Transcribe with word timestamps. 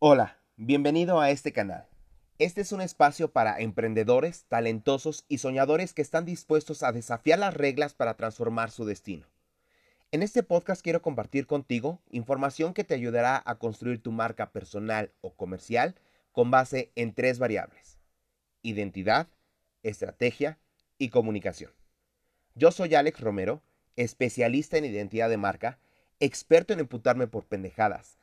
Hola, 0.00 0.38
bienvenido 0.56 1.20
a 1.20 1.30
este 1.30 1.52
canal. 1.52 1.88
Este 2.38 2.60
es 2.60 2.70
un 2.70 2.80
espacio 2.80 3.32
para 3.32 3.58
emprendedores, 3.58 4.44
talentosos 4.44 5.24
y 5.26 5.38
soñadores 5.38 5.92
que 5.92 6.02
están 6.02 6.24
dispuestos 6.24 6.84
a 6.84 6.92
desafiar 6.92 7.40
las 7.40 7.54
reglas 7.54 7.94
para 7.94 8.14
transformar 8.14 8.70
su 8.70 8.84
destino. 8.84 9.26
En 10.12 10.22
este 10.22 10.44
podcast 10.44 10.82
quiero 10.82 11.02
compartir 11.02 11.48
contigo 11.48 12.00
información 12.10 12.74
que 12.74 12.84
te 12.84 12.94
ayudará 12.94 13.42
a 13.44 13.56
construir 13.56 14.00
tu 14.00 14.12
marca 14.12 14.52
personal 14.52 15.10
o 15.20 15.34
comercial 15.34 15.96
con 16.30 16.52
base 16.52 16.92
en 16.94 17.12
tres 17.12 17.40
variables. 17.40 17.98
Identidad, 18.62 19.26
estrategia 19.82 20.58
y 20.98 21.08
comunicación. 21.10 21.72
Yo 22.54 22.70
soy 22.72 22.94
Alex 22.94 23.20
Romero, 23.20 23.62
especialista 23.96 24.78
en 24.78 24.84
identidad 24.84 25.28
de 25.28 25.36
marca, 25.36 25.78
experto 26.20 26.72
en 26.72 26.80
imputarme 26.80 27.26
por 27.26 27.46
pendejadas, 27.46 28.18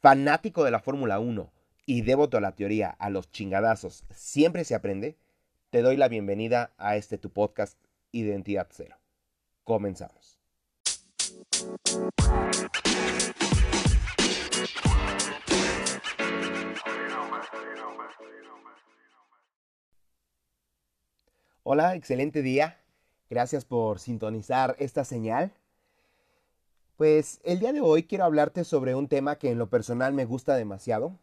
fanático 0.00 0.64
de 0.64 0.70
la 0.70 0.80
Fórmula 0.80 1.18
1 1.18 1.52
y 1.86 2.02
devoto 2.02 2.36
a 2.36 2.40
la 2.40 2.54
teoría 2.54 2.90
a 2.90 3.10
los 3.10 3.30
chingadazos 3.30 4.04
siempre 4.14 4.64
se 4.64 4.74
aprende, 4.74 5.16
te 5.70 5.82
doy 5.82 5.96
la 5.96 6.08
bienvenida 6.08 6.72
a 6.78 6.96
este 6.96 7.18
tu 7.18 7.30
podcast 7.30 7.78
Identidad 8.12 8.68
Cero. 8.70 8.96
Comenzamos. 9.64 10.38
Hola, 21.72 21.94
excelente 21.94 22.42
día. 22.42 22.80
Gracias 23.28 23.64
por 23.64 24.00
sintonizar 24.00 24.74
esta 24.80 25.04
señal. 25.04 25.52
Pues 26.96 27.38
el 27.44 27.60
día 27.60 27.72
de 27.72 27.80
hoy 27.80 28.02
quiero 28.02 28.24
hablarte 28.24 28.64
sobre 28.64 28.96
un 28.96 29.06
tema 29.06 29.36
que 29.36 29.52
en 29.52 29.58
lo 29.58 29.70
personal 29.70 30.12
me 30.12 30.24
gusta 30.24 30.56
demasiado 30.56 31.16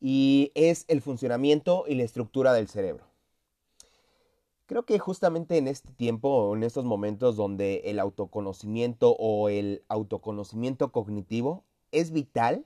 y 0.00 0.50
es 0.56 0.84
el 0.88 1.00
funcionamiento 1.00 1.84
y 1.86 1.94
la 1.94 2.02
estructura 2.02 2.52
del 2.52 2.66
cerebro. 2.66 3.04
Creo 4.66 4.84
que 4.84 4.98
justamente 4.98 5.58
en 5.58 5.68
este 5.68 5.92
tiempo, 5.92 6.56
en 6.56 6.64
estos 6.64 6.84
momentos 6.84 7.36
donde 7.36 7.82
el 7.84 8.00
autoconocimiento 8.00 9.14
o 9.16 9.48
el 9.48 9.84
autoconocimiento 9.86 10.90
cognitivo 10.90 11.62
es 11.92 12.10
vital 12.10 12.64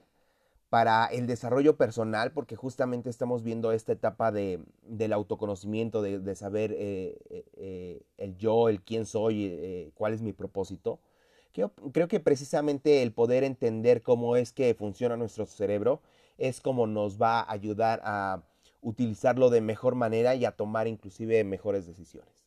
para 0.69 1.05
el 1.05 1.27
desarrollo 1.27 1.77
personal, 1.77 2.31
porque 2.31 2.55
justamente 2.55 3.09
estamos 3.09 3.43
viendo 3.43 3.71
esta 3.71 3.93
etapa 3.93 4.31
de, 4.31 4.59
del 4.83 5.13
autoconocimiento, 5.13 6.01
de, 6.01 6.35
saber 6.35 6.73
eh, 6.73 7.17
eh, 7.29 7.45
eh, 7.57 8.01
el 8.17 8.37
yo, 8.37 8.69
el 8.69 8.81
quién 8.81 9.05
soy, 9.05 9.91
cuál 9.95 10.13
es 10.13 10.21
mi 10.21 10.33
propósito 10.33 10.99
Creo, 11.91 12.07
que 12.07 12.19
precisamente 12.19 13.01
el 13.01 13.11
poder 13.11 13.43
entender 13.43 14.03
cómo 14.03 14.35
es 14.35 14.51
que 14.53 14.75
funciona 14.75 15.17
nuestro 15.17 15.47
cerebro 15.47 16.01
es 16.37 16.61
como 16.61 16.85
nos 16.85 17.19
va 17.19 17.39
a 17.39 17.51
ayudar 17.51 17.99
a 18.03 18.43
utilizarlo 18.81 19.49
de 19.49 19.59
mejor 19.59 19.95
manera 19.95 20.35
y 20.35 20.45
a 20.45 20.51
tomar 20.51 20.87
inclusive 20.87 21.43
mejores 21.43 21.87
decisiones. 21.87 22.45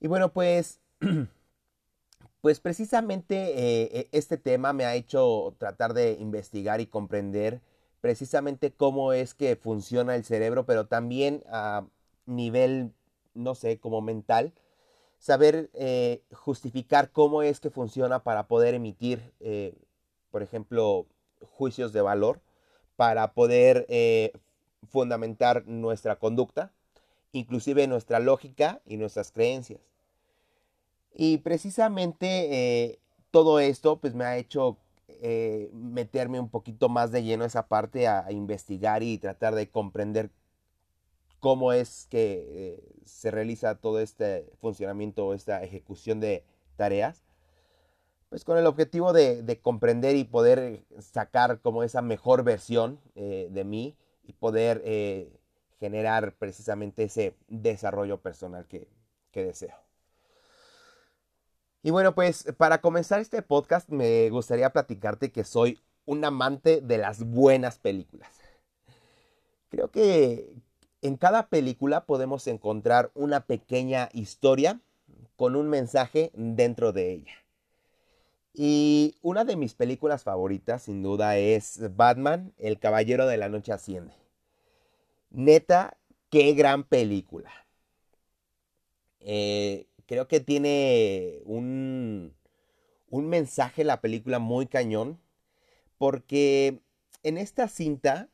Y 0.00 0.08
bueno, 0.08 0.32
pues, 0.32 0.80
pues 2.44 2.60
precisamente 2.60 3.36
eh, 3.56 3.90
e, 4.00 4.08
este 4.12 4.36
tema 4.36 4.74
me 4.74 4.84
ha 4.84 4.94
hecho 4.94 5.54
tratar 5.56 5.94
de 5.94 6.12
investigar 6.20 6.82
y 6.82 6.86
comprender 6.86 7.62
precisamente 8.02 8.70
cómo 8.70 9.14
es 9.14 9.32
que 9.32 9.56
funciona 9.56 10.14
el 10.14 10.24
cerebro, 10.26 10.66
pero 10.66 10.86
también 10.86 11.42
a 11.48 11.86
nivel, 12.26 12.92
no 13.32 13.54
sé, 13.54 13.78
como 13.78 14.02
mental, 14.02 14.52
saber 15.18 15.70
eh, 15.72 16.22
justificar 16.32 17.12
cómo 17.12 17.40
es 17.40 17.60
que 17.60 17.70
funciona 17.70 18.22
para 18.22 18.46
poder 18.46 18.74
emitir, 18.74 19.32
eh, 19.40 19.72
por 20.30 20.42
ejemplo, 20.42 21.06
juicios 21.56 21.94
de 21.94 22.02
valor, 22.02 22.42
para 22.96 23.32
poder 23.32 23.86
eh, 23.88 24.32
fundamentar 24.86 25.66
nuestra 25.66 26.16
conducta, 26.16 26.72
inclusive 27.32 27.86
nuestra 27.86 28.20
lógica 28.20 28.82
y 28.84 28.98
nuestras 28.98 29.32
creencias. 29.32 29.93
Y 31.14 31.38
precisamente 31.38 32.98
todo 33.30 33.60
esto 33.60 34.00
pues 34.00 34.14
me 34.14 34.24
ha 34.24 34.36
hecho 34.36 34.78
meterme 35.72 36.40
un 36.40 36.50
poquito 36.50 36.88
más 36.88 37.12
de 37.12 37.22
lleno 37.22 37.44
esa 37.44 37.68
parte, 37.68 38.08
a 38.08 38.30
investigar 38.32 39.02
y 39.02 39.18
tratar 39.18 39.54
de 39.54 39.70
comprender 39.70 40.30
cómo 41.44 41.74
es 41.74 42.06
que 42.08 42.46
eh, 42.48 43.02
se 43.04 43.30
realiza 43.30 43.74
todo 43.74 44.00
este 44.00 44.50
funcionamiento, 44.62 45.34
esta 45.34 45.62
ejecución 45.62 46.18
de 46.18 46.42
tareas, 46.76 47.22
pues 48.30 48.44
con 48.44 48.56
el 48.56 48.66
objetivo 48.66 49.12
de, 49.12 49.60
comprender 49.60 50.16
y 50.16 50.24
poder 50.24 50.86
sacar 51.00 51.60
como 51.60 51.82
esa 51.82 52.00
mejor 52.00 52.44
versión 52.44 52.98
eh, 53.14 53.48
de 53.50 53.62
mí 53.62 53.94
y 54.22 54.32
poder 54.32 54.80
eh, 54.86 55.38
generar 55.80 56.32
precisamente 56.38 57.04
ese 57.04 57.36
desarrollo 57.48 58.22
personal 58.22 58.66
que 58.66 58.88
deseo. 59.34 59.83
Y 61.84 61.90
bueno, 61.90 62.14
pues 62.14 62.46
para 62.56 62.80
comenzar 62.80 63.20
este 63.20 63.42
podcast 63.42 63.90
me 63.90 64.30
gustaría 64.30 64.70
platicarte 64.70 65.30
que 65.30 65.44
soy 65.44 65.78
un 66.06 66.24
amante 66.24 66.80
de 66.80 66.96
las 66.96 67.22
buenas 67.22 67.78
películas. 67.78 68.30
Creo 69.68 69.90
que, 69.90 70.54
en 71.02 71.18
cada 71.18 71.48
película 71.48 72.06
podemos 72.06 72.46
encontrar 72.46 73.10
una 73.12 73.44
pequeña 73.44 74.08
historia 74.14 74.80
con 75.36 75.56
un 75.56 75.68
mensaje 75.68 76.30
dentro 76.32 76.94
de 76.94 77.12
ella. 77.12 77.34
Y 78.54 79.18
una 79.20 79.44
de 79.44 79.56
mis 79.56 79.74
películas 79.74 80.22
favoritas, 80.22 80.84
sin 80.84 81.02
duda, 81.02 81.36
es 81.36 81.94
Batman, 81.94 82.54
El 82.56 82.78
Caballero 82.78 83.26
de 83.26 83.36
la 83.36 83.50
Noche 83.50 83.72
Asciende. 83.72 84.14
Neta, 85.28 85.98
qué 86.30 86.54
gran 86.54 86.84
película. 86.84 87.50
Eh, 89.20 89.86
creo 90.06 90.28
que 90.28 90.40
tiene 90.40 91.40
un, 91.44 92.34
un 93.10 93.28
mensaje 93.28 93.84
la 93.84 94.00
película 94.00 94.38
muy 94.38 94.66
cañón, 94.66 95.20
porque 95.98 96.80
en 97.22 97.38
esta 97.38 97.68
cinta 97.68 98.28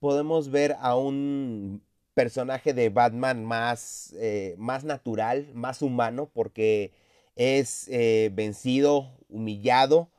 podemos 0.00 0.50
ver 0.50 0.76
a 0.80 0.96
un 0.96 1.82
personaje 2.14 2.74
de 2.74 2.88
Batman 2.90 3.44
más, 3.44 4.14
eh, 4.18 4.54
más 4.58 4.84
natural, 4.84 5.48
más 5.54 5.82
humano, 5.82 6.30
porque 6.32 6.92
es 7.36 7.88
eh, 7.88 8.30
vencido, 8.34 9.10
humillado 9.28 10.10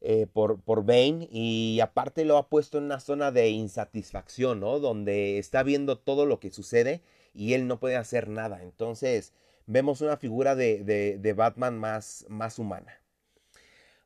eh, 0.00 0.26
por, 0.32 0.60
por 0.60 0.84
Bane 0.84 1.28
y 1.30 1.80
aparte 1.80 2.24
lo 2.24 2.36
ha 2.36 2.48
puesto 2.48 2.78
en 2.78 2.84
una 2.84 3.00
zona 3.00 3.30
de 3.30 3.50
insatisfacción, 3.50 4.60
¿no? 4.60 4.80
Donde 4.80 5.38
está 5.38 5.62
viendo 5.62 5.98
todo 5.98 6.26
lo 6.26 6.40
que 6.40 6.50
sucede 6.50 7.02
y 7.34 7.54
él 7.54 7.66
no 7.68 7.78
puede 7.80 7.96
hacer 7.96 8.28
nada. 8.28 8.62
Entonces 8.62 9.32
vemos 9.72 10.00
una 10.00 10.16
figura 10.16 10.54
de, 10.54 10.84
de, 11.18 11.32
Batman 11.32 11.78
más, 11.78 12.26
más 12.28 12.58
humana. 12.58 13.00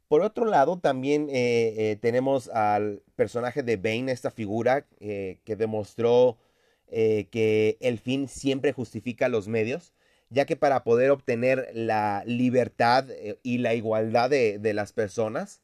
Por 0.08 0.22
otro 0.22 0.44
lado, 0.46 0.78
también 0.78 1.26
tenemos 2.00 2.48
al 2.48 3.02
personaje 3.16 3.62
de 3.62 3.76
Bane, 3.76 4.12
esta 4.12 4.30
figura 4.30 4.86
que 4.98 5.56
demostró 5.58 6.38
eh, 6.88 7.26
que 7.32 7.78
el 7.80 7.98
fin 7.98 8.28
siempre 8.28 8.72
justifica 8.72 9.28
los 9.28 9.48
medios, 9.48 9.92
ya 10.30 10.46
que 10.46 10.54
para 10.56 10.84
poder 10.84 11.10
obtener 11.10 11.68
la 11.74 12.22
libertad 12.26 13.10
eh, 13.10 13.38
y 13.42 13.58
la 13.58 13.74
igualdad 13.74 14.30
de, 14.30 14.72
las 14.72 14.92
personas, 14.92 15.62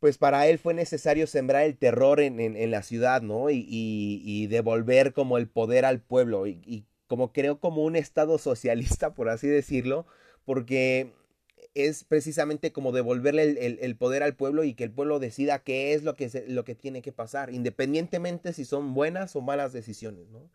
pues 0.00 0.18
para 0.18 0.46
él 0.46 0.58
fue 0.58 0.74
necesario 0.74 1.26
sembrar 1.26 1.64
el 1.64 1.76
terror 1.76 2.20
en, 2.20 2.70
la 2.70 2.82
ciudad, 2.82 3.22
¿no? 3.22 3.50
Y, 3.50 4.46
devolver 4.48 5.12
como 5.12 5.38
el 5.38 5.48
poder 5.48 5.84
al 5.84 6.00
pueblo, 6.00 6.46
y, 6.46 6.60
y 6.66 6.86
como 7.12 7.30
creo 7.30 7.60
como 7.60 7.82
un 7.82 7.94
estado 7.94 8.38
socialista, 8.38 9.12
por 9.12 9.28
así 9.28 9.46
decirlo, 9.46 10.06
porque 10.46 11.12
es 11.74 12.04
precisamente 12.04 12.72
como 12.72 12.90
devolverle 12.90 13.66
el, 13.82 13.96
poder 13.96 14.22
al 14.22 14.34
pueblo 14.34 14.64
y 14.64 14.72
que 14.72 14.84
el 14.84 14.92
pueblo 14.92 15.18
decida 15.18 15.58
qué 15.58 15.92
es 15.92 16.04
lo 16.04 16.16
que, 16.16 16.30
lo 16.48 16.64
que 16.64 16.74
tiene 16.74 17.02
que 17.02 17.12
pasar, 17.12 17.52
independientemente 17.52 18.54
si 18.54 18.64
son 18.64 18.94
buenas 18.94 19.36
o 19.36 19.42
malas 19.42 19.74
decisiones, 19.74 20.30
¿no? 20.30 20.48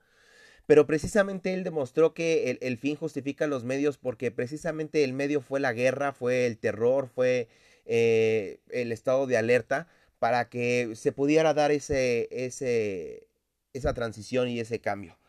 Pero 0.65 0.88
precisamente 0.88 1.54
él 1.54 1.63
demostró 1.63 2.15
que 2.15 2.57
el, 2.60 2.77
fin 2.80 2.95
justifica 2.95 3.45
los 3.45 3.63
medios 3.63 4.00
porque 4.00 4.31
precisamente 4.31 5.03
el 5.03 5.13
medio 5.13 5.42
fue 5.42 5.60
la 5.60 5.74
guerra, 5.74 6.12
fue 6.12 6.48
el 6.48 6.57
terror, 6.57 7.07
fue 7.13 7.50
eh, 7.86 8.62
el 8.71 8.92
estado 8.92 9.27
de 9.27 9.38
alerta 9.38 9.88
para 10.18 10.50
que 10.50 10.94
se 10.95 11.12
pudiera 11.12 11.53
dar 11.53 11.69
ese, 11.69 12.27
ese, 12.31 13.27
esa 13.74 13.94
transición 13.94 14.48
y 14.48 14.60
ese 14.60 14.81
cambio. 14.81 15.19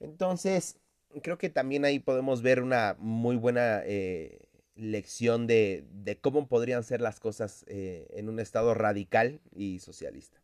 Entonces, 0.00 0.78
creo 1.22 1.38
que 1.38 1.50
también 1.50 1.84
ahí 1.84 1.98
podemos 1.98 2.42
ver 2.42 2.62
una 2.62 2.96
muy 2.98 3.36
buena... 3.36 3.82
Eh, 3.84 4.48
lección 4.78 5.46
de, 5.46 5.84
cómo 6.20 6.46
podrían 6.46 6.84
ser 6.84 7.00
las 7.00 7.20
cosas 7.20 7.64
eh, 7.66 8.06
en 8.10 8.28
un 8.28 8.40
estado 8.40 8.74
radical 8.74 9.40
y 9.52 9.80
socialista. 9.80 10.38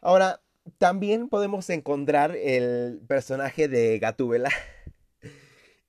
Ahora, 0.00 0.42
también 0.78 1.28
podemos 1.28 1.68
encontrar 1.70 2.36
el 2.36 3.00
personaje 3.08 3.68
de 3.68 3.98
Gatúbela. 3.98 4.50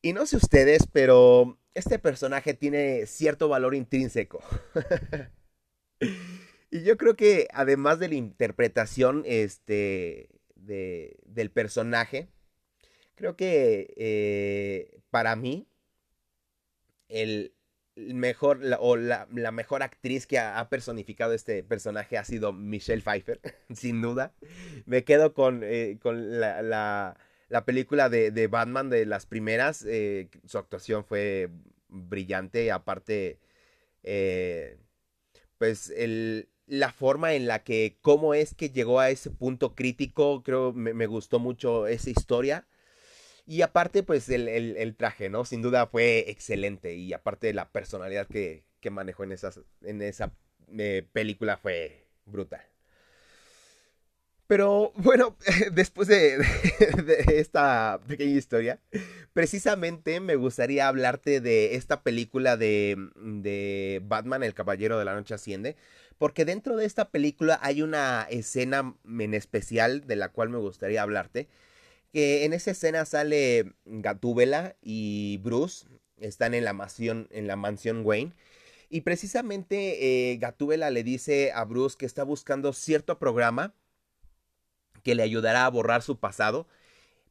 Y 0.02 0.14
no 0.14 0.28
sé 0.28 0.38
ustedes, 0.38 0.86
pero 0.94 1.58
este 1.74 1.98
personaje 1.98 2.54
tiene 2.54 3.08
cierto 3.08 3.50
valor 3.50 3.74
intrínseco. 3.74 4.40
y 6.70 6.84
yo 6.84 6.96
creo 6.96 7.16
que 7.16 7.48
además 7.52 7.98
de 7.98 8.10
la 8.10 8.14
interpretación 8.14 9.24
este, 9.26 10.30
del 10.66 11.52
personaje, 11.52 12.30
creo 13.16 13.36
que 13.36 13.94
eh, 13.98 15.00
para 15.10 15.36
mí 15.36 15.68
el, 17.08 17.54
mejor 17.96 18.62
o 18.80 18.98
la, 18.98 19.28
mejor 19.28 19.84
actriz 19.84 20.28
que 20.28 20.38
ha, 20.38 20.68
personificado 20.70 21.34
este 21.34 21.64
personaje 21.64 22.18
ha 22.18 22.26
sido 22.26 22.52
Michelle 22.54 23.02
Pfeiffer, 23.02 23.40
sin 23.74 24.02
duda. 24.02 24.34
Me 24.86 25.04
quedo 25.04 25.34
con, 25.34 25.62
eh, 25.64 25.98
con 26.02 26.40
la, 26.40 26.62
la, 26.62 27.66
película 27.66 28.10
de, 28.10 28.48
Batman 28.48 28.90
de 28.90 29.06
las 29.06 29.26
primeras. 29.26 29.86
Eh, 29.88 30.30
su 30.46 30.58
actuación 30.58 31.06
fue 31.06 31.50
brillante. 31.88 32.72
Aparte, 32.72 33.40
pues 35.58 35.90
el, 35.96 36.50
la 36.68 36.92
forma 36.92 37.34
en 37.34 37.48
la 37.48 37.64
que, 37.64 37.98
cómo 38.02 38.34
es 38.34 38.54
que 38.54 38.70
llegó 38.70 39.00
a 39.00 39.10
ese 39.10 39.30
punto 39.32 39.76
crítico, 39.76 40.44
creo 40.44 40.74
me, 40.74 40.94
me 40.94 41.08
gustó 41.08 41.40
mucho 41.40 41.88
esa 41.88 42.10
historia. 42.10 42.68
Y 43.48 43.62
aparte, 43.62 44.02
pues 44.04 44.28
el, 44.30 44.96
traje, 44.98 45.30
¿no? 45.30 45.46
Sin 45.46 45.62
duda 45.62 45.86
fue 45.88 46.30
excelente. 46.32 46.96
Y 46.96 47.14
aparte 47.14 47.54
la 47.54 47.72
personalidad 47.72 48.28
que, 48.28 48.66
manejó 48.92 49.24
en, 49.24 49.32
esas, 49.32 49.62
en 49.82 50.02
esa 50.04 50.32
eh, 50.78 51.08
película 51.12 51.58
fue 51.58 52.08
brutal. 52.26 52.62
Pero 54.48 54.92
bueno, 54.96 55.36
después 55.72 56.08
de, 56.08 56.38
esta 57.34 58.00
pequeña 58.08 58.38
historia, 58.38 58.80
precisamente 59.34 60.20
me 60.20 60.36
gustaría 60.36 60.88
hablarte 60.88 61.42
de 61.42 61.76
esta 61.76 62.04
película 62.04 62.58
de, 62.58 62.96
de, 63.16 64.02
Batman, 64.06 64.44
el 64.44 64.54
Caballero 64.54 65.00
de 65.00 65.06
la 65.06 65.16
Noche 65.16 65.34
Asciende, 65.34 65.76
porque 66.18 66.46
dentro 66.46 66.78
de 66.78 66.86
esta 66.86 67.10
película 67.10 67.60
hay 67.62 67.82
una 67.82 68.28
escena 68.30 68.96
en 69.06 69.34
especial 69.34 70.06
de 70.06 70.16
la 70.16 70.30
cual 70.30 70.50
me 70.50 70.60
gustaría 70.60 71.02
hablarte, 71.02 71.48
que 72.14 72.46
en 72.46 72.54
esa 72.54 72.72
escena 72.72 73.04
sale 73.06 73.74
Gatúbela 73.86 74.76
y 74.82 75.40
Bruce, 75.44 75.88
están 76.18 76.54
en 76.54 76.64
la 76.64 76.74
mansión, 76.74 77.28
en 77.32 77.48
la 77.48 77.56
mansión 77.56 78.06
Wayne. 78.06 78.34
Y 78.90 79.02
precisamente 79.02 80.32
eh, 80.32 80.38
Gatúbela 80.38 80.92
le 80.92 81.04
dice 81.04 81.52
a 81.52 81.66
Bruce 81.66 81.98
que 81.98 82.06
está 82.06 82.24
buscando 82.24 82.72
cierto 82.72 83.20
programa 83.20 83.74
que 85.06 85.14
le 85.16 85.24
ayudará 85.24 85.66
a 85.66 85.70
borrar 85.70 86.02
su 86.02 86.18
pasado 86.18 86.68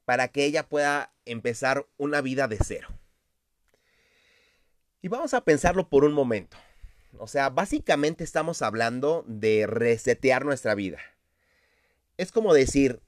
para 0.04 0.28
que 0.28 0.44
ella 0.44 0.68
pueda 0.68 1.12
empezar 1.26 1.86
una 1.98 2.20
vida 2.20 2.46
de 2.46 2.58
cero. 2.64 2.88
Y 5.02 5.08
vamos 5.08 5.34
a 5.34 5.42
pensarlo 5.42 5.88
por 5.88 6.04
un 6.04 6.12
momento. 6.12 6.56
O 7.18 7.26
sea, 7.26 7.50
básicamente 7.50 8.22
estamos 8.22 8.62
hablando 8.62 9.24
de 9.26 9.66
resetear 9.66 10.44
nuestra 10.44 10.76
vida. 10.76 10.98
Es 12.16 12.30
como 12.30 12.54
decir, 12.54 13.00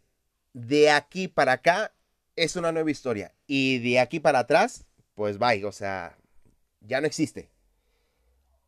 de 0.52 0.90
aquí 0.90 1.28
para 1.28 1.52
acá 1.52 1.92
es 2.34 2.56
una 2.56 2.72
nueva 2.72 2.90
historia. 2.90 3.34
Y 3.46 3.78
de 3.78 4.00
aquí 4.00 4.18
para 4.18 4.40
atrás, 4.40 4.84
pues 5.14 5.38
bye, 5.38 5.64
o 5.64 5.72
sea, 5.72 6.18
ya 6.80 7.00
no 7.00 7.06
existe. 7.06 7.50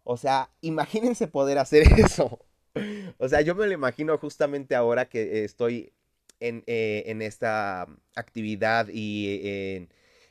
O 0.04 0.16
sea, 0.16 0.50
imagínense 0.60 1.26
poder 1.26 1.58
hacer 1.58 1.82
eso. 1.98 2.38
O 3.18 3.28
sea, 3.28 3.40
yo 3.40 3.54
me 3.54 3.66
lo 3.66 3.72
imagino 3.72 4.16
justamente 4.18 4.74
ahora 4.74 5.08
que 5.08 5.44
estoy 5.44 5.92
en, 6.40 6.62
eh, 6.66 7.16
esta 7.20 7.86
actividad 8.14 8.88
y 8.92 9.88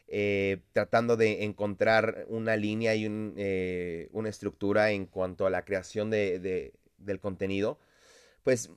eh, 0.09 0.59
tratando 0.71 1.17
de 1.17 1.43
encontrar 1.43 2.25
una 2.29 2.55
línea 2.55 2.95
y 2.95 3.07
eh, 3.35 4.07
una 4.13 4.29
estructura 4.29 4.91
en 4.91 5.05
cuanto 5.05 5.45
a 5.45 5.49
la 5.49 5.65
creación 5.65 6.09
de, 6.09 6.71
del 6.97 7.19
contenido. 7.19 7.77
Pues 8.43 8.69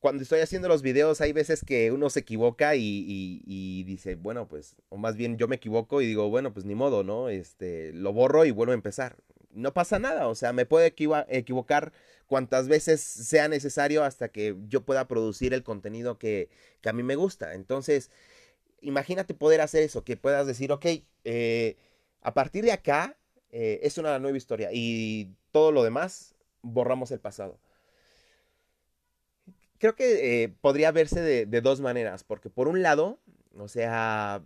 cuando 0.00 0.22
estoy 0.22 0.40
haciendo 0.40 0.68
los 0.68 0.82
videos 0.82 1.20
hay 1.20 1.32
veces 1.32 1.64
que 1.64 1.90
uno 1.90 2.10
se 2.10 2.20
equivoca 2.20 2.76
y, 2.76 3.82
dice, 3.84 4.16
bueno, 4.16 4.46
pues, 4.48 4.76
o 4.90 4.98
más 4.98 5.16
bien 5.16 5.38
yo 5.38 5.48
me 5.48 5.56
equivoco 5.56 6.02
y 6.02 6.06
digo, 6.06 6.28
bueno, 6.28 6.52
pues 6.52 6.66
ni 6.66 6.74
modo, 6.74 7.02
¿no? 7.02 7.30
Este, 7.30 7.92
lo 7.94 8.12
borro 8.12 8.44
y 8.44 8.50
vuelvo 8.50 8.72
a 8.72 8.74
empezar. 8.74 9.16
No 9.52 9.72
pasa 9.72 9.98
nada, 9.98 10.28
o 10.28 10.34
sea, 10.34 10.52
me 10.52 10.66
puedo 10.66 10.84
equivocar 10.84 11.92
cuantas 12.26 12.68
veces 12.68 13.00
sea 13.00 13.48
necesario 13.48 14.04
hasta 14.04 14.28
que 14.28 14.56
yo 14.68 14.84
pueda 14.84 15.08
producir 15.08 15.54
el 15.54 15.62
contenido 15.62 16.18
que, 16.18 16.48
a 16.84 16.92
mí 16.92 17.02
me 17.02 17.16
gusta. 17.16 17.54
Entonces, 17.54 18.10
imagínate 18.80 19.34
poder 19.34 19.60
hacer 19.60 19.82
eso, 19.82 20.04
que 20.04 20.16
puedas 20.16 20.46
decir, 20.46 20.72
ok, 20.72 20.86
eh, 21.24 21.76
a 22.22 22.34
partir 22.34 22.64
de 22.64 22.72
acá 22.72 23.16
eh, 23.50 23.80
es 23.82 23.98
una 23.98 24.18
nueva 24.18 24.36
historia 24.36 24.70
y 24.72 25.30
todo 25.52 25.72
lo 25.72 25.82
demás 25.82 26.34
borramos 26.62 27.10
el 27.10 27.20
pasado 27.20 27.58
creo 29.78 29.94
que 29.94 30.42
eh, 30.42 30.48
podría 30.48 30.90
verse 30.92 31.20
de, 31.20 31.60
dos 31.60 31.80
maneras, 31.80 32.24
porque 32.24 32.50
por 32.50 32.68
un 32.68 32.82
lado, 32.82 33.18
o 33.58 33.68
sea, 33.68 34.42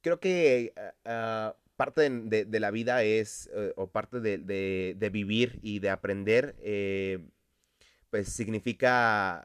creo 0.00 0.20
que 0.20 0.72
ah, 0.76 0.94
ah, 1.04 1.56
parte 1.80 2.10
de, 2.10 2.60
la 2.60 2.70
vida 2.70 3.04
es, 3.04 3.48
eh, 3.54 3.72
o 3.74 3.86
parte 3.86 4.20
de, 4.20 5.10
vivir 5.10 5.58
y 5.62 5.78
de 5.78 5.88
aprender, 5.88 6.54
eh, 6.60 7.20
pues 8.10 8.28
significa 8.28 9.42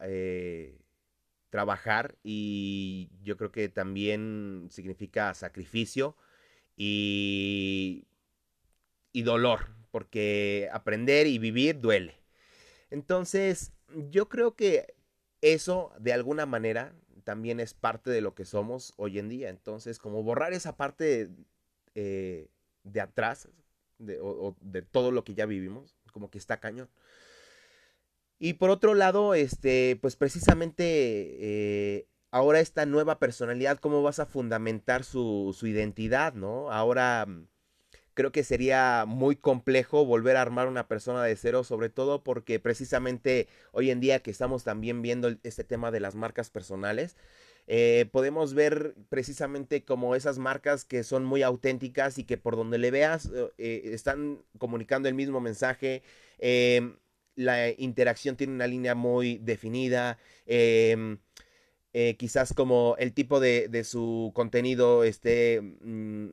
trabajar 1.50 2.18
y 2.24 3.10
yo 3.24 3.38
creo 3.38 3.54
que 3.54 3.70
también 3.70 4.68
significa 4.70 5.34
sacrificio 5.34 6.18
y, 6.76 8.04
y 9.14 9.22
dolor, 9.22 9.70
porque 9.92 10.68
aprender 10.74 11.28
y 11.28 11.40
vivir 11.40 11.80
duele. 11.80 12.20
Entonces, 12.90 13.72
yo 14.10 14.28
creo 14.28 14.58
que 14.58 14.94
eso 15.40 15.94
de 16.00 16.12
alguna 16.12 16.46
manera 16.46 16.94
también 17.24 17.62
es 17.62 17.74
parte 17.74 18.12
de 18.12 18.20
lo 18.20 18.36
que 18.36 18.44
somos 18.44 18.94
hoy 18.98 19.20
en 19.20 19.30
día. 19.30 19.48
Entonces, 19.50 20.00
como 20.00 20.22
borrar 20.22 20.52
esa 20.52 20.76
parte 20.76 21.30
eh, 21.96 22.50
de 22.84 23.02
atrás 23.02 23.50
de, 23.98 24.20
o, 24.22 24.56
de 24.62 24.82
todo 24.82 25.12
lo 25.12 25.24
que 25.24 25.34
ya 25.34 25.46
vivimos, 25.46 25.96
como 26.12 26.30
que 26.30 26.38
está 26.38 26.60
cañón. 26.60 26.90
Y 28.38 28.54
por 28.54 28.70
otro 28.70 28.94
lado, 28.94 29.34
este, 29.34 29.98
pues 30.02 30.16
precisamente 30.16 30.84
eh, 30.84 32.08
ahora 32.32 32.60
esta 32.60 32.86
nueva 32.86 33.18
personalidad, 33.18 33.80
¿cómo 33.80 34.04
vas 34.04 34.20
a 34.20 34.26
fundamentar 34.26 35.04
su, 35.04 35.56
su 35.58 35.68
identidad, 35.68 36.34
no? 36.34 36.72
Ahora 36.72 37.26
creo 38.14 38.32
que 38.32 38.44
sería 38.44 39.06
muy 39.08 39.36
complejo 39.36 40.06
volver 40.06 40.38
a 40.38 40.42
armar 40.42 40.68
una 40.68 40.88
persona 40.88 41.24
de 41.24 41.36
cero, 41.36 41.64
sobre 41.64 41.90
todo 41.90 42.24
porque 42.24 42.60
precisamente 42.60 43.48
hoy 43.72 43.92
en 43.92 44.00
día 44.00 44.20
que 44.20 44.32
estamos 44.32 44.64
también 44.64 45.02
viendo 45.02 45.36
este 45.44 45.64
tema 45.64 45.92
de 45.92 46.00
las 46.00 46.16
marcas 46.16 46.50
personales, 46.50 47.18
eh, 47.68 48.08
podemos 48.12 48.54
ver 48.54 48.96
precisamente 49.10 49.84
como 49.84 50.16
esas 50.16 50.38
marcas 50.38 50.86
que 50.86 51.04
son 51.04 51.26
muy 51.26 51.44
auténticas 51.44 52.18
y 52.18 52.24
que 52.24 52.38
por 52.38 52.56
donde 52.56 52.78
le 52.78 52.92
veas 52.92 53.28
eh, 53.28 53.52
eh, 53.58 53.82
están 53.94 54.44
comunicando 54.58 55.10
el 55.10 55.16
mismo 55.16 55.42
mensaje. 55.42 56.04
Em, 56.40 56.98
la 57.36 57.70
interacción 57.72 58.38
tiene 58.38 58.54
una 58.54 58.68
línea 58.68 58.96
muy 58.96 59.38
definida. 59.40 60.18
Em, 60.46 61.20
quizás 62.18 62.54
como 62.54 62.96
el 63.00 63.14
tipo 63.14 63.40
de, 63.40 63.70
de 63.70 63.84
su 63.86 64.32
contenido 64.36 65.06
esté 65.06 65.62
mm, 65.62 66.30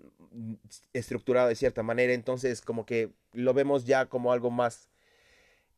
estructurado 0.92 1.48
de 1.48 1.54
cierta 1.54 1.82
manera, 1.82 2.12
entonces 2.12 2.60
como 2.62 2.86
que 2.86 3.10
lo 3.32 3.54
vemos 3.54 3.84
ya 3.84 4.06
como 4.06 4.32
algo 4.32 4.50
más 4.50 4.88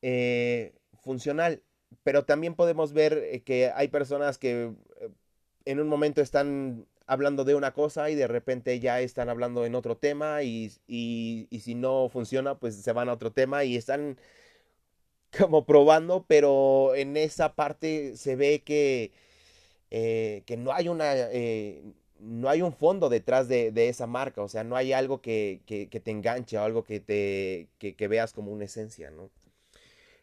eh, 0.03 0.75
funcional. 1.03 1.63
Pero 2.03 2.25
también 2.25 2.55
podemos 2.55 2.93
ver 2.93 3.15
eh, 3.15 3.43
que 3.43 3.71
hay 3.75 3.89
personas 3.89 4.39
que 4.39 4.73
eh, 5.01 5.11
en 5.65 5.81
un 5.81 5.89
momento 5.89 6.21
están 6.21 6.87
hablando 7.07 7.45
de 7.45 7.55
una 7.55 7.73
cosa 7.73 8.11
y 8.11 8.15
de 8.15 8.27
repente 8.27 8.81
ya 8.81 9.01
están 9.01 9.29
hablando 9.29 9.67
en 9.67 9.75
otro 9.75 9.97
tema 9.97 10.43
y, 10.43 10.71
si 10.91 11.75
no 11.75 12.09
funciona 12.09 12.59
pues 12.59 12.77
se 12.77 12.93
van 12.93 13.09
a 13.09 13.13
otro 13.13 13.33
tema 13.33 13.65
y 13.65 13.77
están 13.77 14.19
como 15.39 15.67
probando, 15.67 16.25
pero 16.29 16.95
en 16.95 17.17
esa 17.17 17.55
parte 17.55 18.17
se 18.17 18.37
ve 18.37 18.63
que, 18.63 19.13
que 19.91 20.57
no 20.57 20.73
hay 20.73 20.89
una 20.89 21.15
no 22.25 22.49
hay 22.49 22.63
un 22.63 22.73
fondo 22.73 23.09
detrás 23.09 23.49
de, 23.49 23.73
esa 23.89 24.07
marca, 24.07 24.43
o 24.43 24.49
sea, 24.49 24.65
no 24.65 24.77
hay 24.77 24.93
algo 24.93 25.21
que, 25.21 25.61
te 25.67 26.11
enganche 26.11 26.59
o 26.59 26.63
algo 26.63 26.85
que, 26.85 27.01
te, 27.01 27.69
que, 27.79 28.09
veas 28.09 28.33
como 28.33 28.51
una 28.51 28.65
esencia, 28.65 29.11
¿no? 29.11 29.31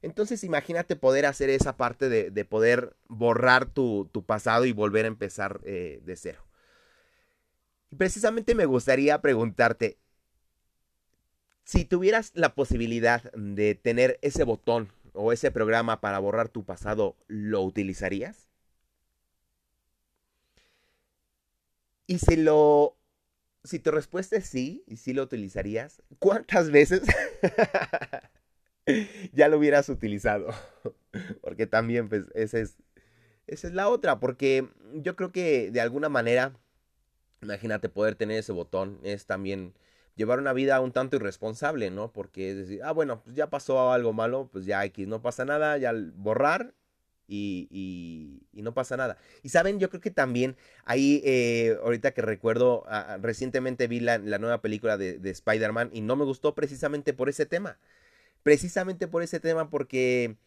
Entonces 0.01 0.43
imagínate 0.43 0.95
poder 0.95 1.25
hacer 1.25 1.49
esa 1.49 1.77
parte 1.77 2.09
de, 2.09 2.45
poder 2.45 2.95
borrar 3.07 3.67
tu, 3.67 4.09
pasado 4.25 4.65
y 4.65 4.71
volver 4.71 5.05
a 5.05 5.09
empezar 5.09 5.61
eh, 5.63 6.01
de 6.03 6.15
cero. 6.15 6.45
Y 7.91 7.95
precisamente 7.95 8.55
me 8.55 8.65
gustaría 8.65 9.21
preguntarte, 9.21 9.97
si 11.63 11.85
tuvieras 11.85 12.31
la 12.33 12.55
posibilidad 12.55 13.31
de 13.33 13.75
tener 13.75 14.17
ese 14.21 14.43
botón 14.43 14.89
o 15.13 15.31
ese 15.31 15.51
programa 15.51 16.01
para 16.01 16.19
borrar 16.19 16.49
tu 16.49 16.65
pasado, 16.65 17.15
¿lo 17.27 17.61
utilizarías? 17.61 18.49
Y 22.07 22.19
si 22.19 22.35
lo 22.35 22.97
si 23.63 23.79
tu 23.79 23.91
respuesta 23.91 24.37
es 24.37 24.47
sí, 24.47 24.83
y 24.87 24.97
si 24.97 25.13
lo 25.13 25.23
utilizarías, 25.23 26.01
¿cuántas 26.19 26.71
veces? 26.71 27.03
ya 29.33 29.47
lo 29.47 29.57
hubieras 29.57 29.89
utilizado? 29.89 30.49
porque 31.41 31.67
también, 31.67 32.09
pues, 32.09 32.25
esa 32.33 32.59
es, 32.59 32.77
esa 33.47 33.67
es 33.67 33.73
la 33.73 33.89
otra, 33.89 34.19
porque 34.19 34.67
yo 34.93 35.15
creo 35.15 35.31
que 35.31 35.71
de 35.71 35.81
alguna 35.81 36.09
manera, 36.09 36.53
imagínate 37.41 37.89
poder 37.89 38.15
tener 38.15 38.39
ese 38.39 38.51
botón, 38.51 38.99
es 39.03 39.25
también 39.25 39.73
llevar 40.15 40.39
una 40.39 40.53
vida 40.53 40.79
un 40.81 40.91
tanto 40.91 41.15
irresponsable, 41.17 41.89
¿no? 41.89 42.11
Porque 42.11 42.51
es 42.51 42.57
decir, 42.57 42.81
ah, 42.83 42.91
bueno, 42.91 43.21
pues 43.23 43.35
ya 43.35 43.49
pasó 43.49 43.91
algo 43.91 44.13
malo, 44.13 44.49
pues 44.51 44.65
ya 44.65 44.83
X, 44.85 45.07
no 45.07 45.21
pasa 45.21 45.45
nada, 45.45 45.77
ya 45.77 45.93
borrar 46.15 46.73
y, 47.27 48.43
no 48.53 48.73
pasa 48.73 48.97
nada. 48.97 49.17
Y 49.41 49.49
saben, 49.49 49.79
yo 49.79 49.89
creo 49.89 50.01
que 50.01 50.11
también 50.11 50.57
ahí, 50.85 51.21
eh, 51.25 51.77
ahorita 51.83 52.11
que 52.11 52.21
recuerdo, 52.21 52.83
ah, 52.87 53.13
ah, 53.13 53.17
recientemente 53.21 53.87
vi 53.87 53.99
la, 53.99 54.17
nueva 54.19 54.61
película 54.61 54.97
de, 54.97 55.17
de 55.17 55.29
Spider-Man 55.31 55.89
y 55.93 56.01
no 56.01 56.15
me 56.15 56.25
gustó 56.25 56.53
precisamente 56.55 57.13
por 57.13 57.29
ese 57.29 57.45
tema. 57.45 57.79
Precisamente 58.43 59.07
por 59.07 59.23
ese 59.23 59.39
tema 59.39 59.69
porque 59.69 60.37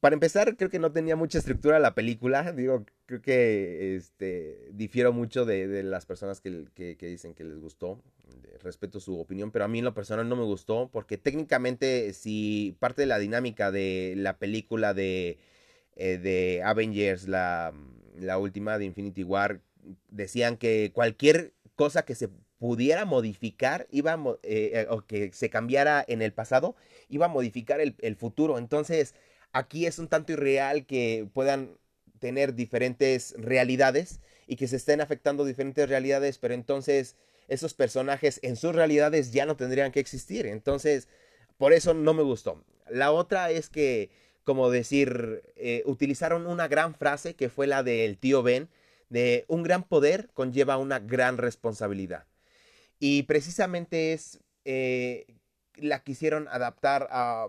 para 0.00 0.14
empezar, 0.14 0.56
creo 0.56 0.70
que 0.70 0.78
no 0.78 0.92
tenía 0.92 1.16
mucha 1.16 1.38
estructura 1.38 1.78
la 1.78 1.94
película. 1.94 2.52
Digo, 2.52 2.84
creo 3.06 3.22
que 3.22 3.96
este, 3.96 4.70
difiero 4.72 5.12
mucho 5.12 5.44
de, 5.44 5.82
las 5.82 6.06
personas 6.06 6.40
que, 6.40 6.96
dicen 7.00 7.34
que 7.34 7.44
les 7.44 7.58
gustó. 7.58 8.02
Respeto 8.62 9.00
su 9.00 9.18
opinión, 9.18 9.50
pero 9.50 9.64
a 9.64 9.68
mí 9.68 9.78
en 9.78 9.84
lo 9.84 9.94
personal 9.94 10.28
no 10.28 10.36
me 10.36 10.42
gustó 10.42 10.90
porque 10.92 11.16
técnicamente 11.16 12.12
si 12.12 12.76
parte 12.80 13.02
de 13.02 13.06
la 13.06 13.18
dinámica 13.18 13.70
de 13.70 14.14
la 14.16 14.38
película 14.38 14.94
de, 14.94 15.38
eh, 15.94 16.18
de 16.18 16.62
Avengers, 16.64 17.28
la, 17.28 17.72
la 18.18 18.38
última 18.38 18.76
de 18.78 18.84
Infinity 18.84 19.22
War, 19.22 19.60
decían 20.10 20.56
que 20.56 20.90
cualquier 20.92 21.52
cosa 21.76 22.04
que 22.04 22.16
se 22.16 22.28
pudiera 22.58 23.04
modificar, 23.04 23.86
iba 23.90 24.14
eh, 24.42 24.70
eh, 24.74 24.86
o 24.90 25.02
que 25.06 25.32
se 25.32 25.50
cambiara 25.50 26.04
en 26.06 26.22
el 26.22 26.32
pasado, 26.32 26.76
iba 27.08 27.26
a 27.26 27.28
modificar 27.28 27.80
el, 27.80 27.94
el 28.00 28.16
futuro. 28.16 28.58
Entonces, 28.58 29.14
Aquí 29.52 29.86
es 29.86 29.98
un 29.98 30.08
tanto 30.08 30.32
irreal 30.32 30.86
que 30.86 31.28
puedan 31.32 31.78
tener 32.20 32.54
diferentes 32.54 33.34
realidades 33.38 34.20
y 34.46 34.56
que 34.56 34.68
se 34.68 34.76
estén 34.76 35.00
afectando 35.00 35.44
diferentes 35.44 35.88
realidades, 35.88 36.38
pero 36.38 36.54
entonces 36.54 37.16
esos 37.48 37.74
personajes 37.74 38.40
en 38.42 38.56
sus 38.56 38.74
realidades 38.74 39.32
ya 39.32 39.46
no 39.46 39.56
tendrían 39.56 39.92
que 39.92 40.00
existir. 40.00 40.46
Entonces, 40.46 41.08
por 41.56 41.72
eso 41.72 41.94
no 41.94 42.12
me 42.12 42.22
gustó. 42.22 42.62
La 42.90 43.10
otra 43.10 43.50
es 43.50 43.70
que, 43.70 44.10
como 44.44 44.70
decir, 44.70 45.42
eh, 45.56 45.82
utilizaron 45.86 46.46
una 46.46 46.68
gran 46.68 46.94
frase 46.94 47.34
que 47.34 47.48
fue 47.48 47.66
la 47.66 47.82
del 47.82 48.18
tío 48.18 48.42
Ben, 48.42 48.68
de 49.08 49.46
un 49.48 49.62
gran 49.62 49.84
poder 49.84 50.28
conlleva 50.34 50.76
una 50.76 50.98
gran 50.98 51.38
responsabilidad. 51.38 52.26
Y 52.98 53.24
precisamente 53.24 54.12
es, 54.12 54.40
eh, 54.64 55.26
la 55.76 56.02
quisieron 56.02 56.48
adaptar 56.48 57.08
a 57.10 57.48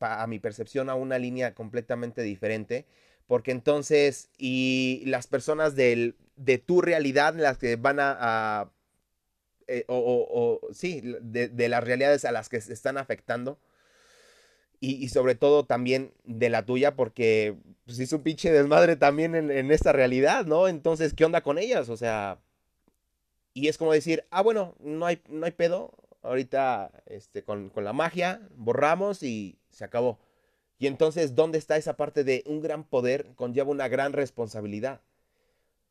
a 0.00 0.26
mi 0.26 0.38
percepción, 0.38 0.90
a 0.90 0.94
una 0.94 1.18
línea 1.18 1.54
completamente 1.54 2.22
diferente. 2.22 2.86
Porque 3.26 3.52
entonces, 3.52 4.30
y 4.36 5.02
las 5.06 5.26
personas 5.26 5.74
de 5.74 6.14
tu 6.64 6.82
realidad, 6.82 7.34
las 7.34 7.58
que 7.58 7.76
van 7.76 7.98
a, 8.00 8.70
eh, 9.66 9.84
o, 9.88 10.60
sí, 10.72 11.02
de, 11.22 11.68
las 11.68 11.82
realidades 11.82 12.24
a 12.24 12.32
las 12.32 12.48
que 12.48 12.60
se 12.60 12.72
están 12.72 12.98
afectando. 12.98 13.58
Y, 14.80 15.08
sobre 15.08 15.34
todo 15.34 15.64
también 15.64 16.12
de 16.24 16.50
la 16.50 16.66
tuya, 16.66 16.94
porque 16.94 17.56
pues, 17.86 17.98
es 18.00 18.12
un 18.12 18.22
pinche 18.22 18.52
desmadre 18.52 18.96
también 18.96 19.34
en, 19.34 19.50
en 19.50 19.72
esta 19.72 19.92
realidad, 19.92 20.44
¿no? 20.44 20.68
Entonces, 20.68 21.14
¿qué 21.14 21.24
onda 21.24 21.40
con 21.40 21.56
ellas? 21.56 21.88
O 21.88 21.96
sea, 21.96 22.38
y 23.54 23.68
es 23.68 23.78
como 23.78 23.92
decir, 23.92 24.24
ah, 24.30 24.42
bueno, 24.42 24.74
no 24.80 25.06
hay, 25.06 25.22
no 25.28 25.46
hay 25.46 25.52
pedo, 25.52 25.92
ahorita 26.22 26.90
este, 27.06 27.44
con, 27.44 27.70
con, 27.70 27.84
la 27.84 27.92
magia 27.92 28.46
borramos 28.56 29.22
y 29.22 29.58
se 29.70 29.84
acabó. 29.84 30.18
Y 30.78 30.88
entonces, 30.88 31.34
¿dónde 31.34 31.58
está 31.58 31.76
esa 31.76 31.96
parte 31.96 32.24
de 32.24 32.42
un 32.46 32.60
gran 32.60 32.84
poder 32.84 33.32
conlleva 33.36 33.70
una 33.70 33.88
gran 33.88 34.12
responsabilidad? 34.12 35.00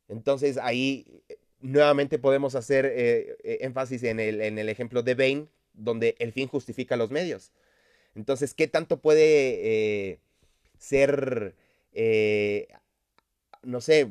Entonces 0.10 0.58
ahí 0.58 1.24
eh, 1.30 1.38
nuevamente 1.62 2.20
podemos 2.20 2.56
hacer 2.56 2.86
eh, 2.86 3.38
eh, 3.44 3.58
énfasis 3.62 4.04
en 4.04 4.20
el, 4.20 4.42
en 4.42 4.60
el, 4.60 4.70
ejemplo 4.70 5.04
de 5.04 5.16
Bain, 5.16 5.50
donde 5.74 6.16
el 6.20 6.32
fin 6.32 6.48
justifica 6.48 6.98
los 6.98 7.12
medios. 7.12 7.52
Entonces, 8.16 8.54
¿qué 8.54 8.68
tanto 8.68 9.00
puede 9.02 10.20
ser, 10.78 11.56
no 13.64 13.82
sé, 13.82 14.10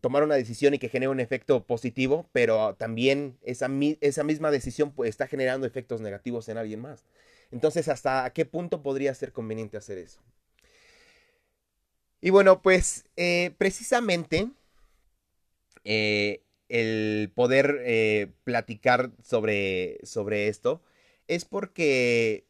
tomar 0.00 0.22
una 0.22 0.34
decisión 0.34 0.74
y 0.74 0.78
que 0.78 0.88
genere 0.88 1.10
un 1.10 1.20
efecto 1.20 1.64
positivo, 1.64 2.28
pero 2.32 2.74
también 2.74 3.38
esa, 3.42 3.68
esa 4.00 4.24
misma 4.24 4.50
decisión 4.50 4.92
pues, 4.92 5.10
está 5.10 5.26
generando 5.26 5.66
efectos 5.66 6.00
negativos 6.00 6.48
en 6.48 6.58
alguien 6.58 6.80
más? 6.80 7.04
Entonces, 7.50 7.88
¿hasta 7.88 8.30
qué 8.32 8.44
punto 8.44 8.82
podría 8.82 9.14
ser 9.14 9.32
conveniente 9.32 9.76
hacer 9.76 9.98
eso? 9.98 10.20
Y 12.20 12.30
bueno, 12.30 12.62
pues 12.62 13.04
eh, 13.16 13.52
precisamente 13.58 14.50
eh, 15.84 16.42
el 16.68 17.32
poder 17.34 17.78
eh, 17.84 18.28
platicar 18.44 19.10
sobre, 19.22 19.98
sobre 20.02 20.48
esto 20.48 20.82
es 21.28 21.44
porque 21.44 22.44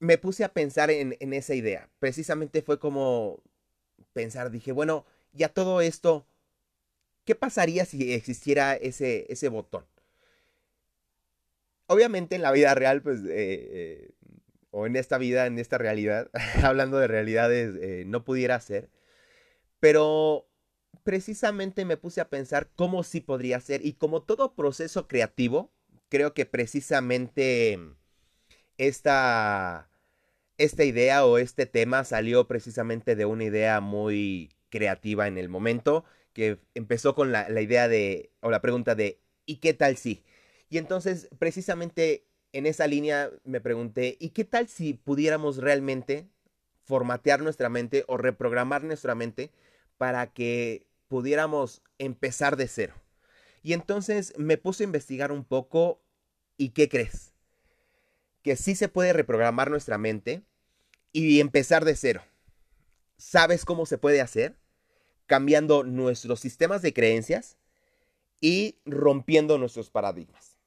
me 0.00 0.18
puse 0.18 0.44
a 0.44 0.52
pensar 0.52 0.90
en, 0.90 1.16
en, 1.20 1.32
esa 1.32 1.54
idea. 1.54 1.88
Precisamente 1.98 2.62
fue 2.62 2.78
como 2.78 3.42
pensar, 4.18 4.50
dije, 4.50 4.72
bueno, 4.72 5.04
ya 5.32 5.48
todo 5.48 5.80
esto, 5.80 6.26
¿qué 7.24 7.34
pasaría 7.34 7.84
si 7.84 8.12
existiera 8.12 8.74
ese, 8.74 9.26
ese 9.28 9.48
botón? 9.48 9.84
obviamente 11.88 12.36
en 12.36 12.42
la 12.42 12.52
vida 12.52 12.74
real, 12.74 13.02
pues, 13.02 13.20
eh, 13.20 13.26
eh, 13.30 14.10
o 14.70 14.86
en 14.86 14.94
esta 14.94 15.18
vida, 15.18 15.46
en 15.46 15.58
esta 15.58 15.78
realidad, 15.78 16.30
hablando 16.62 16.98
de 16.98 17.08
realidades, 17.08 17.74
eh, 17.80 18.04
no 18.06 18.24
pudiera 18.24 18.60
ser. 18.60 18.88
Pero 19.80 20.46
precisamente 21.02 21.84
me 21.84 21.96
puse 21.96 22.20
a 22.20 22.28
pensar 22.28 22.68
cómo 22.76 23.02
sí 23.02 23.20
podría 23.20 23.60
ser. 23.60 23.84
Y 23.84 23.94
como 23.94 24.22
todo 24.22 24.54
proceso 24.54 25.08
creativo, 25.08 25.72
creo 26.08 26.34
que 26.34 26.46
precisamente 26.46 27.78
esta, 28.76 29.88
esta 30.58 30.84
idea 30.84 31.24
o 31.24 31.38
este 31.38 31.66
tema 31.66 32.04
salió 32.04 32.46
precisamente 32.48 33.16
de 33.16 33.24
una 33.24 33.44
idea 33.44 33.80
muy 33.80 34.50
creativa 34.70 35.28
en 35.28 35.38
el 35.38 35.48
momento, 35.48 36.04
que 36.32 36.58
empezó 36.74 37.14
con 37.14 37.32
la, 37.32 37.48
idea 37.60 37.88
de, 37.88 38.30
o 38.40 38.50
la 38.50 38.60
pregunta 38.60 38.94
de, 38.94 39.20
¿y 39.46 39.56
qué 39.56 39.72
tal 39.72 39.96
si? 39.96 40.24
Y 40.68 40.78
entonces, 40.78 41.28
precisamente 41.38 42.26
en 42.52 42.66
esa 42.66 42.86
línea 42.86 43.30
me 43.44 43.60
pregunté, 43.60 44.16
¿y 44.20 44.30
qué 44.30 44.44
tal 44.44 44.68
si 44.68 44.94
pudiéramos 44.94 45.58
realmente 45.58 46.28
formatear 46.84 47.40
nuestra 47.40 47.68
mente 47.68 48.04
o 48.08 48.16
reprogramar 48.16 48.82
nuestra 48.82 49.14
mente 49.14 49.52
para 49.96 50.32
que 50.32 50.86
pudiéramos 51.06 51.82
empezar 51.98 52.56
de 52.56 52.68
cero? 52.68 52.94
Y 53.62 53.74
entonces 53.74 54.34
me 54.38 54.58
puse 54.58 54.82
a 54.82 54.86
investigar 54.86 55.30
un 55.30 55.44
poco 55.44 56.00
y 56.56 56.70
¿qué 56.70 56.88
crees? 56.88 57.32
Que 58.42 58.56
sí 58.56 58.74
se 58.74 58.88
puede 58.88 59.12
reprogramar 59.12 59.70
nuestra 59.70 59.98
mente 59.98 60.42
y 61.18 61.40
empezar 61.40 61.84
de 61.84 61.96
cero. 61.96 62.22
¿Sabes 63.16 63.64
cómo 63.64 63.86
se 63.86 63.98
puede 63.98 64.20
hacer? 64.20 64.54
Cambiando 65.26 65.82
nuestros 65.82 66.38
sistemas 66.38 66.80
de 66.80 66.92
creencias 66.92 67.56
y 68.40 68.76
rompiendo 68.84 69.58
nuestros 69.58 69.90
paradigmas. 69.90 70.58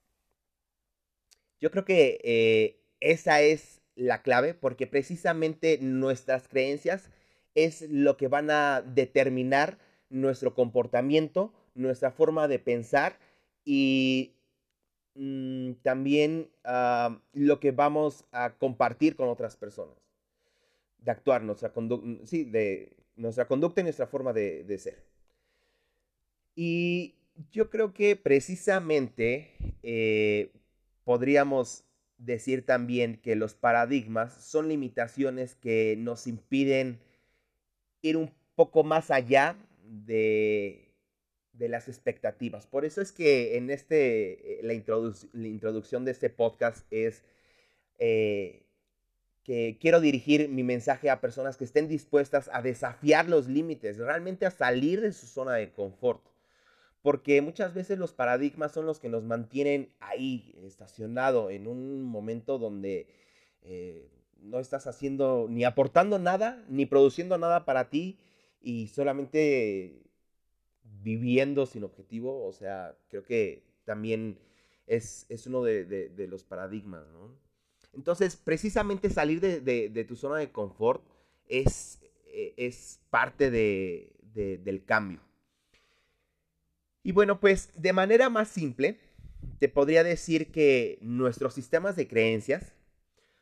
Yo 1.61 1.71
creo 1.71 1.85
que 1.85 2.19
eh, 2.23 2.81
esa 2.99 3.41
es 3.41 3.81
la 3.95 4.23
clave 4.23 4.53
porque 4.53 4.87
precisamente 4.87 5.77
nuestras 5.79 6.49
creencias 6.49 7.09
es 7.55 7.83
lo 7.89 8.17
que 8.17 8.27
van 8.27 8.51
a 8.51 8.81
determinar 8.81 9.77
nuestro 10.09 10.53
comportamiento, 10.53 11.53
nuestra 11.75 12.11
forma 12.11 12.49
de 12.49 12.59
pensar 12.59 13.19
y 13.63 14.33
mm, 15.15 15.73
también 15.81 16.51
ah, 16.65 17.21
lo 17.31 17.61
que 17.61 17.71
vamos 17.71 18.25
a 18.33 18.55
compartir 18.57 19.15
con 19.15 19.29
otras 19.29 19.55
personas. 19.55 20.00
De 21.01 21.11
actuar, 21.11 21.43
nuestra 21.43 21.73
conducta, 21.73 22.25
sí, 22.25 22.45
de 22.45 22.95
nuestra 23.15 23.47
conducta 23.47 23.81
y 23.81 23.83
nuestra 23.83 24.07
forma 24.07 24.33
de, 24.33 24.63
de, 24.63 24.77
ser. 24.77 25.03
Y 26.55 27.15
yo 27.51 27.69
creo 27.69 27.93
que 27.93 28.15
precisamente 28.15 29.51
eh, 29.83 30.51
podríamos 31.03 31.83
decir 32.17 32.65
también 32.65 33.17
que 33.17 33.35
los 33.35 33.55
paradigmas 33.55 34.33
son 34.33 34.69
limitaciones 34.69 35.55
que 35.55 35.95
nos 35.97 36.27
impiden 36.27 36.99
ir 38.01 38.17
un 38.17 38.31
poco 38.55 38.83
más 38.83 39.09
allá 39.09 39.55
de, 39.83 40.91
de 41.53 41.69
las 41.69 41.87
expectativas. 41.87 42.67
Por 42.67 42.85
eso 42.85 43.01
es 43.01 43.11
que 43.11 43.57
en 43.57 43.69
este, 43.69 44.59
eh, 44.59 44.63
la, 44.63 44.73
introducción 44.73 46.05
de 46.05 46.11
este 46.11 46.29
podcast 46.29 46.85
es 46.91 47.23
eh, 47.99 48.63
que 49.43 49.77
quiero 49.79 50.01
dirigir 50.01 50.49
mi 50.49 50.63
mensaje 50.63 51.09
a 51.09 51.21
personas 51.21 51.57
que 51.57 51.63
estén 51.63 51.87
dispuestas 51.87 52.49
a 52.53 52.61
desafiar 52.61 53.27
los 53.27 53.47
límites, 53.47 53.97
realmente 53.97 54.45
a 54.45 54.51
salir 54.51 55.01
de 55.01 55.13
su 55.13 55.27
zona 55.27 55.53
de 55.55 55.71
confort. 55.71 56.21
porque 57.01 57.41
muchas 57.41 57.73
veces 57.73 57.97
los 57.97 58.13
paradigmas 58.13 58.73
son 58.73 58.85
los 58.85 58.99
que 58.99 59.09
nos 59.09 59.23
mantienen 59.23 59.89
ahí, 59.99 60.53
estacionado, 60.63 61.49
en 61.49 61.67
un 61.67 62.03
momento 62.03 62.59
donde 62.59 63.07
eh, 63.63 64.07
no 64.41 64.59
estás 64.59 64.87
haciendo 64.87 65.47
ni 65.49 65.63
aportando 65.63 66.19
nada, 66.19 66.63
ni 66.69 66.85
produciendo 66.85 67.37
nada 67.37 67.65
para 67.65 67.89
ti 67.89 68.19
y 68.61 68.87
solamente 68.87 70.03
viviendo 70.83 71.65
sin 71.65 71.83
objetivo. 71.83 72.45
O 72.45 72.53
sea, 72.53 72.95
creo 73.09 73.23
que 73.23 73.63
también 73.85 74.39
es, 74.87 75.25
uno 75.45 75.63
de, 75.63 76.27
los 76.29 76.43
paradigmas, 76.43 77.07
¿no? 77.13 77.35
Entonces, 77.93 78.35
precisamente 78.35 79.09
salir 79.09 79.41
de, 79.41 80.05
tu 80.07 80.15
zona 80.15 80.37
de 80.37 80.51
confort 80.51 81.03
es, 81.47 81.99
eh, 82.25 82.73
parte 83.09 83.51
del 83.51 84.85
cambio. 84.85 85.19
Y 87.03 87.11
bueno, 87.11 87.39
pues 87.39 87.69
de 87.75 87.93
manera 87.93 88.29
más 88.29 88.47
simple, 88.47 88.99
te 89.59 89.67
podría 89.67 90.03
decir 90.03 90.51
que 90.51 90.99
nuestros 91.01 91.53
sistemas 91.53 91.95
de 91.95 92.07
creencias 92.07 92.73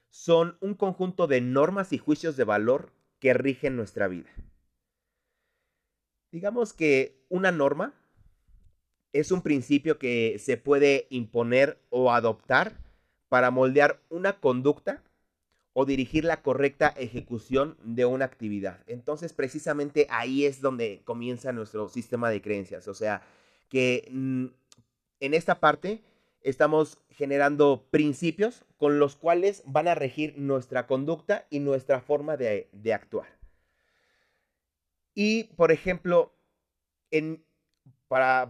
son 0.09 0.57
un 0.61 0.73
conjunto 0.73 1.27
de 1.27 1.41
normas 1.41 1.93
y 1.93 1.97
juicios 1.97 2.35
de 2.37 2.43
valor 2.43 2.91
que 3.19 3.33
rigen 3.33 3.75
nuestra 3.75 4.07
vida. 4.07 4.29
Digamos 6.31 6.73
que 6.73 7.25
una 7.29 7.51
norma 7.51 7.93
es 9.13 9.31
un 9.31 9.41
principio 9.41 9.99
que 9.99 10.37
se 10.39 10.57
puede 10.57 11.07
imponer 11.09 11.79
o 11.89 12.11
adoptar 12.11 12.77
para 13.29 13.51
moldear 13.51 14.01
una 14.09 14.33
conducta 14.33 15.01
o 15.73 15.85
dirigir 15.85 16.25
la 16.25 16.41
correcta 16.41 16.89
ejecución 16.97 17.77
de 17.83 18.05
una 18.05 18.25
actividad. 18.25 18.83
Entonces, 18.87 19.33
precisamente 19.33 20.07
ahí 20.09 20.45
es 20.45 20.61
donde 20.61 21.01
comienza 21.05 21.53
nuestro 21.53 21.87
sistema 21.87 22.29
de 22.29 22.41
creencias. 22.41 22.87
O 22.87 22.93
sea, 22.93 23.21
que 23.69 24.09
mm, 24.11 24.47
en 25.19 25.33
esta 25.33 25.59
parte 25.59 26.01
estamos 26.41 26.97
generando 27.09 27.85
principios 27.91 28.65
con 28.77 28.99
los 28.99 29.15
cuales 29.15 29.63
van 29.65 29.87
a 29.87 29.95
regir 29.95 30.37
nuestra 30.37 30.87
conducta 30.87 31.45
y 31.49 31.59
nuestra 31.59 32.01
forma 32.01 32.37
de, 32.37 32.67
actuar. 32.93 33.27
Y, 35.13 35.45
por 35.55 35.71
ejemplo, 35.71 36.33
para, 38.07 38.49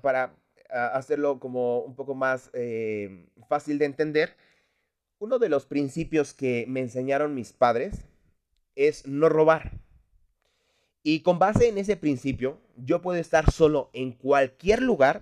ah, 0.70 0.92
hacerlo 0.94 1.40
como 1.40 1.80
un 1.80 1.96
poco 1.96 2.16
más 2.16 2.50
eh, 2.54 3.28
fácil 3.48 3.80
de 3.80 3.86
entender, 3.86 4.36
uno 5.20 5.38
de 5.38 5.50
los 5.50 5.66
principios 5.66 6.34
que 6.34 6.66
me 6.68 6.80
enseñaron 6.80 7.36
mis 7.36 7.52
padres 7.54 8.06
es 8.76 9.06
no 9.06 9.30
robar. 9.30 9.74
Y 11.04 11.22
con 11.22 11.40
base 11.40 11.68
en 11.68 11.78
ese 11.78 11.98
principio, 11.98 12.60
yo 12.78 13.02
puedo 13.02 13.20
estar 13.20 13.52
solo 13.52 13.90
en 13.94 14.14
cualquier 14.14 14.82
lugar 14.82 15.22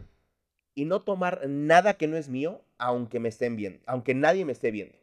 y 0.75 0.85
no 0.85 1.01
tomar 1.01 1.47
nada 1.47 1.95
que 1.95 2.07
no 2.07 2.17
es 2.17 2.29
mío, 2.29 2.61
aunque 2.77 3.19
me 3.19 3.29
estén 3.29 3.55
viendo, 3.55 3.79
aunque 3.87 4.13
nadie 4.13 4.45
me 4.45 4.51
esté 4.51 4.71
viendo. 4.71 4.95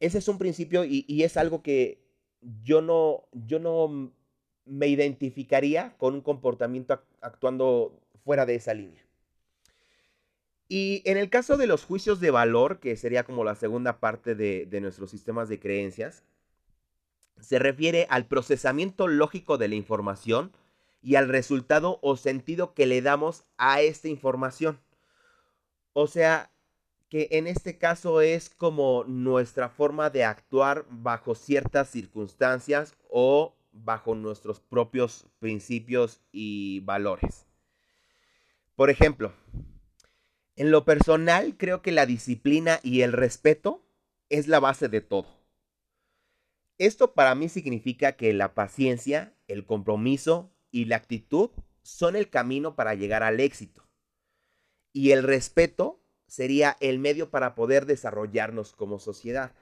Ese 0.00 0.18
es 0.18 0.28
un 0.28 0.38
principio 0.38 0.84
y, 0.84 1.04
es 1.22 1.36
algo 1.36 1.62
que 1.62 1.98
yo 2.62 2.82
no, 2.82 3.24
yo 3.32 3.58
no 3.58 4.12
me 4.64 4.86
identificaría 4.86 5.96
con 5.96 6.14
un 6.14 6.20
comportamiento 6.20 7.02
actuando 7.20 7.98
fuera 8.24 8.46
de 8.46 8.54
esa 8.54 8.74
línea. 8.74 9.07
Y 10.68 11.02
en 11.06 11.16
el 11.16 11.30
caso 11.30 11.56
de 11.56 11.66
los 11.66 11.84
juicios 11.84 12.20
de 12.20 12.30
valor, 12.30 12.78
que 12.78 12.94
sería 12.96 13.24
como 13.24 13.42
la 13.42 13.54
segunda 13.54 14.00
parte 14.00 14.34
de, 14.34 14.80
nuestros 14.80 15.10
sistemas 15.10 15.48
de 15.48 15.58
creencias, 15.58 16.24
se 17.40 17.58
refiere 17.58 18.06
al 18.10 18.26
procesamiento 18.26 19.08
lógico 19.08 19.56
de 19.56 19.68
la 19.68 19.76
información 19.76 20.52
y 21.00 21.14
al 21.14 21.28
resultado 21.28 21.98
o 22.02 22.16
sentido 22.16 22.74
que 22.74 22.84
le 22.84 23.00
damos 23.00 23.44
a 23.56 23.80
esta 23.80 24.08
información. 24.08 24.78
O 25.94 26.06
sea, 26.06 26.50
que 27.08 27.28
en 27.30 27.46
este 27.46 27.78
caso 27.78 28.20
es 28.20 28.50
como 28.50 29.04
nuestra 29.04 29.70
forma 29.70 30.10
de 30.10 30.24
actuar 30.24 30.84
bajo 30.90 31.34
ciertas 31.34 31.88
circunstancias 31.88 32.94
o 33.08 33.54
bajo 33.72 34.14
nuestros 34.14 34.60
propios 34.60 35.26
principios 35.38 36.20
y 36.30 36.80
valores. 36.80 37.46
Por 38.76 38.90
ejemplo, 38.90 39.32
en 40.58 40.72
lo 40.72 40.84
personal 40.84 41.56
creo 41.56 41.82
que 41.82 41.92
la 41.92 42.04
disciplina 42.04 42.80
y 42.82 43.02
el 43.02 43.12
respeto 43.12 43.86
es 44.28 44.48
la 44.48 44.58
base 44.58 44.88
de 44.88 45.00
todo. 45.00 45.28
Esto 46.78 47.14
para 47.14 47.36
mí 47.36 47.48
significa 47.48 48.16
que 48.16 48.32
la 48.32 48.54
paciencia, 48.54 49.32
el 49.46 49.64
compromiso 49.64 50.50
y 50.72 50.86
la 50.86 50.96
actitud 50.96 51.50
son 51.82 52.16
el 52.16 52.28
camino 52.28 52.74
para 52.74 52.96
llegar 52.96 53.22
al 53.22 53.38
éxito. 53.38 53.88
Y 54.92 55.12
el 55.12 55.22
respeto 55.22 56.02
sería 56.26 56.76
el 56.80 56.98
medio 56.98 57.30
para 57.30 57.54
poder 57.54 57.86
desarrollarnos 57.86 58.72
como 58.72 58.98
sociedad. 58.98 59.54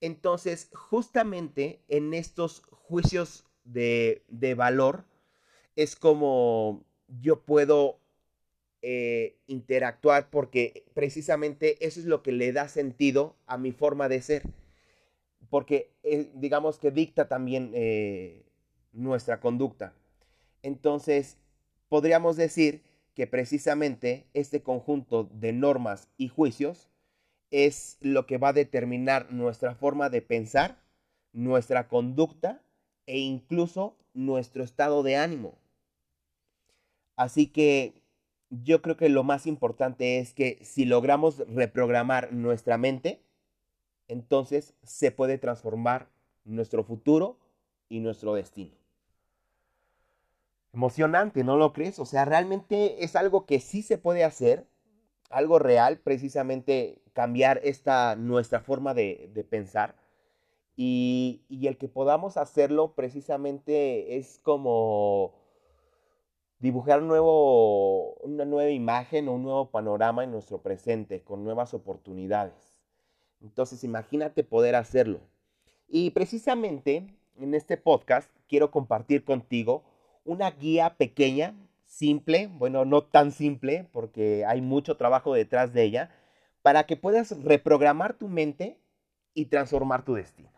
Entonces, 0.00 0.68
justamente 0.72 1.84
en 1.86 2.12
estos 2.12 2.64
juicios 2.70 3.44
de, 3.62 4.24
valor 4.56 5.04
es 5.76 5.94
como 5.94 6.84
yo 7.06 7.44
puedo 7.44 8.00
eh, 8.86 9.38
interactuar 9.46 10.28
porque 10.30 10.84
precisamente 10.92 11.84
eso 11.86 12.00
es 12.00 12.06
lo 12.06 12.22
que 12.22 12.32
le 12.32 12.52
da 12.52 12.68
sentido 12.68 13.34
a 13.46 13.56
mi 13.56 13.72
forma 13.72 14.08
de 14.08 14.20
ser 14.20 14.42
porque 15.54 15.92
digamos 16.34 16.80
que 16.80 16.90
dicta 16.90 17.28
también 17.28 17.70
eh, 17.74 18.44
nuestra 18.92 19.38
conducta. 19.38 19.94
Entonces, 20.62 21.38
podríamos 21.88 22.36
decir 22.36 22.82
que 23.14 23.28
precisamente 23.28 24.26
este 24.34 24.62
conjunto 24.62 25.30
de 25.32 25.52
normas 25.52 26.08
y 26.16 26.26
juicios 26.26 26.88
es 27.52 27.98
lo 28.00 28.26
que 28.26 28.36
va 28.36 28.48
a 28.48 28.52
determinar 28.52 29.30
nuestra 29.30 29.76
forma 29.76 30.10
de 30.10 30.22
pensar, 30.22 30.82
nuestra 31.32 31.86
conducta 31.86 32.60
e 33.06 33.18
incluso 33.18 33.96
nuestro 34.12 34.64
estado 34.64 35.04
de 35.04 35.14
ánimo. 35.14 35.56
Así 37.14 37.46
que 37.46 38.02
yo 38.50 38.82
creo 38.82 38.96
que 38.96 39.08
lo 39.08 39.24
más 39.24 39.46
importante 39.46 40.18
es 40.18 40.34
que 40.34 40.58
si 40.62 40.84
logramos 40.84 41.38
reprogramar 41.48 42.32
nuestra 42.32 42.78
mente, 42.78 43.22
entonces 44.08 44.74
se 44.82 45.10
puede 45.10 45.38
transformar 45.38 46.08
nuestro 46.44 46.84
futuro 46.84 47.38
y 47.88 48.00
nuestro 48.00 48.34
destino. 48.34 48.74
Emocionante, 50.72 51.44
¿no 51.44 51.56
lo 51.56 51.72
crees? 51.72 51.98
O 51.98 52.04
sea, 52.04 52.24
realmente 52.24 53.04
es 53.04 53.16
algo 53.16 53.46
que 53.46 53.60
sí 53.60 53.82
se 53.82 53.96
puede 53.96 54.24
hacer, 54.24 54.66
algo 55.30 55.58
real, 55.58 55.98
precisamente 55.98 57.00
cambiar 57.12 57.60
esta 57.62 58.16
nuestra 58.16 58.60
forma 58.60 58.92
de, 58.92 59.46
pensar. 59.48 59.94
Y, 60.76 61.42
y, 61.48 61.68
el 61.68 61.78
que 61.78 61.86
podamos 61.86 62.36
hacerlo 62.36 62.94
precisamente 62.94 64.16
es 64.16 64.40
como 64.42 65.43
dibujar 66.64 67.02
nuevo, 67.02 68.14
una 68.22 68.46
nueva 68.46 68.70
imagen 68.70 69.28
o 69.28 69.34
un 69.34 69.42
nuevo 69.42 69.70
panorama 69.70 70.24
en 70.24 70.30
nuestro 70.30 70.62
presente, 70.62 71.22
con 71.22 71.44
nuevas 71.44 71.74
oportunidades. 71.74 72.80
Entonces 73.42 73.84
imagínate 73.84 74.44
poder 74.44 74.74
hacerlo. 74.74 75.20
Y 75.88 76.08
precisamente 76.12 77.06
en 77.38 77.52
este 77.54 77.76
podcast 77.76 78.30
quiero 78.48 78.70
compartir 78.70 79.26
contigo 79.26 79.84
una 80.24 80.50
guía 80.52 80.96
pequeña, 80.96 81.54
simple, 81.84 82.46
bueno, 82.46 82.86
no 82.86 83.02
tan 83.02 83.30
simple 83.30 83.86
porque 83.92 84.46
hay 84.46 84.62
mucho 84.62 84.96
trabajo 84.96 85.34
detrás 85.34 85.74
de 85.74 85.82
ella, 85.82 86.10
para 86.62 86.84
que 86.84 86.96
puedas 86.96 87.38
reprogramar 87.42 88.14
tu 88.14 88.26
mente 88.26 88.78
y 89.34 89.44
transformar 89.44 90.02
tu 90.02 90.14
destino. 90.14 90.53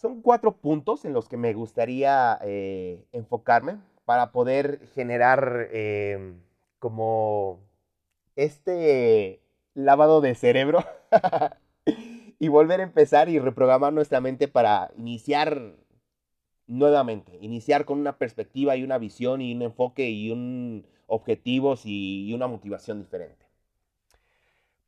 Son 0.00 0.22
cuatro 0.22 0.56
puntos 0.56 1.04
en 1.04 1.12
los 1.12 1.28
que 1.28 1.36
me 1.36 1.52
gustaría 1.52 2.38
eh, 2.40 3.04
enfocarme 3.12 3.76
para 4.06 4.32
poder 4.32 4.88
generar 4.94 5.68
eh, 5.72 6.36
como 6.78 7.60
este 8.34 9.42
lavado 9.74 10.22
de 10.22 10.34
cerebro 10.34 10.82
y 12.38 12.48
volver 12.48 12.80
a 12.80 12.84
empezar 12.84 13.28
y 13.28 13.38
reprogramar 13.38 13.92
nuestra 13.92 14.22
mente 14.22 14.48
para 14.48 14.90
iniciar 14.96 15.76
nuevamente, 16.66 17.36
iniciar 17.42 17.84
con 17.84 18.00
una 18.00 18.16
perspectiva 18.16 18.76
y 18.76 18.84
una 18.84 18.96
visión 18.96 19.42
y 19.42 19.54
un 19.54 19.60
enfoque 19.60 20.08
y 20.08 20.30
un 20.30 20.86
objetivos 21.08 21.82
y 21.84 22.32
una 22.32 22.46
motivación 22.46 23.00
diferente. 23.00 23.44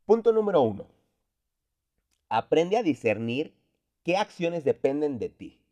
Punto 0.06 0.32
número 0.32 0.62
uno. 0.62 0.86
Aprende 2.30 2.78
a 2.78 2.82
discernir 2.82 3.52
qué 4.02 4.16
acciones 4.16 4.64
dependen 4.64 5.18
de 5.18 5.28
ti. 5.28 5.62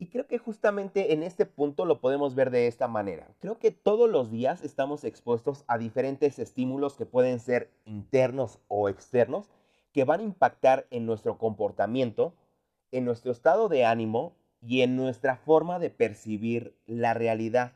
Y 0.00 0.06
creo 0.06 0.28
que 0.28 0.38
justamente 0.38 1.12
en 1.12 1.24
este 1.24 1.44
punto 1.44 1.84
lo 1.84 2.00
podemos 2.00 2.36
ver 2.36 2.50
de 2.50 2.68
esta 2.68 2.86
manera. 2.86 3.34
Creo 3.40 3.58
que 3.58 3.72
todos 3.72 4.08
los 4.08 4.30
días 4.30 4.62
estamos 4.62 5.02
expuestos 5.02 5.64
a 5.66 5.76
diferentes 5.76 6.38
estímulos 6.38 6.94
que 6.94 7.04
pueden 7.04 7.40
ser 7.40 7.72
internos 7.84 8.60
o 8.68 8.88
externos, 8.88 9.50
que 9.92 10.04
van 10.04 10.20
a 10.20 10.24
impactar 10.24 10.86
en 10.90 11.04
nuestro 11.04 11.36
comportamiento, 11.36 12.32
en 12.92 13.04
nuestro 13.04 13.32
estado 13.32 13.68
de 13.68 13.84
ánimo 13.84 14.36
y 14.60 14.82
en 14.82 14.94
nuestra 14.94 15.36
forma 15.36 15.80
de 15.80 15.90
percibir 15.90 16.76
la 16.86 17.12
realidad. 17.12 17.72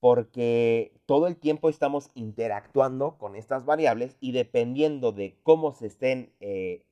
Porque 0.00 1.00
todo 1.06 1.26
el 1.28 1.36
tiempo 1.36 1.70
estamos 1.70 2.10
interactuando 2.14 3.16
con 3.16 3.36
estas 3.36 3.64
variables 3.64 4.18
y 4.20 4.32
dependiendo 4.32 5.12
de 5.12 5.38
cómo 5.42 5.72
se 5.72 5.86
estén 5.86 6.34
eh, 6.40 6.85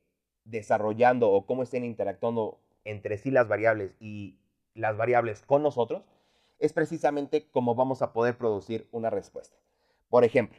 desarrollando 0.44 1.30
o 1.30 1.46
cómo 1.46 1.62
estén 1.62 1.84
interactuando 1.84 2.58
entre 2.84 3.18
sí 3.18 3.30
las 3.30 3.48
variables 3.48 3.94
y 4.00 4.36
las 4.74 4.96
variables 4.96 5.42
con 5.42 5.62
nosotros, 5.62 6.02
es 6.58 6.72
precisamente 6.72 7.46
cómo 7.50 7.74
vamos 7.74 8.02
a 8.02 8.12
poder 8.12 8.36
producir 8.36 8.88
una 8.92 9.10
respuesta. 9.10 9.56
Por 10.08 10.24
ejemplo, 10.24 10.58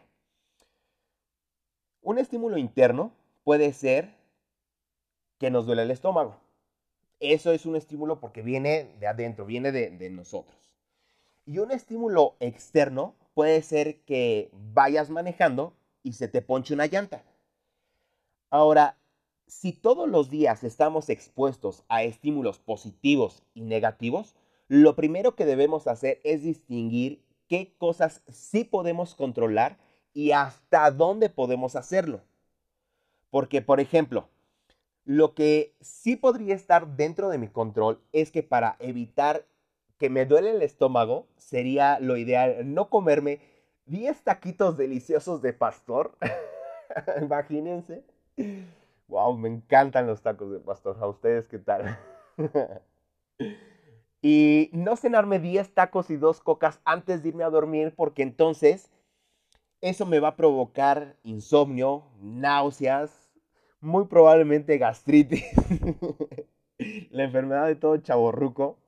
un 2.01 2.17
estímulo 2.19 2.57
interno 2.57 3.11
puede 3.43 3.73
ser 3.73 4.13
que 5.39 5.49
nos 5.49 5.65
duele 5.65 5.83
el 5.83 5.91
estómago. 5.91 6.37
Eso 7.19 7.51
es 7.51 7.65
un 7.65 7.75
estímulo 7.75 8.19
porque 8.19 8.41
viene 8.41 8.91
de 8.99 9.07
adentro, 9.07 9.45
viene 9.45 9.71
de, 9.71 10.09
nosotros. 10.09 10.55
Y 11.45 11.59
un 11.59 11.71
estímulo 11.71 12.35
externo 12.39 13.15
puede 13.33 13.61
ser 13.61 14.01
que 14.01 14.49
vayas 14.51 15.09
manejando 15.09 15.73
y 16.03 16.13
se 16.13 16.27
te 16.27 16.41
ponche 16.41 16.73
una 16.73 16.87
llanta. 16.87 17.23
Ahora, 18.49 18.97
si 19.47 19.73
todos 19.73 20.09
los 20.09 20.29
días 20.29 20.63
estamos 20.63 21.09
expuestos 21.09 21.83
a 21.87 22.03
estímulos 22.03 22.59
positivos 22.59 23.43
y 23.53 23.61
negativos, 23.61 24.35
lo 24.67 24.95
primero 24.95 25.35
que 25.35 25.45
debemos 25.45 25.87
hacer 25.87 26.19
es 26.23 26.41
distinguir 26.41 27.21
qué 27.47 27.75
cosas 27.77 28.21
sí 28.27 28.63
podemos 28.63 29.15
controlar 29.15 29.77
y 30.13 30.31
hasta 30.31 30.89
dónde 30.91 31.29
podemos 31.29 31.75
hacerlo. 31.75 32.21
Porque, 33.29 33.61
por 33.61 33.79
ejemplo, 33.79 34.29
lo 35.03 35.35
que 35.35 35.75
sí 35.81 36.15
podría 36.15 36.55
estar 36.55 36.95
dentro 36.95 37.29
de 37.29 37.37
mi 37.37 37.47
control 37.47 37.99
es 38.11 38.31
que 38.31 38.41
para 38.41 38.75
evitar 38.79 39.45
que 39.99 40.09
me 40.09 40.25
duele 40.25 40.51
el 40.51 40.61
estómago, 40.61 41.27
sería 41.37 41.99
lo 41.99 42.17
ideal 42.17 42.73
no 42.73 42.89
comerme 42.89 43.39
10 43.85 44.23
taquitos 44.23 44.77
deliciosos 44.77 45.41
de 45.41 45.53
pastor. 45.53 46.17
Imagínense. 47.21 48.03
Wow, 49.07 49.37
me 49.37 49.49
encantan 49.49 50.07
los 50.07 50.21
tacos 50.21 50.51
de 50.51 50.59
pastor. 50.59 50.97
¿A 50.99 51.07
ustedes 51.07 51.47
qué 51.47 51.59
tal? 51.59 51.97
y 54.21 54.69
no 54.73 54.95
cenarme 54.95 55.39
10 55.39 55.73
tacos 55.73 56.09
y 56.09 56.17
dos 56.17 56.39
cocas 56.39 56.79
antes 56.85 57.21
de 57.21 57.29
irme 57.29 57.43
a 57.43 57.49
dormir, 57.49 57.93
porque 57.95 58.23
entonces 58.23 58.91
eso 59.81 60.05
me 60.05 60.19
va 60.19 60.29
a 60.29 60.35
provocar 60.35 61.15
insomnio, 61.23 62.05
náuseas, 62.19 63.31
muy 63.79 64.05
probablemente 64.05 64.79
gastritis, 64.79 65.45
la 67.11 67.23
enfermedad 67.23 67.67
de 67.67 67.75
todo 67.75 67.97
chaborruco 67.97 68.79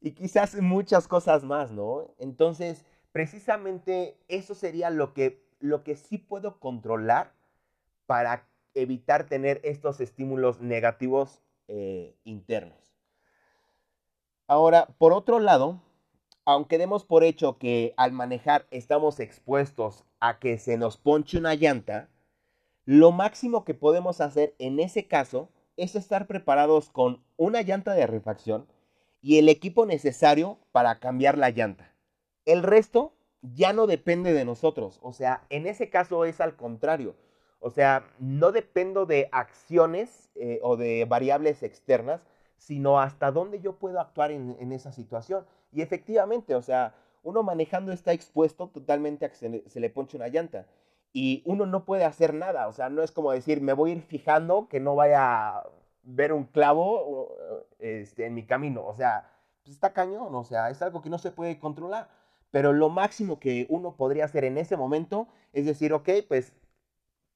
y 0.00 0.12
quizás 0.12 0.54
muchas 0.60 1.08
cosas 1.08 1.42
más, 1.44 1.72
¿no? 1.72 2.14
Entonces, 2.18 2.84
precisamente 3.10 4.16
eso 4.28 4.54
sería 4.54 4.90
lo 4.90 5.12
que, 5.12 5.44
lo 5.58 5.82
que 5.82 5.96
sí 5.96 6.18
puedo 6.18 6.60
controlar 6.60 7.34
para 8.06 8.48
evitar 8.74 9.26
tener 9.26 9.60
estos 9.64 10.00
estímulos 10.00 10.60
negativos 10.60 11.40
eh, 11.68 12.16
internos. 12.24 12.94
Ahora, 14.46 14.88
por 14.98 15.12
otro 15.12 15.40
lado, 15.40 15.80
aunque 16.44 16.78
demos 16.78 17.04
por 17.04 17.24
hecho 17.24 17.58
que 17.58 17.94
al 17.96 18.12
manejar 18.12 18.66
estamos 18.70 19.20
expuestos 19.20 20.04
a 20.20 20.38
que 20.38 20.58
se 20.58 20.76
nos 20.76 20.96
ponche 20.96 21.38
una 21.38 21.54
llanta, 21.54 22.08
lo 22.84 23.12
máximo 23.12 23.64
que 23.64 23.74
podemos 23.74 24.20
hacer 24.20 24.54
en 24.58 24.80
ese 24.80 25.06
caso 25.06 25.48
es 25.76 25.94
estar 25.94 26.26
preparados 26.26 26.90
con 26.90 27.22
una 27.36 27.62
llanta 27.62 27.94
de 27.94 28.06
refacción 28.06 28.66
y 29.20 29.38
el 29.38 29.48
equipo 29.48 29.86
necesario 29.86 30.58
para 30.72 30.98
cambiar 30.98 31.38
la 31.38 31.50
llanta. 31.50 31.94
El 32.44 32.62
resto 32.62 33.14
ya 33.40 33.72
no 33.72 33.86
depende 33.86 34.32
de 34.32 34.44
nosotros, 34.44 34.98
o 35.02 35.12
sea, 35.12 35.44
en 35.48 35.66
ese 35.66 35.90
caso 35.90 36.24
es 36.24 36.40
al 36.40 36.56
contrario. 36.56 37.14
O 37.62 37.70
sea, 37.70 38.04
no 38.18 38.50
dependo 38.50 39.06
de 39.06 39.28
acciones 39.30 40.30
eh, 40.34 40.58
o 40.62 40.76
de 40.76 41.04
variables 41.04 41.62
externas, 41.62 42.20
sino 42.58 43.00
hasta 43.00 43.30
dónde 43.30 43.60
yo 43.60 43.76
puedo 43.76 44.00
actuar 44.00 44.32
en, 44.32 44.72
esa 44.72 44.92
situación. 44.92 45.46
Y 45.72 45.80
efectivamente, 45.80 46.56
o 46.56 46.62
sea, 46.62 46.94
uno 47.22 47.44
manejando 47.44 47.92
está 47.92 48.12
expuesto 48.12 48.66
totalmente 48.68 49.24
a 49.24 49.30
que 49.30 49.36
se 49.36 49.80
le, 49.80 49.90
ponche 49.90 50.16
una 50.16 50.26
llanta. 50.26 50.66
Y 51.12 51.42
uno 51.44 51.64
no 51.64 51.84
puede 51.84 52.04
hacer 52.04 52.34
nada, 52.34 52.66
o 52.66 52.72
sea, 52.72 52.88
no 52.88 53.02
es 53.02 53.12
como 53.12 53.30
decir, 53.30 53.60
me 53.60 53.74
voy 53.74 53.90
a 53.90 53.94
ir 53.94 54.02
fijando 54.02 54.66
que 54.68 54.80
no 54.80 54.96
vaya 54.96 55.58
a 55.58 55.68
ver 56.02 56.32
un 56.32 56.44
clavo 56.44 57.36
este, 57.78 58.26
en 58.26 58.34
mi 58.34 58.44
camino. 58.44 58.84
O 58.84 58.96
sea, 58.96 59.30
pues 59.62 59.74
está 59.74 59.92
cañón, 59.92 60.34
o 60.34 60.44
sea, 60.44 60.70
es 60.70 60.82
algo 60.82 61.00
que 61.00 61.10
no 61.10 61.18
se 61.18 61.30
puede 61.30 61.60
controlar. 61.60 62.08
Pero 62.50 62.72
lo 62.72 62.88
máximo 62.88 63.38
que 63.38 63.66
uno 63.68 63.96
podría 63.96 64.24
hacer 64.24 64.44
en 64.44 64.58
ese 64.58 64.76
momento 64.76 65.28
es 65.52 65.66
decir, 65.66 65.92
ok, 65.92 66.08
pues 66.28 66.52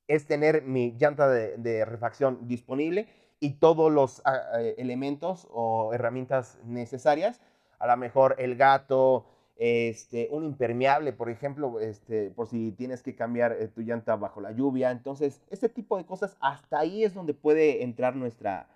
es 0.09 0.27
tener 0.27 0.63
mi 0.63 0.93
llanta 0.99 1.29
de, 1.29 1.85
refacción 1.85 2.47
disponible 2.47 3.09
y 3.41 3.55
todos 3.55 3.93
los 3.93 4.23
ah, 4.25 4.61
eh, 4.61 4.75
elementos 4.79 5.47
o 5.51 5.93
herramientas 5.93 6.59
necesarias. 6.65 7.41
A 7.79 7.87
lo 7.87 7.97
mejor 7.97 8.37
el 8.39 8.57
gato, 8.57 9.27
este, 9.57 10.29
un 10.31 10.45
impermeable, 10.45 11.13
por 11.13 11.29
ejemplo, 11.29 11.81
este, 11.81 12.31
por 12.31 12.47
si 12.49 12.73
tienes 12.73 13.03
que 13.03 13.15
cambiar 13.15 13.53
eh, 13.53 13.69
tu 13.69 13.83
llanta 13.83 14.17
bajo 14.17 14.41
la 14.41 14.53
lluvia. 14.53 14.91
Entonces, 14.91 15.43
este 15.51 15.69
tipo 15.69 15.97
de 15.97 16.07
cosas, 16.07 16.37
hasta 16.41 16.79
ahí 16.79 17.05
es 17.05 17.15
donde 17.15 17.35
puede 17.35 17.83
entrar 17.83 18.17
nuestra, 18.17 18.69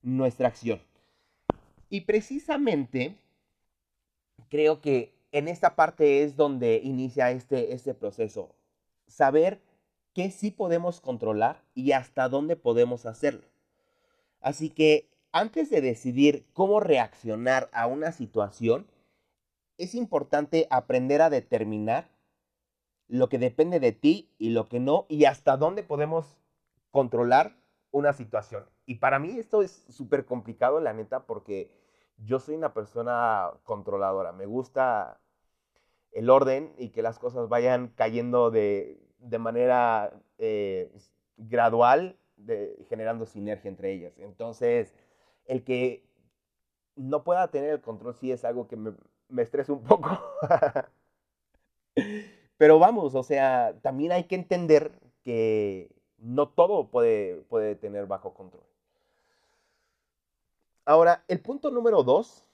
nuestra 0.00 0.48
acción. 0.48 0.80
Y 1.88 2.02
precisamente, 2.02 3.16
creo 4.48 4.80
que 4.80 5.12
en 5.32 5.48
esta 5.48 5.74
parte 5.74 6.22
es 6.22 6.36
donde 6.36 6.80
inicia 6.82 7.30
este, 7.30 7.72
este 7.72 7.94
proceso. 7.94 8.54
Saber 9.06 9.60
qué 10.14 10.30
sí 10.30 10.50
podemos 10.50 11.00
controlar 11.00 11.62
y 11.74 11.92
hasta 11.92 12.28
dónde 12.28 12.56
podemos 12.56 13.06
hacerlo. 13.06 13.46
Así 14.40 14.70
que 14.70 15.08
antes 15.32 15.70
de 15.70 15.80
decidir 15.80 16.46
cómo 16.52 16.80
reaccionar 16.80 17.70
a 17.72 17.86
una 17.86 18.12
situación, 18.12 18.86
es 19.78 19.94
importante 19.94 20.66
aprender 20.70 21.22
a 21.22 21.30
determinar 21.30 22.10
lo 23.08 23.28
que 23.28 23.38
depende 23.38 23.80
de 23.80 23.92
ti 23.92 24.30
y 24.38 24.50
lo 24.50 24.68
que 24.68 24.80
no 24.80 25.06
y 25.08 25.24
hasta 25.24 25.56
dónde 25.56 25.82
podemos 25.82 26.38
controlar 26.90 27.56
una 27.90 28.12
situación. 28.12 28.64
Y 28.86 28.96
para 28.96 29.18
mí 29.18 29.38
esto 29.38 29.62
es 29.62 29.84
súper 29.88 30.24
complicado, 30.24 30.80
la 30.80 30.92
neta, 30.92 31.26
porque 31.26 31.70
yo 32.18 32.38
soy 32.38 32.54
una 32.54 32.74
persona 32.74 33.50
controladora. 33.64 34.32
Me 34.32 34.46
gusta 34.46 35.20
el 36.10 36.30
orden 36.30 36.74
y 36.78 36.90
que 36.90 37.02
las 37.02 37.18
cosas 37.18 37.48
vayan 37.48 37.88
cayendo 37.88 38.50
de 38.50 39.00
de 39.22 39.38
manera 39.38 40.12
eh, 40.38 40.90
gradual, 41.36 42.16
generando 42.88 43.26
sinergia 43.26 43.68
entre 43.68 43.92
ellas. 43.92 44.18
Entonces, 44.18 44.94
el 45.46 45.64
que 45.64 46.04
no 46.96 47.24
pueda 47.24 47.48
tener 47.48 47.70
el 47.70 47.80
control 47.80 48.14
sí 48.14 48.32
es 48.32 48.44
algo 48.44 48.68
que 48.68 48.76
me, 48.76 48.92
estresa 49.38 49.72
un 49.72 49.82
poco. 49.82 50.18
Pero 52.58 52.78
vamos, 52.78 53.14
o 53.14 53.22
sea, 53.22 53.74
también 53.82 54.12
hay 54.12 54.24
que 54.24 54.34
entender 54.34 54.92
que 55.24 55.90
no 56.18 56.48
todo 56.48 56.88
puede, 56.88 57.36
puede 57.48 57.76
tener 57.76 58.06
bajo 58.06 58.34
control. 58.34 58.64
Ahora, 60.84 61.24
el 61.28 61.40
punto 61.40 61.70
número 61.70 62.02
dos 62.02 62.44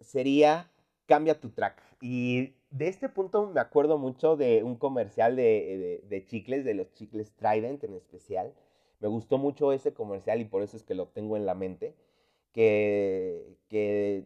sería 0.00 0.70
cambia 1.06 1.40
tu 1.40 1.50
track. 1.50 1.82
Y 2.00 2.54
de 2.74 2.88
este 2.88 3.08
punto 3.08 3.46
me 3.46 3.60
acuerdo 3.60 3.98
mucho 3.98 4.36
de 4.36 4.64
un 4.64 4.74
comercial 4.74 5.36
de, 5.36 6.24
chicles, 6.26 6.64
de 6.64 6.74
los 6.74 6.92
chicles 6.92 7.30
Trident 7.36 7.84
en 7.84 7.94
especial. 7.94 8.52
Me 8.98 9.06
gustó 9.06 9.38
mucho 9.38 9.72
ese 9.72 9.94
comercial 9.94 10.40
y 10.40 10.44
por 10.44 10.62
eso 10.62 10.76
es 10.76 10.82
que 10.82 10.96
lo 10.96 11.06
tengo 11.06 11.36
en 11.36 11.46
la 11.46 11.54
mente. 11.54 11.94
Que, 12.52 13.56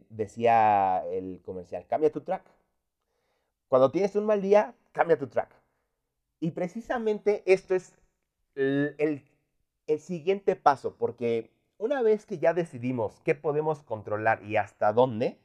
decía 0.08 1.04
el 1.10 1.42
comercial, 1.44 1.86
cambia 1.86 2.10
tu 2.10 2.22
track. 2.22 2.42
Cuando 3.68 3.90
tienes 3.90 4.16
un 4.16 4.24
mal 4.24 4.40
día, 4.40 4.74
cambia 4.92 5.18
tu 5.18 5.26
track. 5.26 5.50
Y 6.40 6.52
precisamente 6.52 7.42
esto 7.44 7.74
es 7.74 7.98
el 8.54 9.22
siguiente 9.98 10.56
paso, 10.56 10.96
porque 10.96 11.50
una 11.76 12.00
vez 12.00 12.24
que 12.24 12.38
ya 12.38 12.54
decidimos 12.54 13.20
qué 13.24 13.34
podemos 13.34 13.82
controlar 13.82 14.42
y 14.42 14.56
hasta 14.56 14.94
dónde, 14.94 15.38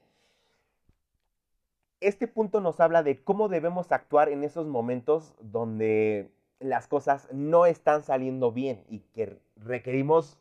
este 2.03 2.27
punto 2.27 2.61
nos 2.61 2.79
habla 2.79 3.01
de 3.03 3.23
cómo 3.23 3.47
debemos 3.47 3.91
actuar 3.91 4.29
en 4.29 4.43
esos 4.43 4.67
momentos 4.67 5.33
donde 5.39 6.31
las 6.59 6.87
cosas 6.87 7.27
no 7.31 7.65
están 7.65 8.03
saliendo 8.03 8.51
bien 8.51 8.83
y 8.89 8.99
que 8.99 9.39
requerimos 9.55 10.37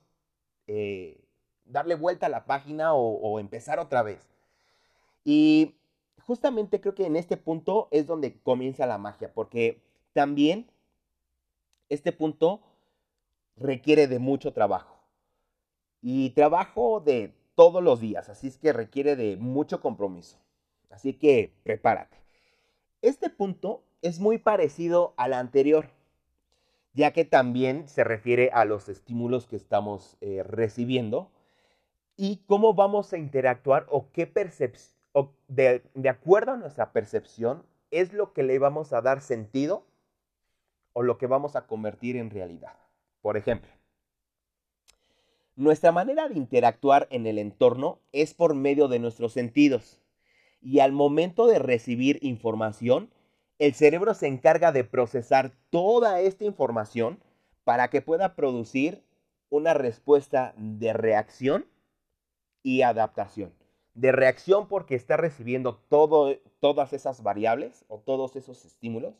eh, 0.66 1.20
darle 1.64 1.94
vuelta 1.94 2.26
a 2.26 2.30
la 2.30 2.44
página 2.44 2.94
o, 2.94 3.38
empezar 3.38 3.78
otra 3.78 4.02
vez. 4.02 4.20
Y 5.24 5.76
justamente 6.26 6.80
creo 6.80 6.94
que 6.94 7.06
en 7.06 7.16
este 7.16 7.36
punto 7.36 7.88
es 7.90 8.06
donde 8.06 8.40
comienza 8.40 8.86
la 8.86 8.98
magia, 8.98 9.32
porque 9.32 9.80
también 10.12 10.70
este 11.88 12.12
punto 12.12 12.60
requiere 13.56 14.06
de 14.06 14.18
mucho 14.18 14.52
trabajo. 14.52 14.96
Y 16.00 16.30
trabajo 16.30 17.00
de 17.00 17.32
todos 17.54 17.82
los 17.82 18.00
días, 18.00 18.28
así 18.28 18.48
es 18.48 18.58
que 18.58 18.72
requiere 18.72 19.14
de 19.14 19.36
mucho 19.36 19.80
compromiso. 19.80 20.38
Así 20.92 21.14
que 21.14 21.52
prepárate. 21.64 22.16
Este 23.00 23.30
punto 23.30 23.82
es 24.02 24.20
muy 24.20 24.38
parecido 24.38 25.14
al 25.16 25.32
anterior, 25.32 25.88
ya 26.92 27.12
que 27.12 27.24
también 27.24 27.88
se 27.88 28.04
refiere 28.04 28.50
a 28.52 28.64
los 28.64 28.88
estímulos 28.88 29.46
que 29.46 29.56
estamos 29.56 30.16
eh, 30.20 30.42
recibiendo 30.44 31.30
y 32.16 32.42
cómo 32.46 32.74
vamos 32.74 33.12
a 33.12 33.18
interactuar 33.18 33.86
o 33.88 34.12
qué 34.12 34.26
percepción, 34.26 34.96
de, 35.48 35.82
de 35.94 36.08
acuerdo 36.08 36.52
a 36.52 36.56
nuestra 36.56 36.92
percepción, 36.92 37.64
es 37.90 38.12
lo 38.12 38.32
que 38.32 38.42
le 38.42 38.58
vamos 38.58 38.92
a 38.92 39.00
dar 39.00 39.20
sentido 39.20 39.86
o 40.92 41.02
lo 41.02 41.16
que 41.18 41.26
vamos 41.26 41.56
a 41.56 41.66
convertir 41.66 42.16
en 42.16 42.30
realidad. 42.30 42.76
Por 43.22 43.36
ejemplo, 43.36 43.70
nuestra 45.56 45.92
manera 45.92 46.28
de 46.28 46.34
interactuar 46.34 47.08
en 47.10 47.26
el 47.26 47.38
entorno 47.38 48.00
es 48.12 48.34
por 48.34 48.54
medio 48.54 48.88
de 48.88 48.98
nuestros 48.98 49.32
sentidos. 49.32 50.01
Y 50.62 50.78
al 50.78 50.92
momento 50.92 51.46
de 51.46 51.58
recibir 51.58 52.18
información, 52.22 53.10
el 53.58 53.74
cerebro 53.74 54.14
se 54.14 54.28
encarga 54.28 54.72
de 54.72 54.84
procesar 54.84 55.52
toda 55.70 56.20
esta 56.20 56.44
información 56.44 57.18
para 57.64 57.88
que 57.88 58.00
pueda 58.00 58.34
producir 58.34 59.04
una 59.50 59.74
respuesta 59.74 60.54
de 60.56 60.92
reacción 60.92 61.66
y 62.62 62.82
adaptación. 62.82 63.52
De 63.94 64.12
reacción 64.12 64.68
porque 64.68 64.94
está 64.94 65.16
recibiendo 65.16 65.76
todas 65.88 66.92
esas 66.92 67.22
variables 67.22 67.84
o 67.88 67.98
todos 67.98 68.36
esos 68.36 68.64
estímulos 68.64 69.14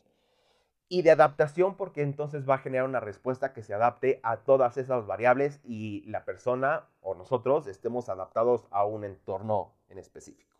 y 0.89 1.01
de 1.01 1.11
adaptación 1.11 1.75
porque 1.75 2.01
entonces 2.01 2.47
va 2.47 2.55
a 2.55 2.59
generar 2.59 2.87
una 2.87 2.99
respuesta 2.99 3.53
que 3.53 3.63
se 3.63 3.73
adapte 3.73 4.19
a 4.23 4.37
todas 4.37 4.77
esas 4.77 5.05
variables 5.05 5.59
y 5.63 6.03
la 6.09 6.25
persona 6.25 6.87
o 7.01 7.15
nosotros 7.15 7.67
estemos 7.67 8.09
adaptados 8.09 8.65
a 8.71 8.85
un 8.85 9.03
entorno 9.03 9.73
en 9.89 9.99
específico. 9.99 10.52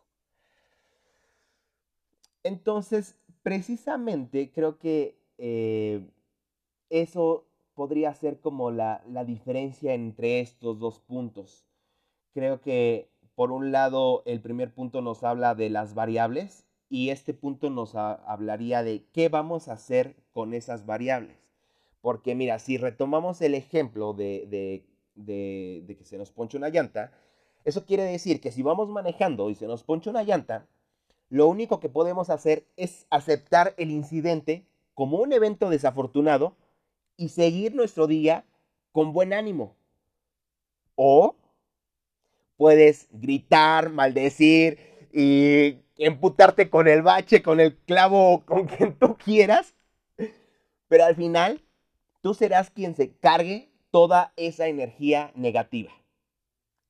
Entonces, 2.44 3.18
precisamente 3.42 4.52
creo 4.52 4.78
que 4.78 5.18
eh, 5.38 6.06
eso 6.90 7.44
podría 7.74 8.14
ser 8.14 8.38
como 8.40 8.70
la, 8.70 9.02
la 9.08 9.24
diferencia 9.24 9.94
entre 9.94 10.40
estos 10.40 10.78
dos 10.78 11.00
puntos. 11.00 11.66
Creo 12.32 12.60
que 12.60 13.10
por 13.34 13.50
un 13.50 13.72
lado 13.72 14.22
el 14.26 14.40
primer 14.40 14.72
punto 14.72 15.02
nos 15.02 15.24
habla 15.24 15.54
de 15.54 15.70
las 15.70 15.94
variables 15.94 16.66
y 16.88 17.10
este 17.10 17.34
punto 17.34 17.70
nos 17.70 17.94
hablaría 17.96 18.82
de 18.82 19.04
qué 19.12 19.28
vamos 19.28 19.68
a 19.68 19.72
hacer 19.72 20.14
con 20.32 20.54
esas 20.54 20.86
variables. 20.86 21.36
Porque 22.00 22.34
mira, 22.34 22.58
si 22.58 22.76
retomamos 22.76 23.40
el 23.40 23.54
ejemplo 23.54 24.12
de, 24.12 24.84
de, 25.14 25.96
que 25.96 26.04
se 26.04 26.18
nos 26.18 26.30
ponche 26.30 26.56
una 26.56 26.68
llanta, 26.68 27.12
eso 27.64 27.86
quiere 27.86 28.04
decir 28.04 28.40
que 28.40 28.52
si 28.52 28.62
vamos 28.62 28.88
manejando 28.90 29.50
y 29.50 29.54
se 29.54 29.66
nos 29.66 29.82
ponche 29.82 30.10
una 30.10 30.22
llanta, 30.22 30.66
lo 31.34 31.48
único 31.48 31.80
que 31.80 31.88
podemos 31.88 32.30
hacer 32.30 32.64
es 32.76 33.08
aceptar 33.10 33.74
el 33.76 33.90
incidente 33.90 34.64
como 34.94 35.18
un 35.18 35.32
evento 35.32 35.68
desafortunado 35.68 36.54
y 37.16 37.30
seguir 37.30 37.74
nuestro 37.74 38.06
día 38.06 38.44
con 38.92 39.12
buen 39.12 39.32
ánimo. 39.32 39.74
O 40.94 41.34
puedes 42.56 43.08
gritar, 43.10 43.90
maldecir 43.90 44.78
y 45.12 45.78
emputarte 45.96 46.70
con 46.70 46.86
el 46.86 47.02
bache, 47.02 47.42
con 47.42 47.58
el 47.58 47.78
clavo, 47.78 48.44
con 48.46 48.66
quien 48.68 48.96
tú 48.96 49.16
quieras, 49.16 49.74
pero 50.86 51.04
al 51.04 51.16
final 51.16 51.64
tú 52.20 52.34
serás 52.34 52.70
quien 52.70 52.94
se 52.94 53.10
cargue 53.10 53.72
toda 53.90 54.32
esa 54.36 54.68
energía 54.68 55.32
negativa. 55.34 55.90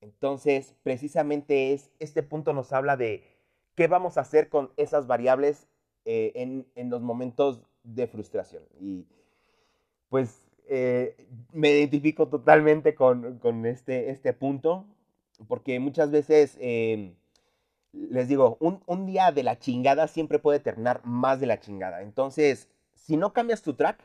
Entonces, 0.03 0.75
precisamente 0.83 1.73
es, 1.73 1.91
este 1.99 2.23
punto 2.23 2.53
nos 2.53 2.75
habla 2.75 2.99
de 2.99 3.34
qué 3.75 3.89
vamos 3.89 4.17
a 4.17 4.23
hacer 4.23 4.49
con 4.49 4.71
esas 4.77 5.07
variables 5.07 5.67
eh, 6.05 6.33
en, 6.75 6.91
los 6.91 7.03
momentos 7.03 7.63
de 7.83 8.07
frustración. 8.07 8.63
Y 8.81 9.07
pues 10.09 10.47
eh, 10.67 11.17
me 11.53 11.71
identifico 11.71 12.29
totalmente 12.29 12.95
con, 12.95 13.67
este, 13.67 14.11
este 14.11 14.33
punto, 14.33 14.87
porque 15.49 15.79
muchas 15.81 16.11
veces... 16.11 16.57
Eh, 16.61 17.15
les 18.11 18.29
digo, 18.29 18.57
un, 18.61 19.07
día 19.07 19.31
de 19.33 19.43
la 19.43 19.59
chingada 19.59 20.09
siempre 20.09 20.39
puede 20.39 20.61
terminar 20.61 21.01
más 21.05 21.41
de 21.41 21.47
la 21.47 21.61
chingada. 21.61 22.03
Entonces, 22.03 22.69
si 22.93 23.17
no 23.17 23.33
cambias 23.33 23.63
tu 23.63 23.75
track, 23.75 24.03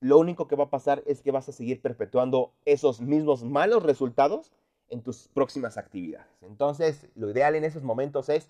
lo 0.00 0.18
único 0.18 0.46
que 0.46 0.56
va 0.56 0.64
a 0.64 0.70
pasar 0.70 1.02
es 1.06 1.22
que 1.22 1.30
vas 1.30 1.48
a 1.48 1.52
seguir 1.52 1.80
perpetuando 1.80 2.52
esos 2.64 3.00
mismos 3.00 3.42
malos 3.42 3.82
resultados 3.82 4.52
en 4.90 5.02
tus 5.02 5.28
próximas 5.28 5.76
actividades. 5.76 6.26
Entonces, 6.42 7.08
lo 7.14 7.30
ideal 7.30 7.54
en 7.54 7.64
esos 7.64 7.82
momentos 7.82 8.28
es 8.28 8.48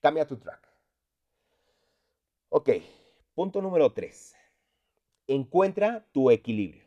cambia 0.00 0.26
tu 0.26 0.36
track. 0.36 0.68
Ok, 2.48 2.70
punto 3.34 3.62
número 3.62 3.92
3. 3.92 4.36
Encuentra 5.26 6.04
tu 6.12 6.30
equilibrio. 6.30 6.84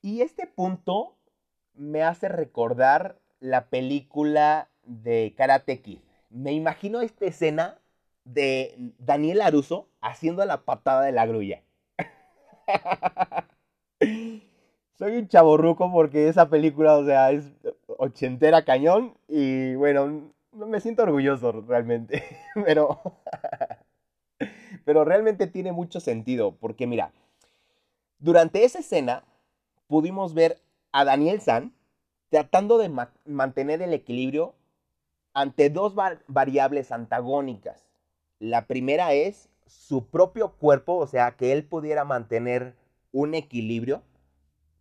Y 0.00 0.22
este 0.22 0.46
punto 0.46 1.16
me 1.74 2.02
hace 2.02 2.28
recordar 2.28 3.18
la 3.40 3.68
película 3.68 4.70
de 4.82 5.34
Karate 5.36 5.80
Kid. 5.80 6.00
Me 6.30 6.52
imagino 6.52 7.00
esta 7.00 7.26
escena 7.26 7.78
de 8.24 8.74
Daniel 8.98 9.40
Aruso 9.42 9.88
haciendo 10.00 10.44
la 10.44 10.64
patada 10.64 11.02
de 11.02 11.12
la 11.12 11.26
grulla. 11.26 11.62
Soy 14.96 15.16
un 15.16 15.26
chaborruco 15.26 15.90
porque 15.90 16.28
esa 16.28 16.48
película, 16.48 16.96
o 16.96 17.04
sea, 17.04 17.32
es 17.32 17.50
ochentera 17.98 18.64
cañón 18.64 19.14
y 19.26 19.74
bueno, 19.74 20.30
me 20.52 20.80
siento 20.80 21.02
orgulloso 21.02 21.50
realmente, 21.66 22.22
pero 22.64 23.00
pero 24.84 25.04
realmente 25.04 25.48
tiene 25.48 25.72
mucho 25.72 25.98
sentido 25.98 26.54
porque 26.60 26.86
mira, 26.86 27.12
durante 28.20 28.64
esa 28.64 28.78
escena 28.78 29.24
pudimos 29.88 30.32
ver 30.32 30.60
a 30.92 31.04
Daniel 31.04 31.40
San 31.40 31.72
tratando 32.30 32.78
de 32.78 32.90
mantener 33.26 33.82
el 33.82 33.94
equilibrio 33.94 34.54
ante 35.32 35.70
dos 35.70 35.94
variables 36.28 36.92
antagónicas. 36.92 37.84
La 38.38 38.66
primera 38.66 39.12
es 39.12 39.48
su 39.66 40.06
propio 40.06 40.52
cuerpo, 40.52 40.94
o 40.96 41.06
sea, 41.08 41.32
que 41.32 41.50
él 41.50 41.64
pudiera 41.64 42.04
mantener 42.04 42.76
un 43.10 43.34
equilibrio 43.34 44.02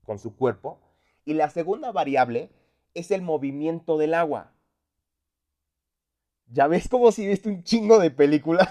con 0.03 0.19
su 0.19 0.35
cuerpo. 0.35 0.79
Y 1.25 1.33
la 1.33 1.49
segunda 1.49 1.91
variable 1.91 2.49
es 2.93 3.11
el 3.11 3.21
movimiento 3.21 3.97
del 3.97 4.13
agua. 4.13 4.53
Ya 6.47 6.67
ves 6.67 6.87
como 6.87 7.11
si 7.11 7.27
viste 7.27 7.49
un 7.49 7.63
chingo 7.63 7.99
de 7.99 8.11
películas. 8.11 8.69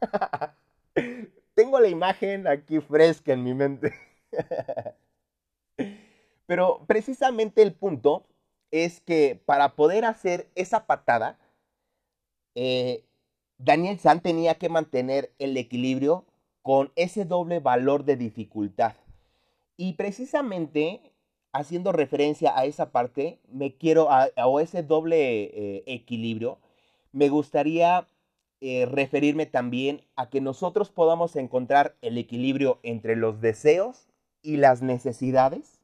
Tengo 1.54 1.78
la 1.78 1.88
imagen 1.88 2.46
aquí 2.46 2.80
fresca 2.80 3.32
en 3.32 3.44
mi 3.44 3.54
mente. 3.54 3.94
Pero 6.46 6.84
precisamente 6.86 7.62
el 7.62 7.74
punto 7.74 8.26
es 8.70 9.00
que 9.00 9.40
para 9.44 9.76
poder 9.76 10.04
hacer 10.04 10.50
esa 10.54 10.86
patada, 10.86 11.38
eh, 12.54 13.04
Daniel 13.58 13.98
San 13.98 14.20
tenía 14.20 14.56
que 14.56 14.68
mantener 14.68 15.32
el 15.38 15.56
equilibrio 15.56 16.26
con 16.62 16.92
ese 16.96 17.24
doble 17.24 17.60
valor 17.60 18.04
de 18.04 18.16
dificultad. 18.16 18.94
Y 19.80 19.94
precisamente 19.94 21.00
haciendo 21.54 21.92
referencia 21.92 22.52
a 22.54 22.66
esa 22.66 22.92
parte, 22.92 23.40
me 23.48 23.78
quiero, 23.78 24.10
a, 24.10 24.28
o 24.44 24.60
ese 24.60 24.82
doble 24.82 25.44
eh, 25.44 25.84
equilibrio, 25.86 26.58
me 27.12 27.30
gustaría 27.30 28.06
eh, 28.60 28.84
referirme 28.84 29.46
también 29.46 30.02
a 30.16 30.28
que 30.28 30.42
nosotros 30.42 30.90
podamos 30.90 31.34
encontrar 31.34 31.96
el 32.02 32.18
equilibrio 32.18 32.78
entre 32.82 33.16
los 33.16 33.40
deseos 33.40 34.06
y 34.42 34.58
las 34.58 34.82
necesidades 34.82 35.80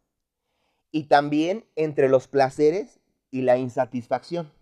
y 0.92 1.04
también 1.04 1.64
entre 1.74 2.10
los 2.10 2.28
placeres 2.28 3.00
y 3.30 3.40
la 3.40 3.56
insatisfacción. 3.56 4.52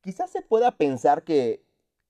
Quizás 0.00 0.28
se 0.28 0.42
pueda 0.42 0.76
pensar 0.76 1.22
que 1.22 1.62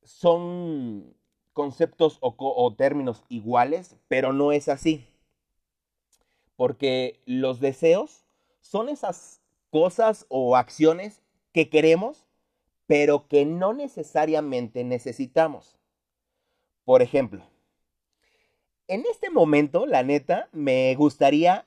son 0.05 1.15
conceptos 1.53 2.17
o, 2.23 2.75
términos 2.79 3.25
iguales, 3.29 3.99
pero 4.09 4.33
no 4.33 4.53
es 4.53 4.71
así. 4.71 5.07
Porque 6.61 7.19
los 7.25 7.59
deseos 7.59 8.27
son 8.61 8.91
esas 8.91 9.41
cosas 9.71 10.27
o 10.29 10.57
acciones 10.57 11.23
que 11.55 11.71
queremos, 11.71 12.27
pero 12.87 13.29
que 13.29 13.47
no 13.47 13.73
necesariamente 13.73 14.85
necesitamos. 14.85 15.79
Por 16.85 17.01
ejemplo, 17.01 17.43
en 18.89 19.05
este 19.11 19.31
momento, 19.31 19.87
la 19.87 20.03
neta, 20.03 20.51
me 20.53 20.95
gustaría 20.97 21.65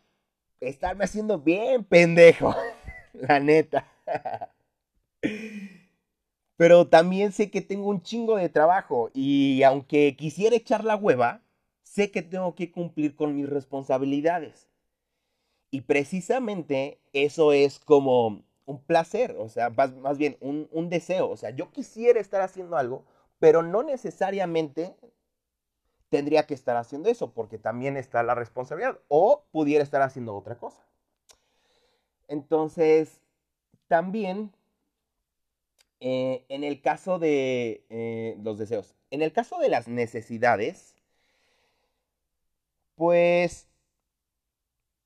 estarme 0.59 1.05
haciendo 1.05 1.39
bien 1.39 1.83
pendejo, 1.85 2.55
la 3.13 3.39
neta. 3.39 3.87
Pero 6.55 6.87
también 6.87 7.31
sé 7.31 7.49
que 7.49 7.61
tengo 7.61 7.89
un 7.89 8.03
chingo 8.03 8.35
de 8.35 8.47
trabajo 8.47 9.09
y 9.15 9.63
aunque 9.63 10.15
quisiera 10.15 10.55
echar 10.55 10.83
la 10.83 10.95
hueva, 10.95 11.41
sé 11.81 12.11
que 12.11 12.21
tengo 12.21 12.53
que 12.53 12.71
cumplir 12.71 13.15
con 13.15 13.35
mis 13.35 13.49
responsabilidades. 13.49 14.69
Y 15.73 15.81
precisamente 15.81 16.99
eso 17.13 17.51
es 17.51 17.79
como 17.79 18.43
un 18.67 18.83
placer, 18.83 19.35
o 19.39 19.49
sea, 19.49 19.71
más, 19.71 20.19
bien 20.19 20.37
un, 20.39 20.69
un, 20.71 20.87
deseo. 20.87 21.27
O 21.31 21.35
sea, 21.35 21.49
yo 21.49 21.71
quisiera 21.71 22.19
estar 22.19 22.41
haciendo 22.41 22.77
algo, 22.77 23.05
pero 23.39 23.63
no 23.63 23.81
necesariamente 23.81 24.95
tendría 26.09 26.45
que 26.45 26.53
estar 26.53 26.77
haciendo 26.77 27.09
eso, 27.09 27.33
porque 27.33 27.57
también 27.57 27.97
está 27.97 28.21
la 28.21 28.35
responsabilidad, 28.35 28.99
o 29.07 29.45
pudiera 29.51 29.83
estar 29.83 30.03
haciendo 30.03 30.35
otra 30.35 30.59
cosa. 30.59 30.85
Entonces, 32.27 33.19
también 33.87 34.51
eh, 36.01 36.45
en 36.49 36.63
el 36.63 36.81
caso 36.81 37.17
de 37.17 37.83
eh, 37.89 38.37
los 38.43 38.59
deseos, 38.59 38.93
en 39.09 39.23
el 39.23 39.33
caso 39.33 39.57
de 39.57 39.69
las 39.69 39.87
necesidades, 39.87 40.93
pues, 42.95 43.67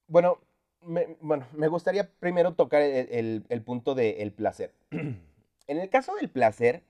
bueno, 0.07 0.39
me, 0.81 1.17
bueno, 1.21 1.47
me 1.53 1.67
gustaría 1.67 2.09
primero 2.19 2.53
tocar 2.53 2.81
el, 2.81 3.63
punto 3.65 3.95
del 3.95 4.31
placer. 4.31 4.73
en 4.91 5.77
el 5.77 5.89
caso 5.89 6.15
del 6.15 6.29
placer, 6.29 6.83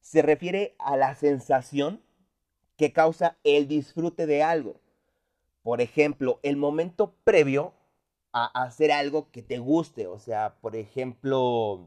se 0.00 0.22
refiere 0.22 0.74
a 0.78 0.96
la 0.96 1.14
sensación 1.14 2.02
que 2.76 2.92
causa 2.92 3.36
el 3.44 3.68
disfrute 3.68 4.26
de 4.26 4.42
algo. 4.42 4.80
Por 5.62 5.80
ejemplo, 5.80 6.40
el 6.42 6.56
momento 6.56 7.14
previo 7.24 7.74
a 8.32 8.46
hacer 8.64 8.90
algo 8.90 9.30
que 9.30 9.42
te 9.42 9.58
guste. 9.58 10.06
O 10.06 10.18
sea, 10.18 10.56
por 10.60 10.74
ejemplo, 10.74 11.86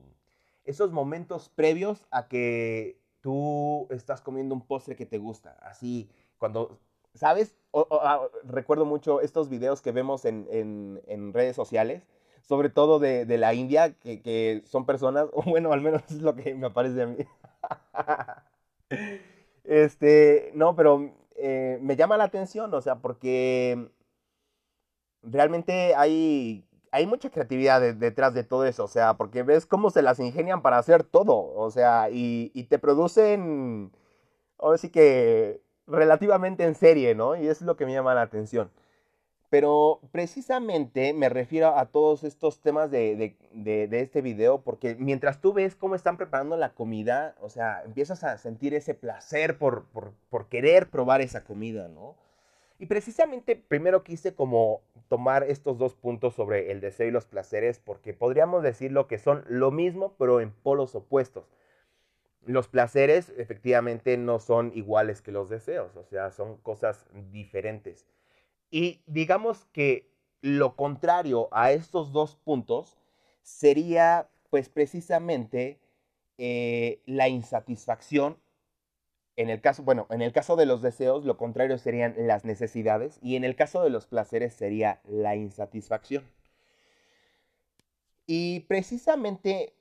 esos 0.63 0.91
momentos 0.91 1.49
previos 1.49 2.05
a 2.11 2.27
que 2.27 3.01
tú 3.21 3.87
estás 3.89 4.21
comiendo 4.21 4.55
un 4.55 4.61
postre 4.61 4.95
que 4.95 5.05
te 5.05 5.17
gusta. 5.17 5.57
Así, 5.61 6.09
cuando, 6.37 6.79
¿sabes? 7.15 7.55
Ah, 7.73 8.21
recuerdo 8.43 8.85
mucho 8.85 9.21
estos 9.21 9.49
videos 9.49 9.81
que 9.81 9.91
vemos 9.91 10.25
en, 10.25 11.31
redes 11.33 11.55
sociales, 11.55 12.03
sobre 12.41 12.69
todo 12.69 12.99
de, 12.99 13.25
la 13.37 13.53
India, 13.53 13.93
que, 13.93 14.61
son 14.65 14.85
personas, 14.85 15.27
o 15.33 15.43
bueno, 15.43 15.73
al 15.73 15.81
menos 15.81 16.03
es 16.09 16.21
lo 16.21 16.35
que 16.35 16.53
me 16.55 16.69
parece 16.69 17.01
a 17.01 17.07
mí. 17.07 17.17
este, 19.63 20.51
no, 20.53 20.75
pero 20.75 21.11
eh, 21.35 21.79
me 21.81 21.95
llama 21.95 22.17
la 22.17 22.25
atención, 22.25 22.73
o 22.73 22.81
sea, 22.81 22.95
porque 22.95 23.89
realmente 25.21 25.95
hay, 25.95 26.65
hay 26.91 27.07
mucha 27.07 27.29
creatividad 27.29 27.81
detrás 27.95 28.33
de 28.33 28.43
todo 28.43 28.65
eso, 28.65 28.85
o 28.85 28.87
sea, 28.87 29.15
porque 29.15 29.43
ves 29.43 29.65
cómo 29.65 29.89
se 29.89 30.01
las 30.01 30.19
ingenian 30.19 30.61
para 30.61 30.77
hacer 30.77 31.03
todo, 31.03 31.53
o 31.55 31.71
sea, 31.71 32.09
y, 32.11 32.49
te 32.69 32.79
producen, 32.79 33.91
ahora 34.57 34.77
sí 34.77 34.89
que 34.89 35.61
relativamente 35.87 36.63
en 36.63 36.75
serie, 36.75 37.15
¿no? 37.15 37.35
Y 37.35 37.47
es 37.47 37.61
lo 37.61 37.75
que 37.75 37.85
me 37.85 37.93
llama 37.93 38.13
la 38.15 38.23
atención. 38.23 38.71
Pero 39.49 40.01
precisamente 40.11 41.13
me 41.13 41.29
refiero 41.29 41.77
a 41.77 41.85
todos 41.85 42.23
estos 42.23 42.59
temas 42.61 42.91
de, 42.91 43.37
este 43.91 44.21
video, 44.21 44.61
porque 44.61 44.95
mientras 44.95 45.39
tú 45.39 45.53
ves 45.53 45.75
cómo 45.75 45.95
están 45.95 46.17
preparando 46.17 46.57
la 46.57 46.73
comida, 46.73 47.35
o 47.41 47.49
sea, 47.49 47.83
empiezas 47.85 48.23
a 48.23 48.37
sentir 48.37 48.73
ese 48.73 48.95
placer 48.95 49.57
por, 49.57 49.85
por 50.29 50.49
querer 50.49 50.89
probar 50.89 51.21
esa 51.21 51.43
comida, 51.43 51.87
¿no? 51.87 52.15
Y 52.77 52.87
precisamente 52.87 53.55
primero 53.55 54.03
quise 54.03 54.35
como 54.35 54.81
tomar 55.07 55.43
estos 55.43 55.77
dos 55.77 55.93
puntos 55.95 56.33
sobre 56.33 56.71
el 56.71 56.81
deseo 56.81 57.07
y 57.07 57.11
los 57.11 57.25
placeres 57.25 57.79
porque 57.79 58.13
podríamos 58.13 58.63
decirlo 58.63 59.07
que 59.07 59.17
son 59.17 59.45
lo 59.47 59.71
mismo 59.71 60.13
pero 60.17 60.41
en 60.41 60.51
polos 60.51 60.93
opuestos. 60.95 61.45
Los 62.45 62.67
placeres 62.67 63.33
efectivamente 63.37 64.17
no 64.17 64.39
son 64.39 64.71
iguales 64.75 65.21
que 65.21 65.31
los 65.31 65.49
deseos, 65.49 65.95
o 65.95 66.03
sea, 66.05 66.31
son 66.31 66.57
cosas 66.57 67.05
diferentes. 67.31 68.05
Y 68.69 69.01
digamos 69.07 69.65
que 69.71 70.11
lo 70.41 70.75
contrario 70.75 71.49
a 71.51 71.71
estos 71.71 72.11
dos 72.11 72.35
puntos 72.35 72.97
sería 73.41 74.29
pues 74.49 74.69
precisamente 74.69 75.79
eh, 76.37 77.01
la 77.05 77.27
insatisfacción 77.29 78.37
en 79.37 79.49
el 79.49 79.61
caso, 79.61 79.83
bueno, 79.83 80.07
en 80.09 80.21
el 80.21 80.31
caso 80.31 80.55
de 80.55 80.65
los 80.65 80.81
deseos, 80.81 81.25
lo 81.25 81.37
contrario 81.37 81.77
serían 81.77 82.15
las 82.17 82.45
necesidades 82.45 83.19
y 83.21 83.35
en 83.35 83.43
el 83.43 83.55
caso 83.55 83.83
de 83.83 83.89
los 83.89 84.07
placeres 84.07 84.53
sería 84.53 85.01
la 85.03 85.35
insatisfacción. 85.35 86.23
Y 88.25 88.61
precisamente 88.61 89.74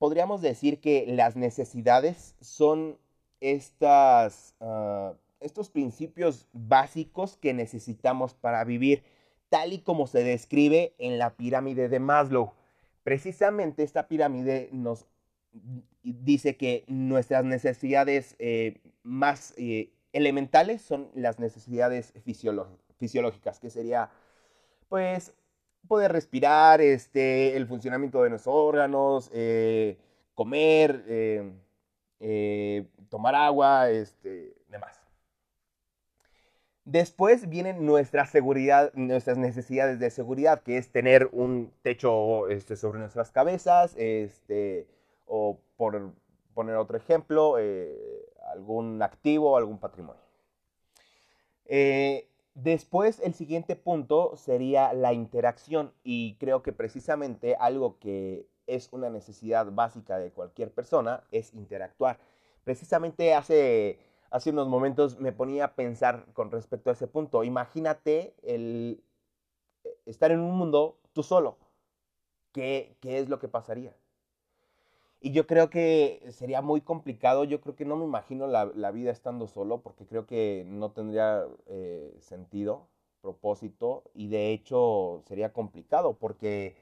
podríamos 0.00 0.40
decir 0.40 0.80
que 0.80 1.04
las 1.06 1.36
necesidades 1.36 2.34
son 2.40 2.96
estas, 3.42 4.54
ah, 4.58 5.12
estos 5.40 5.68
principios 5.68 6.48
básicos 6.54 7.36
que 7.36 7.52
necesitamos 7.52 8.32
para 8.32 8.64
vivir, 8.64 9.04
tal 9.50 9.74
y 9.74 9.80
como 9.80 10.06
se 10.06 10.24
describe 10.24 10.94
en 10.96 11.18
la 11.18 11.36
pirámide 11.36 11.90
de 11.90 12.00
Maslow. 12.00 12.54
Precisamente 13.04 13.82
esta 13.82 14.08
pirámide 14.08 14.70
nos 14.72 15.04
dice 16.02 16.56
que 16.56 16.84
nuestras 16.86 17.44
necesidades 17.44 18.36
eh, 18.38 18.80
más 19.02 19.52
eh, 19.58 19.92
elementales 20.14 20.80
son 20.80 21.10
las 21.14 21.38
necesidades 21.38 22.14
fisiológicas, 22.24 23.60
que 23.60 23.68
sería, 23.68 24.08
pues, 24.88 25.34
poder 25.88 26.12
respirar, 26.12 26.80
este, 26.80 27.56
el 27.56 27.66
funcionamiento 27.66 28.22
de 28.22 28.30
nuestros 28.30 28.54
órganos, 28.54 29.30
eh, 29.32 29.98
comer, 30.34 31.04
tomar 33.08 33.34
agua, 33.34 33.90
este, 33.90 34.54
demás. 34.68 35.00
Después 36.84 37.48
vienen 37.48 37.86
nuestra 37.86 38.26
seguridad, 38.26 38.92
nuestras 38.94 39.38
necesidades 39.38 40.00
de 40.00 40.10
seguridad, 40.10 40.62
que 40.62 40.76
es 40.76 40.90
tener 40.90 41.28
un 41.30 41.72
techo 41.82 42.48
este, 42.48 42.74
sobre 42.74 42.98
nuestras 42.98 43.30
cabezas, 43.30 43.94
este, 43.96 44.88
o 45.26 45.60
por 45.76 46.12
poner 46.54 46.76
otro 46.76 46.96
ejemplo, 46.96 47.58
eh, 47.58 48.26
algún 48.52 49.02
activo, 49.02 49.56
algún 49.56 49.78
patrimonio. 49.78 50.20
Eh, 51.66 52.26
después, 52.54 53.20
el 53.20 53.34
siguiente 53.34 53.76
punto 53.76 54.36
sería 54.36 54.92
la 54.92 55.12
interacción 55.12 55.92
y 56.04 56.36
creo 56.36 56.62
que 56.62 56.72
precisamente 56.72 57.56
algo 57.56 57.98
que 57.98 58.46
es 58.66 58.88
una 58.92 59.10
necesidad 59.10 59.70
básica 59.72 60.18
de 60.18 60.32
cualquier 60.32 60.72
persona 60.72 61.24
es 61.32 61.54
interactuar. 61.54 62.18
Precisamente 62.64 63.34
hace, 63.34 63.98
hace 64.30 64.50
unos 64.50 64.68
momentos 64.68 65.18
me 65.18 65.32
ponía 65.32 65.64
a 65.66 65.74
pensar 65.74 66.26
con 66.34 66.50
respecto 66.50 66.90
a 66.90 66.94
ese 66.94 67.06
punto. 67.08 67.44
Imagínate 67.44 68.34
el 68.42 69.02
estar 70.06 70.30
en 70.30 70.40
un 70.40 70.56
mundo 70.56 70.98
tú 71.12 71.22
solo. 71.22 71.58
¿Qué, 72.52 72.96
qué 73.00 73.18
es 73.20 73.28
lo 73.28 73.38
que 73.38 73.48
pasaría? 73.48 73.94
Y 75.20 75.32
yo 75.32 75.46
creo 75.46 75.68
que 75.68 76.26
sería 76.30 76.62
muy 76.62 76.80
complicado, 76.80 77.44
yo 77.44 77.60
creo 77.60 77.76
que 77.76 77.84
no 77.84 77.96
me 77.96 78.06
imagino 78.06 78.46
la, 78.46 78.90
vida 78.90 79.10
estando 79.10 79.46
solo, 79.46 79.82
porque 79.82 80.06
creo 80.06 80.26
que 80.26 80.64
no 80.66 80.92
tendría 80.92 81.46
eh, 81.66 82.16
sentido, 82.20 82.88
propósito, 83.20 84.04
y 84.14 84.28
de 84.28 84.52
hecho 84.52 85.22
sería 85.26 85.52
complicado, 85.52 86.14
porque 86.18 86.76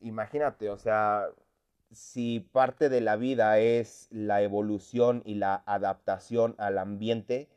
imagínate, 0.00 0.68
o 0.68 0.76
sea, 0.76 1.28
si 1.90 2.40
parte 2.40 2.88
de 2.90 3.00
la 3.00 3.16
vida 3.16 3.58
es 3.58 4.08
la 4.10 4.42
evolución 4.42 5.22
y 5.24 5.36
la 5.36 5.62
adaptación 5.66 6.54
al 6.58 6.78
ambiente, 6.78 7.48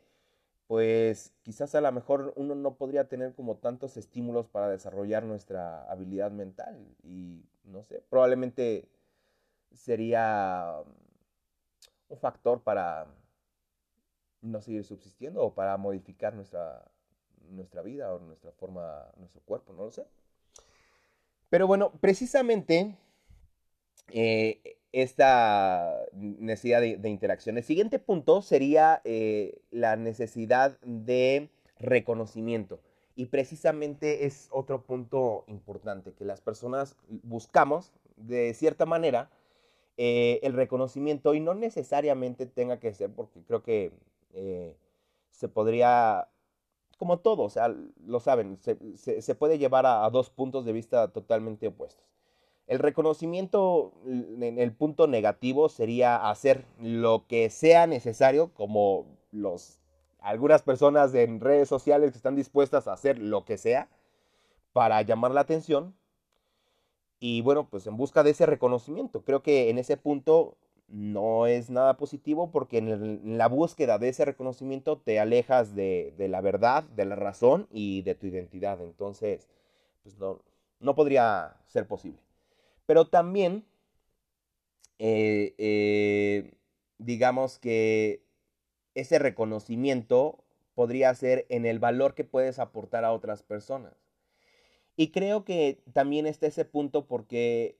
pues 0.68 1.34
quizás 1.42 1.74
a 1.74 1.80
lo 1.80 1.92
mejor 1.92 2.32
uno 2.36 2.54
no 2.54 2.74
podría 2.76 3.08
tener 3.08 3.34
como 3.34 3.56
tantos 3.56 3.96
estímulos 3.96 4.46
para 4.48 4.68
desarrollar 4.68 5.24
nuestra 5.24 5.84
habilidad 5.90 6.30
mental 6.30 6.78
y 7.02 7.42
no 7.64 7.82
sé, 7.84 8.02
probablemente 8.10 8.88
sería 9.72 10.82
mm, 10.84 12.12
un 12.12 12.18
factor 12.18 12.62
para 12.62 13.06
no 14.40 14.60
seguir 14.60 14.84
subsistiendo 14.84 15.42
o 15.42 15.54
para 15.54 15.76
modificar 15.76 16.34
nuestra, 16.34 16.84
nuestra 17.50 17.82
vida 17.82 18.14
o 18.14 18.18
nuestra 18.20 18.52
forma, 18.52 19.06
nuestro 19.16 19.40
cuerpo, 19.42 19.72
no 19.72 19.84
lo 19.84 19.90
sé. 19.90 20.06
Pero 21.50 21.66
bueno, 21.66 21.92
precisamente 22.00 22.96
eh, 24.10 24.78
esta 24.92 25.94
necesidad 26.12 26.80
de, 26.80 27.08
interacción. 27.08 27.58
El 27.58 27.64
siguiente 27.64 27.98
punto 27.98 28.42
sería 28.42 29.00
eh, 29.04 29.60
la 29.70 29.96
necesidad 29.96 30.78
de 30.80 31.50
reconocimiento. 31.78 32.80
Y 33.14 33.26
precisamente 33.26 34.26
es 34.26 34.48
otro 34.50 34.84
punto 34.84 35.44
importante, 35.48 36.12
que 36.12 36.24
las 36.24 36.40
personas 36.40 36.96
buscamos, 37.08 37.92
de 38.16 38.54
cierta 38.54 38.86
manera, 38.86 39.30
eh, 40.00 40.38
el 40.44 40.52
reconocimiento 40.52 41.34
y 41.34 41.40
no 41.40 41.54
necesariamente 41.54 42.46
tenga 42.46 42.78
que 42.78 42.94
ser, 42.94 43.10
porque 43.10 43.42
creo 43.42 43.64
que 43.64 43.90
eh, 44.32 44.76
se 45.32 45.48
podría, 45.48 46.28
como 46.98 47.18
todo, 47.18 47.42
o 47.42 47.50
sea, 47.50 47.74
lo 48.06 48.20
saben, 48.20 48.60
se, 48.60 49.34
puede 49.34 49.58
llevar 49.58 49.86
a, 49.86 50.08
dos 50.10 50.30
puntos 50.30 50.64
de 50.64 50.72
vista 50.72 51.08
totalmente 51.08 51.66
opuestos. 51.66 52.06
El 52.68 52.78
reconocimiento 52.78 53.92
en 54.06 54.60
el 54.60 54.72
punto 54.72 55.08
negativo 55.08 55.68
sería 55.68 56.30
hacer 56.30 56.64
lo 56.78 57.26
que 57.26 57.50
sea 57.50 57.88
necesario, 57.88 58.54
como 58.54 59.04
los, 59.32 59.80
algunas 60.20 60.62
personas 60.62 61.12
en 61.12 61.40
redes 61.40 61.68
sociales 61.68 62.12
que 62.12 62.18
están 62.18 62.36
dispuestas 62.36 62.86
a 62.86 62.92
hacer 62.92 63.18
lo 63.18 63.44
que 63.44 63.58
sea 63.58 63.88
para 64.72 65.02
llamar 65.02 65.32
la 65.32 65.40
atención 65.40 65.97
y 67.20 67.40
bueno, 67.42 67.68
pues 67.68 67.86
en 67.86 67.96
busca 67.96 68.22
de 68.22 68.30
ese 68.30 68.46
reconocimiento. 68.46 69.22
Creo 69.22 69.42
que 69.42 69.70
en 69.70 69.78
ese 69.78 69.96
punto 69.96 70.56
no 70.88 71.46
es 71.46 71.68
nada 71.70 71.96
positivo 71.96 72.50
porque 72.50 72.78
en, 72.78 73.36
la 73.38 73.48
búsqueda 73.48 73.98
de 73.98 74.08
ese 74.08 74.24
reconocimiento 74.24 74.98
te 74.98 75.20
alejas 75.20 75.74
de, 75.74 76.14
la 76.18 76.40
verdad, 76.40 76.84
de 76.84 77.04
la 77.04 77.16
razón 77.16 77.68
y 77.70 78.02
de 78.02 78.14
tu 78.14 78.26
identidad. 78.26 78.80
Entonces, 78.80 79.48
pues 80.02 80.18
no, 80.18 80.40
no 80.80 80.94
podría 80.94 81.56
ser 81.66 81.86
posible. 81.86 82.20
Pero 82.86 83.08
también, 83.08 83.66
eh, 84.98 85.54
eh, 85.58 86.54
digamos 86.98 87.58
que 87.58 88.22
ese 88.94 89.18
reconocimiento 89.18 90.44
podría 90.74 91.14
ser 91.14 91.44
en 91.50 91.66
el 91.66 91.78
valor 91.80 92.14
que 92.14 92.24
puedes 92.24 92.58
aportar 92.58 93.04
a 93.04 93.12
otras 93.12 93.42
personas. 93.42 94.07
Y 94.98 95.12
creo 95.12 95.44
que 95.44 95.80
también 95.92 96.26
está 96.26 96.48
ese 96.48 96.64
punto 96.64 97.06
porque 97.06 97.78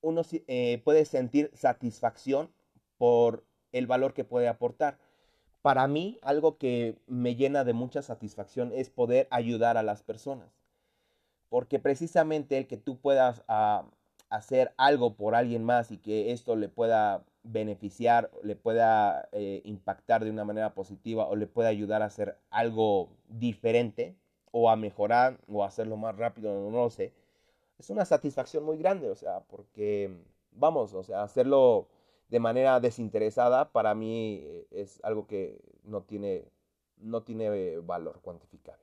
uno 0.00 0.22
eh, 0.48 0.82
puede 0.82 1.04
sentir 1.04 1.52
satisfacción 1.54 2.50
por 2.98 3.44
el 3.70 3.86
valor 3.86 4.12
que 4.12 4.24
puede 4.24 4.48
aportar. 4.48 4.98
Para 5.62 5.86
mí, 5.86 6.18
algo 6.22 6.58
que 6.58 6.98
me 7.06 7.36
llena 7.36 7.62
de 7.62 7.74
mucha 7.74 8.02
satisfacción 8.02 8.72
es 8.74 8.90
poder 8.90 9.28
ayudar 9.30 9.76
a 9.76 9.84
las 9.84 10.02
personas. 10.02 10.50
Porque 11.48 11.78
precisamente 11.78 12.58
el 12.58 12.66
que 12.66 12.76
tú 12.76 12.98
puedas 12.98 13.44
ah, 13.46 13.86
hacer 14.28 14.74
algo 14.78 15.14
por 15.14 15.36
alguien 15.36 15.62
más 15.62 15.92
y 15.92 15.98
que 15.98 16.32
esto 16.32 16.56
le 16.56 16.68
pueda 16.68 17.24
beneficiar, 17.44 18.32
le 18.42 18.56
pueda 18.56 19.28
eh, 19.30 19.62
impactar 19.64 20.24
de 20.24 20.30
una 20.32 20.44
manera 20.44 20.74
positiva 20.74 21.28
o 21.28 21.36
le 21.36 21.46
pueda 21.46 21.68
ayudar 21.68 22.02
a 22.02 22.06
hacer 22.06 22.36
algo 22.50 23.10
diferente 23.28 24.16
o 24.58 24.70
a 24.70 24.76
mejorar 24.76 25.38
o 25.48 25.62
a 25.62 25.66
hacerlo 25.66 25.98
más 25.98 26.16
rápido, 26.16 26.70
no 26.70 26.84
lo 26.84 26.88
sé, 26.88 27.12
es 27.78 27.90
una 27.90 28.06
satisfacción 28.06 28.64
muy 28.64 28.78
grande, 28.78 29.10
o 29.10 29.14
sea, 29.14 29.40
porque, 29.40 30.10
vamos, 30.52 30.94
o 30.94 31.02
sea, 31.02 31.22
hacerlo 31.22 31.88
de 32.30 32.40
manera 32.40 32.80
desinteresada 32.80 33.70
para 33.70 33.94
mí 33.94 34.40
eh, 34.42 34.66
es 34.70 34.98
algo 35.04 35.26
que 35.26 35.60
no 35.84 36.00
tiene, 36.04 36.46
no 36.96 37.22
tiene 37.22 37.80
valor 37.80 38.20
cuantificable. 38.22 38.82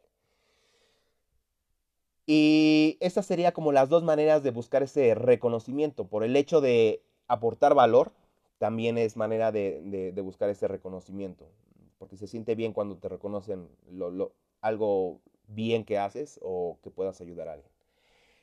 Y 2.27 2.97
estas 2.99 3.25
serían 3.25 3.51
como 3.51 3.71
las 3.71 3.89
dos 3.89 4.03
maneras 4.03 4.43
de 4.43 4.51
buscar 4.51 4.83
ese 4.83 5.15
reconocimiento. 5.15 6.05
Por 6.05 6.23
el 6.23 6.35
hecho 6.35 6.61
de 6.61 7.01
aportar 7.27 7.73
valor, 7.73 8.13
también 8.59 8.99
es 8.99 9.17
manera 9.17 9.51
de, 9.51 10.13
buscar 10.23 10.49
ese 10.51 10.67
reconocimiento. 10.67 11.49
Porque 11.97 12.15
se 12.15 12.27
siente 12.27 12.53
bien 12.53 12.73
cuando 12.73 12.95
te 12.97 13.09
reconocen 13.09 13.67
algo 14.61 15.19
bien 15.53 15.83
que 15.85 15.97
haces 15.97 16.39
o 16.41 16.77
que 16.83 16.89
puedas 16.91 17.21
ayudar 17.21 17.47
a 17.47 17.53
alguien. 17.53 17.71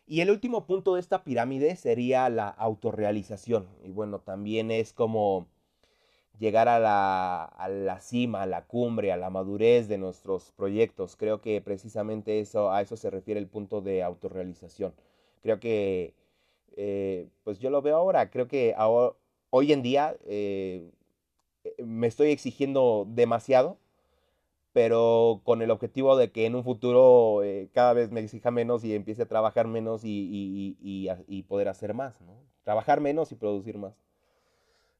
Y 0.06 0.22
el 0.22 0.30
último 0.30 0.66
punto 0.66 0.94
de 0.94 1.00
esta 1.00 1.22
pirámide 1.22 1.76
sería 1.76 2.28
la 2.30 2.48
autorrealización. 2.48 3.68
Y 3.84 3.92
bueno, 3.92 4.18
también 4.18 4.72
es 4.72 4.92
como 4.92 5.46
llegar 6.40 6.68
a 6.68 6.80
la, 6.80 7.44
a 7.44 7.68
la, 7.68 8.00
cima, 8.00 8.42
a 8.42 8.46
la 8.46 8.66
cumbre, 8.66 9.12
a 9.12 9.16
la 9.16 9.30
madurez 9.30 9.86
de 9.86 9.98
nuestros 9.98 10.50
proyectos. 10.52 11.14
Creo 11.14 11.40
que 11.40 11.60
precisamente 11.60 12.40
eso, 12.40 12.72
a 12.72 12.80
eso 12.82 12.96
se 12.96 13.10
refiere 13.10 13.38
el 13.38 13.46
punto 13.46 13.82
de 13.82 14.02
autorrealización. 14.02 14.94
Creo 15.42 15.60
que, 15.60 16.14
eh, 16.76 17.28
pues 17.44 17.60
yo 17.60 17.70
lo 17.70 17.82
veo 17.82 17.96
ahora, 17.96 18.30
creo 18.30 18.48
que 18.48 18.74
hoy 19.50 19.72
en 19.72 19.82
día 19.82 20.16
eh, 20.24 20.90
me 21.78 22.06
estoy 22.06 22.30
exigiendo 22.30 23.06
demasiado 23.08 23.78
pero 24.72 25.40
con 25.44 25.62
el 25.62 25.70
objetivo 25.70 26.16
de 26.16 26.30
que 26.30 26.46
en 26.46 26.54
un 26.54 26.64
futuro 26.64 27.42
eh, 27.42 27.68
cada 27.72 27.92
vez 27.92 28.10
me 28.10 28.20
exija 28.20 28.50
menos 28.50 28.84
y 28.84 28.94
empiece 28.94 29.22
a 29.22 29.28
trabajar 29.28 29.66
menos 29.66 30.02
y, 30.04 31.44
poder 31.48 31.68
hacer 31.68 31.94
más, 31.94 32.20
¿no? 32.20 32.34
Trabajar 32.64 33.00
menos 33.00 33.32
y 33.32 33.34
producir 33.34 33.78
más. 33.78 33.94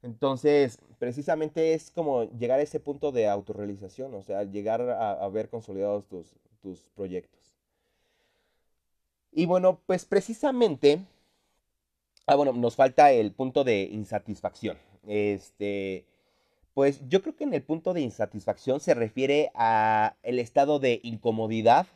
Entonces, 0.03 0.79
precisamente 0.99 1.75
es 1.75 1.91
como 1.91 2.25
llegar 2.25 2.59
a 2.59 2.62
ese 2.62 2.81
punto 2.81 3.12
de 3.12 3.29
autorrealización, 3.29 4.14
o 4.14 4.23
sea, 4.23 4.45
llegar 4.45 4.81
a, 4.83 5.12
a 5.12 5.29
ver 5.29 5.51
consolidados 5.51 6.07
tus, 6.07 6.35
tus 6.62 6.91
proyectos. 6.95 7.41
Y 9.33 9.47
bueno, 9.47 9.81
pues 9.87 10.05
precisamente, 10.05 11.01
ah, 12.27 12.35
bueno, 12.35 12.53
nos 12.53 12.77
falta 12.77 13.12
el 13.12 13.33
punto 13.33 13.62
de 13.62 13.83
insatisfacción. 13.83 14.77
Este, 15.07 16.05
pues 16.75 17.01
yo 17.09 17.23
creo 17.23 17.37
que 17.37 17.45
en 17.45 17.55
el 17.55 17.62
punto 17.62 17.95
de 17.95 18.01
insatisfacción 18.01 18.81
se 18.81 18.95
refiere 18.95 19.51
a 19.55 20.16
el 20.23 20.39
estado 20.39 20.79
de 20.79 21.01
incomodidad 21.03 21.87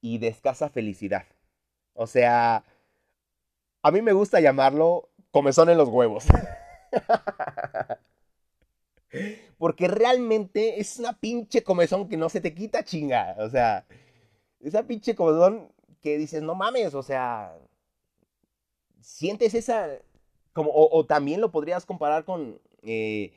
y 0.00 0.18
de 0.18 0.28
escasa 0.28 0.68
felicidad. 0.68 1.24
O 1.94 2.06
sea, 2.06 2.64
a 3.82 3.90
mí 3.90 4.02
me 4.02 4.12
gusta 4.12 4.40
llamarlo 4.40 5.08
comezón 5.30 5.70
en 5.70 5.78
los 5.78 5.88
huevos. 5.88 6.26
Porque 9.58 9.88
realmente 9.88 10.80
es 10.80 10.98
una 10.98 11.12
pinche 11.12 11.62
comezón 11.62 12.08
que 12.08 12.16
no 12.16 12.28
se 12.28 12.40
te 12.40 12.54
quita 12.54 12.84
chinga. 12.84 13.36
O 13.38 13.48
sea, 13.48 13.86
esa 14.60 14.82
pinche 14.82 15.14
comezón 15.14 15.72
que 16.02 16.18
dices, 16.18 16.42
no 16.42 16.54
mames, 16.54 16.94
o 16.94 17.02
sea, 17.02 17.56
sientes 19.00 19.54
esa... 19.54 19.88
Como, 20.52 20.70
o, 20.72 21.04
también 21.06 21.40
lo 21.40 21.50
podrías 21.50 21.86
comparar 21.86 22.24
con... 22.24 22.60
Eh, 22.82 23.32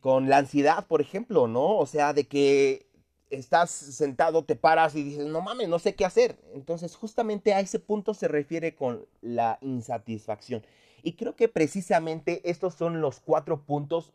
con 0.00 0.28
la 0.28 0.38
ansiedad, 0.38 0.86
por 0.86 1.00
ejemplo, 1.00 1.48
¿no? 1.48 1.76
O 1.76 1.86
sea, 1.86 2.12
de 2.12 2.26
que 2.26 2.86
estás 3.30 3.70
sentado, 3.70 4.44
te 4.44 4.56
paras 4.56 4.94
y 4.94 5.02
dices, 5.02 5.26
no 5.26 5.40
mames, 5.40 5.68
no 5.68 5.78
sé 5.78 5.94
qué 5.94 6.04
hacer. 6.04 6.36
Entonces, 6.54 6.96
justamente 6.96 7.54
a 7.54 7.60
ese 7.60 7.78
punto 7.78 8.12
se 8.14 8.28
refiere 8.28 8.74
con 8.74 9.06
la 9.20 9.58
insatisfacción. 9.62 10.64
Y 11.02 11.12
creo 11.12 11.36
que 11.36 11.48
precisamente 11.48 12.42
estos 12.50 12.74
son 12.74 13.00
los 13.00 13.20
cuatro 13.20 13.64
puntos 13.64 14.12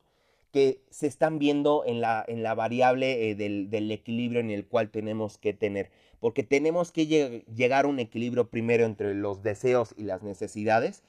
que 0.52 0.82
se 0.90 1.08
están 1.08 1.40
viendo 1.40 1.84
en 1.86 2.00
la, 2.00 2.24
en 2.28 2.44
la 2.44 2.54
variable 2.54 3.30
eh, 3.30 3.36
del, 3.36 3.70
del, 3.70 3.92
equilibrio 3.92 4.40
en 4.40 4.52
el 4.52 4.66
cual 4.66 4.90
tenemos 4.90 5.38
que 5.38 5.54
tener. 5.54 5.92
Porque 6.20 6.44
tenemos 6.44 6.92
que 6.92 7.44
llegar 7.54 7.86
a 7.86 7.88
un 7.88 8.00
equilibrio 8.00 8.50
primero 8.50 8.86
entre 8.86 9.16
los 9.16 9.44
deseos 9.44 9.94
y 9.98 10.04
las 10.04 10.24
necesidades 10.24 11.04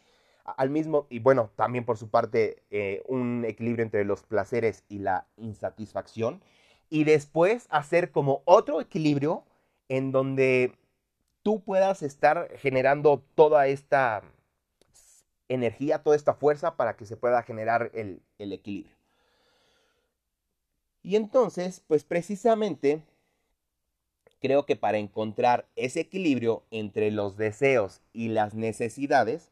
al 0.56 0.70
mismo, 0.70 1.06
y 1.10 1.18
bueno, 1.18 1.50
también 1.56 1.84
por 1.84 1.98
su 1.98 2.08
parte, 2.08 2.62
eh, 2.70 3.02
un 3.06 3.44
equilibrio 3.44 3.82
entre 3.82 4.04
los 4.04 4.22
placeres 4.22 4.84
y 4.88 4.98
la 5.00 5.26
insatisfacción. 5.36 6.42
Y 6.88 7.04
después 7.04 7.66
hacer 7.70 8.12
como 8.12 8.42
otro 8.44 8.80
equilibrio 8.80 9.44
en 9.88 10.12
donde 10.12 10.72
tú 11.42 11.60
puedas 11.62 12.02
estar 12.02 12.48
generando 12.58 13.22
toda 13.34 13.66
esta 13.66 14.22
energía, 15.48 16.02
toda 16.02 16.16
esta 16.16 16.34
fuerza 16.34 16.76
para 16.76 16.96
que 16.96 17.06
se 17.06 17.16
pueda 17.16 17.42
generar 17.42 17.90
el, 17.94 18.22
el 18.38 18.52
equilibrio. 18.52 18.96
Y 21.02 21.16
entonces, 21.16 21.82
pues 21.86 22.04
precisamente, 22.04 23.02
creo 24.40 24.66
que 24.66 24.76
para 24.76 24.98
encontrar 24.98 25.66
ese 25.76 26.00
equilibrio 26.00 26.64
entre 26.70 27.10
los 27.10 27.36
deseos 27.36 28.00
y 28.12 28.28
las 28.28 28.54
necesidades, 28.54 29.50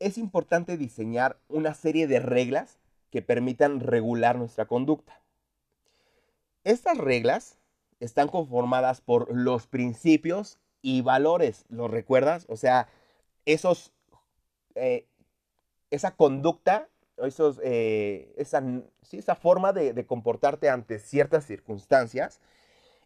es 0.00 0.18
importante 0.18 0.76
diseñar 0.76 1.38
una 1.48 1.74
serie 1.74 2.06
de 2.06 2.20
reglas 2.20 2.78
que 3.10 3.22
permitan 3.22 3.80
regular 3.80 4.36
nuestra 4.36 4.66
conducta. 4.66 5.20
Estas 6.64 6.98
reglas 6.98 7.58
están 8.00 8.28
conformadas 8.28 9.00
por 9.00 9.34
los 9.34 9.66
principios 9.66 10.58
y 10.82 11.00
valores, 11.00 11.64
¿lo 11.68 11.88
recuerdas? 11.88 12.46
O 12.48 12.56
sea, 12.56 12.88
esos, 13.46 13.92
eh, 14.74 15.06
esa 15.90 16.14
conducta, 16.14 16.88
esos, 17.16 17.58
eh, 17.64 18.32
esa, 18.36 18.62
esa, 19.10 19.34
forma 19.34 19.72
de, 19.72 20.06
comportarte 20.06 20.68
ante 20.68 21.00
ciertas 21.00 21.44
circunstancias 21.46 22.40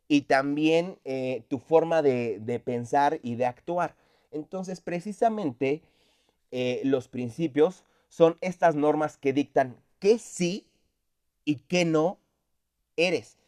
y 0.09 0.23
también 0.23 0.99
eh, 1.05 1.45
tu 1.49 1.59
forma 1.59 2.03
de 2.03 2.63
pensar 2.63 3.19
y 3.23 3.37
de 3.37 3.47
actuar. 3.47 3.95
Entonces, 4.31 4.81
precisamente, 4.81 5.83
eh, 6.53 6.83
los 6.85 7.09
principios 7.09 7.85
son 8.09 8.37
estas 8.43 8.75
normas 8.75 9.17
que 9.17 9.33
dictan 9.33 9.77
qué 9.99 10.19
sí 10.19 10.69
y 11.45 11.57
qué 11.57 11.85
no 11.85 12.19
eres. 12.97 13.39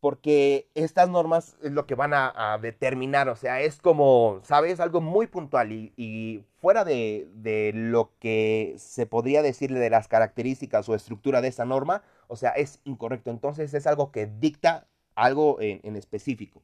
Porque 0.00 0.68
estas 0.74 1.08
normas 1.08 1.56
es 1.62 1.72
lo 1.72 1.86
que 1.86 1.96
van 1.96 2.12
a, 2.14 2.56
determinar, 2.62 3.28
o 3.28 3.34
sea, 3.34 3.62
es 3.62 3.80
como, 3.80 4.40
¿sabes? 4.44 4.78
Algo 4.78 5.00
muy 5.00 5.26
puntual 5.26 5.72
y, 5.72 6.44
fuera 6.60 6.84
de, 6.84 7.72
lo 7.74 8.12
que 8.20 8.74
se 8.78 9.06
podría 9.06 9.42
decirle 9.42 9.80
de 9.80 9.90
las 9.90 10.06
características 10.06 10.88
o 10.88 10.94
estructura 10.94 11.40
de 11.40 11.48
esa 11.48 11.64
norma, 11.64 12.02
o 12.28 12.36
sea, 12.36 12.50
es 12.50 12.80
incorrecto. 12.84 13.30
Entonces 13.30 13.74
es 13.74 13.88
algo 13.88 14.12
que 14.12 14.26
dicta 14.26 14.86
algo 15.16 15.56
en 15.60 15.96
específico. 15.96 16.62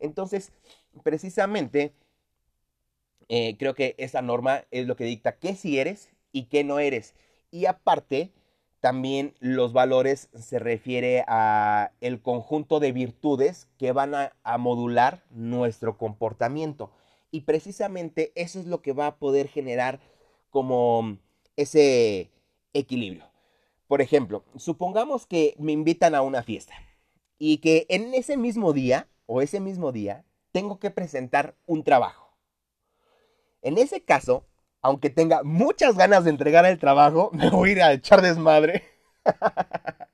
Entonces, 0.00 0.52
precisamente, 1.04 1.94
eh, 3.34 3.56
creo 3.56 3.74
que 3.74 3.94
esa 3.96 4.20
norma 4.20 4.64
es 4.70 4.86
lo 4.86 4.94
que 4.94 5.04
dicta 5.04 5.38
qué 5.38 5.54
sí 5.54 5.78
eres 5.78 6.10
y 6.32 6.50
qué 6.50 6.64
no 6.64 6.78
eres. 6.78 7.14
Y 7.50 7.64
aparte, 7.64 8.30
también 8.80 9.32
los 9.40 9.72
valores 9.72 10.28
se 10.34 10.58
refiere 10.58 11.24
a 11.26 11.92
el 12.02 12.20
conjunto 12.20 12.78
de 12.78 12.92
virtudes 12.92 13.68
que 13.78 13.92
van 13.92 14.14
a, 14.14 14.36
a, 14.42 14.58
modular 14.58 15.24
nuestro 15.30 15.96
comportamiento. 15.96 16.92
Y 17.30 17.40
precisamente 17.42 18.32
eso 18.34 18.60
es 18.60 18.66
lo 18.66 18.82
que 18.82 18.92
va 18.92 19.06
a 19.06 19.16
poder 19.16 19.48
generar 19.48 20.00
como 20.50 21.16
ese 21.56 22.30
equilibrio. 22.74 23.24
Por 23.88 24.02
ejemplo, 24.02 24.44
supongamos 24.56 25.24
que 25.24 25.54
me 25.58 25.72
invitan 25.72 26.14
a 26.14 26.20
una 26.20 26.42
fiesta 26.42 26.74
y 27.38 27.58
que 27.62 27.86
en 27.88 28.12
ese 28.12 28.36
mismo 28.36 28.74
día 28.74 29.08
o 29.24 29.40
ese 29.40 29.58
mismo 29.58 29.90
día 29.90 30.26
tengo 30.50 30.78
que 30.78 30.90
presentar 30.90 31.56
un 31.64 31.82
trabajo. 31.82 32.21
En 33.62 33.78
ese 33.78 34.02
caso, 34.02 34.44
aunque 34.82 35.10
tenga 35.10 35.42
muchas 35.42 35.96
ganas 35.96 36.24
de 36.24 36.30
entregar 36.30 36.66
el 36.66 36.78
trabajo, 36.78 37.30
me 37.34 37.50
voy 37.50 37.70
a 37.70 37.72
ir 37.72 37.82
a 37.82 37.92
echar 37.92 38.22
desmadre. 38.22 38.84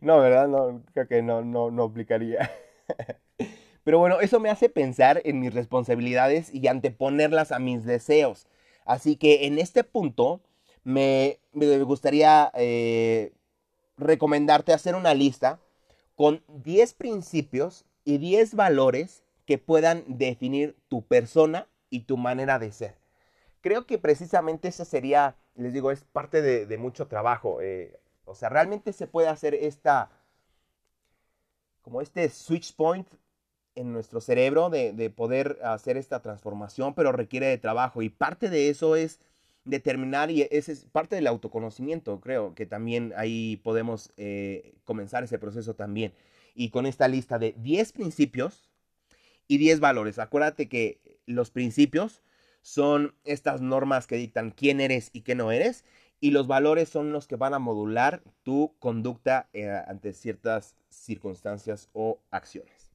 No, 0.00 0.20
¿verdad? 0.20 0.46
No, 0.46 0.82
creo 0.92 1.08
que 1.08 1.22
no, 1.22 1.42
no, 1.42 1.72
no 1.72 1.84
aplicaría. 1.84 2.50
Pero 3.84 3.98
bueno, 3.98 4.20
eso 4.20 4.40
me 4.40 4.50
hace 4.50 4.68
pensar 4.68 5.20
en 5.24 5.40
mis 5.40 5.54
responsabilidades 5.54 6.52
y 6.54 6.66
anteponerlas 6.68 7.52
a 7.52 7.58
mis 7.58 7.84
deseos. 7.84 8.46
Así 8.84 9.16
que 9.16 9.46
en 9.46 9.58
este 9.58 9.84
punto 9.84 10.40
me, 10.84 11.40
gustaría 11.52 12.50
eh, 12.54 13.32
recomendarte 13.96 14.72
hacer 14.72 14.94
una 14.94 15.14
lista 15.14 15.58
con 16.14 16.42
10 16.48 16.94
principios 16.94 17.84
y 18.04 18.18
10 18.18 18.54
valores 18.54 19.24
que 19.46 19.58
puedan 19.58 20.04
definir 20.06 20.76
tu 20.88 21.06
persona 21.06 21.68
y 21.88 22.00
tu 22.00 22.16
manera 22.16 22.58
de 22.58 22.72
ser. 22.72 22.96
Creo 23.60 23.86
que 23.86 23.98
precisamente 23.98 24.68
esa 24.68 24.84
sería, 24.84 25.36
les 25.54 25.72
digo, 25.72 25.90
es 25.90 26.04
parte 26.04 26.42
de, 26.42 26.78
mucho 26.78 27.06
trabajo. 27.06 27.60
Eh, 27.60 27.98
o 28.24 28.34
sea, 28.34 28.48
realmente 28.48 28.92
se 28.92 29.06
puede 29.06 29.28
hacer 29.28 29.54
esta, 29.54 30.10
como 31.82 32.02
este 32.02 32.28
switch 32.28 32.74
point 32.74 33.08
en 33.74 33.92
nuestro 33.92 34.20
cerebro 34.20 34.70
de, 34.70 34.92
de, 34.92 35.10
poder 35.10 35.58
hacer 35.62 35.96
esta 35.96 36.22
transformación, 36.22 36.94
pero 36.94 37.12
requiere 37.12 37.46
de 37.46 37.58
trabajo. 37.58 38.02
Y 38.02 38.08
parte 38.08 38.50
de 38.50 38.68
eso 38.68 38.96
es 38.96 39.20
determinar, 39.66 40.30
y 40.30 40.42
ese 40.50 40.72
es 40.72 40.84
parte 40.86 41.16
del 41.16 41.26
autoconocimiento, 41.26 42.20
creo 42.20 42.54
que 42.54 42.66
también 42.66 43.12
ahí 43.16 43.56
podemos 43.58 44.12
eh, 44.16 44.74
comenzar 44.84 45.24
ese 45.24 45.38
proceso 45.38 45.74
también. 45.74 46.14
Y 46.54 46.70
con 46.70 46.86
esta 46.86 47.08
lista 47.08 47.38
de 47.38 47.54
10 47.58 47.92
principios 47.92 48.65
y 49.48 49.58
10 49.58 49.80
valores. 49.80 50.18
Acuérdate 50.18 50.68
que 50.68 51.00
los 51.26 51.50
principios 51.50 52.22
son 52.62 53.14
estas 53.24 53.60
normas 53.60 54.06
que 54.06 54.16
dictan 54.16 54.50
quién 54.50 54.80
eres 54.80 55.10
y 55.12 55.20
qué 55.22 55.34
no 55.34 55.52
eres. 55.52 55.84
Y 56.18 56.30
los 56.30 56.46
valores 56.46 56.88
son 56.88 57.12
los 57.12 57.26
que 57.26 57.36
van 57.36 57.54
a 57.54 57.58
modular 57.58 58.22
tu 58.42 58.74
conducta 58.78 59.48
eh, 59.52 59.68
ante 59.86 60.12
ciertas 60.12 60.74
circunstancias 60.88 61.90
o 61.92 62.20
acciones. 62.30 62.90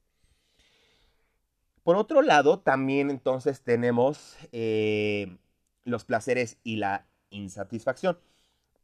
Por 1.83 1.95
otro 1.95 2.21
lado, 2.21 2.59
también 2.59 3.09
entonces 3.09 3.61
tenemos 3.61 4.37
eh, 4.51 5.37
los 5.83 6.03
placeres 6.03 6.57
y 6.63 6.75
la 6.75 7.07
insatisfacción. 7.29 8.19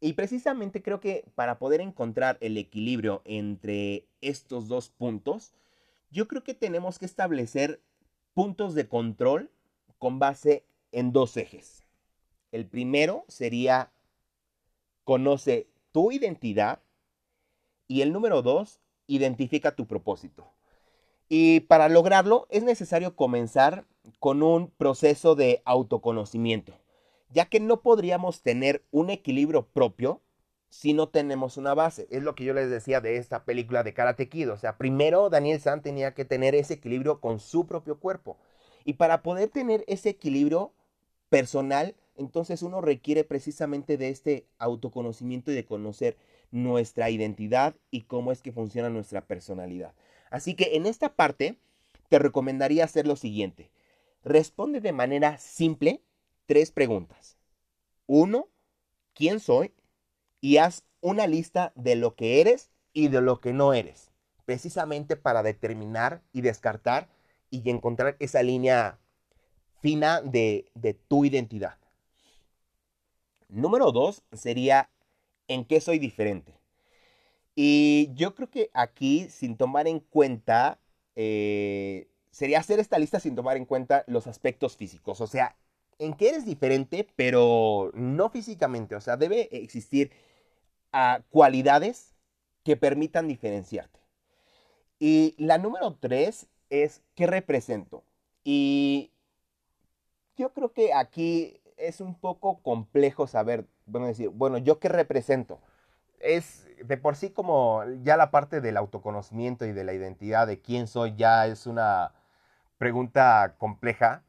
Y 0.00 0.12
precisamente 0.14 0.82
creo 0.82 1.00
que 1.00 1.24
para 1.34 1.58
poder 1.58 1.80
encontrar 1.80 2.38
el 2.40 2.56
equilibrio 2.56 3.22
entre 3.24 4.06
estos 4.20 4.68
dos 4.68 4.90
puntos, 4.90 5.52
yo 6.10 6.28
creo 6.28 6.44
que 6.44 6.54
tenemos 6.54 6.98
que 6.98 7.06
establecer 7.06 7.80
puntos 8.34 8.74
de 8.74 8.88
control 8.88 9.50
con 9.98 10.18
base 10.18 10.64
en 10.92 11.12
dos 11.12 11.36
ejes. 11.36 11.84
El 12.52 12.66
primero 12.66 13.24
sería 13.28 13.92
conoce 15.04 15.68
tu 15.92 16.12
identidad 16.12 16.80
y 17.86 18.02
el 18.02 18.12
número 18.12 18.42
dos, 18.42 18.80
identifica 19.06 19.74
tu 19.74 19.86
propósito. 19.86 20.52
Y 21.28 21.60
para 21.60 21.88
lograrlo 21.88 22.46
es 22.50 22.62
necesario 22.62 23.16
comenzar 23.16 23.86
con 24.20 24.42
un 24.42 24.70
proceso 24.70 25.34
de 25.34 25.62
autoconocimiento, 25.64 26.74
ya 27.30 27.46
que 27.46 27.60
no 27.60 27.80
podríamos 27.80 28.42
tener 28.42 28.84
un 28.90 29.10
equilibrio 29.10 29.66
propio 29.66 30.20
si 30.68 30.92
no 30.92 31.08
tenemos 31.08 31.56
una 31.56 31.74
base. 31.74 32.06
Es 32.10 32.22
lo 32.22 32.34
que 32.34 32.44
yo 32.44 32.54
les 32.54 32.70
decía 32.70 33.00
de 33.00 33.16
esta 33.16 33.44
película 33.44 33.82
de 33.82 33.94
Karate 33.94 34.28
Kid. 34.28 34.50
O 34.50 34.56
sea, 34.56 34.76
primero 34.76 35.30
Daniel 35.30 35.60
San 35.60 35.82
tenía 35.82 36.14
que 36.14 36.24
tener 36.24 36.54
ese 36.54 36.74
equilibrio 36.74 37.20
con 37.20 37.40
su 37.40 37.66
propio 37.66 37.98
cuerpo. 37.98 38.36
Y 38.84 38.94
para 38.94 39.22
poder 39.22 39.48
tener 39.48 39.84
ese 39.86 40.10
equilibrio 40.10 40.72
personal, 41.28 41.94
entonces 42.16 42.62
uno 42.62 42.80
requiere 42.80 43.24
precisamente 43.24 43.96
de 43.96 44.08
este 44.08 44.46
autoconocimiento 44.58 45.52
y 45.52 45.54
de 45.54 45.64
conocer 45.64 46.16
nuestra 46.50 47.10
identidad 47.10 47.74
y 47.90 48.02
cómo 48.02 48.32
es 48.32 48.42
que 48.42 48.52
funciona 48.52 48.88
nuestra 48.88 49.26
personalidad. 49.26 49.94
Así 50.30 50.54
que 50.54 50.76
en 50.76 50.86
esta 50.86 51.14
parte 51.14 51.58
te 52.08 52.18
recomendaría 52.18 52.84
hacer 52.84 53.06
lo 53.06 53.16
siguiente. 53.16 53.70
Responde 54.24 54.80
de 54.80 54.92
manera 54.92 55.38
simple 55.38 56.02
tres 56.46 56.70
preguntas. 56.70 57.36
Uno, 58.06 58.48
¿quién 59.14 59.40
soy? 59.40 59.72
Y 60.40 60.58
haz 60.58 60.84
una 61.00 61.26
lista 61.26 61.72
de 61.74 61.96
lo 61.96 62.14
que 62.14 62.40
eres 62.40 62.70
y 62.92 63.08
de 63.08 63.20
lo 63.20 63.40
que 63.40 63.52
no 63.52 63.72
eres, 63.72 64.10
precisamente 64.44 65.16
para 65.16 65.42
determinar 65.42 66.22
y 66.32 66.40
descartar 66.40 67.08
y 67.50 67.68
encontrar 67.70 68.16
esa 68.18 68.42
línea 68.42 68.98
fina 69.80 70.20
de, 70.20 70.70
de 70.74 70.94
tu 70.94 71.24
identidad. 71.24 71.78
Número 73.48 73.92
dos 73.92 74.22
sería 74.32 74.90
en 75.48 75.64
qué 75.64 75.80
soy 75.80 75.98
diferente. 75.98 76.54
Y 77.54 78.10
yo 78.14 78.34
creo 78.34 78.50
que 78.50 78.70
aquí, 78.72 79.28
sin 79.30 79.56
tomar 79.56 79.88
en 79.88 79.98
cuenta, 79.98 80.78
eh, 81.16 82.08
sería 82.30 82.60
hacer 82.60 82.78
esta 82.78 82.98
lista 82.98 83.18
sin 83.18 83.34
tomar 83.34 83.56
en 83.56 83.64
cuenta 83.64 84.04
los 84.06 84.28
aspectos 84.28 84.76
físicos. 84.76 85.20
O 85.20 85.26
sea, 85.26 85.56
en 85.98 86.14
qué 86.14 86.28
eres 86.28 86.44
diferente, 86.44 87.08
pero 87.16 87.90
no 87.94 88.30
físicamente. 88.30 88.94
O 88.94 89.00
sea, 89.00 89.16
debe 89.16 89.48
existir 89.50 90.12
ah, 90.92 91.20
cualidades 91.30 92.14
que 92.64 92.76
permitan 92.76 93.28
diferenciarte. 93.28 94.00
Y 94.98 95.34
la 95.38 95.58
número 95.58 95.96
tres 96.00 96.48
es 96.70 97.02
qué 97.14 97.26
represento. 97.26 98.04
Y 98.44 99.12
yo 100.36 100.52
creo 100.52 100.72
que 100.72 100.92
aquí 100.92 101.60
es 101.76 102.00
un 102.00 102.14
poco 102.14 102.58
complejo 102.62 103.26
saber, 103.26 103.66
bueno, 103.86 104.06
decir, 104.06 104.28
bueno, 104.30 104.58
¿yo 104.58 104.78
qué 104.80 104.88
represento? 104.88 105.60
es 106.20 106.66
de 106.84 106.96
por 106.96 107.16
sí 107.16 107.30
como 107.30 107.82
ya 108.02 108.16
la 108.16 108.30
parte 108.30 108.60
del 108.60 108.76
autoconocimiento 108.76 109.66
y 109.66 109.72
de 109.72 109.84
la 109.84 109.92
identidad 109.94 110.46
de 110.46 110.60
quién 110.60 110.86
soy 110.86 111.14
ya 111.16 111.46
es 111.46 111.66
una 111.66 112.12
pregunta 112.78 113.54
compleja 113.58 114.22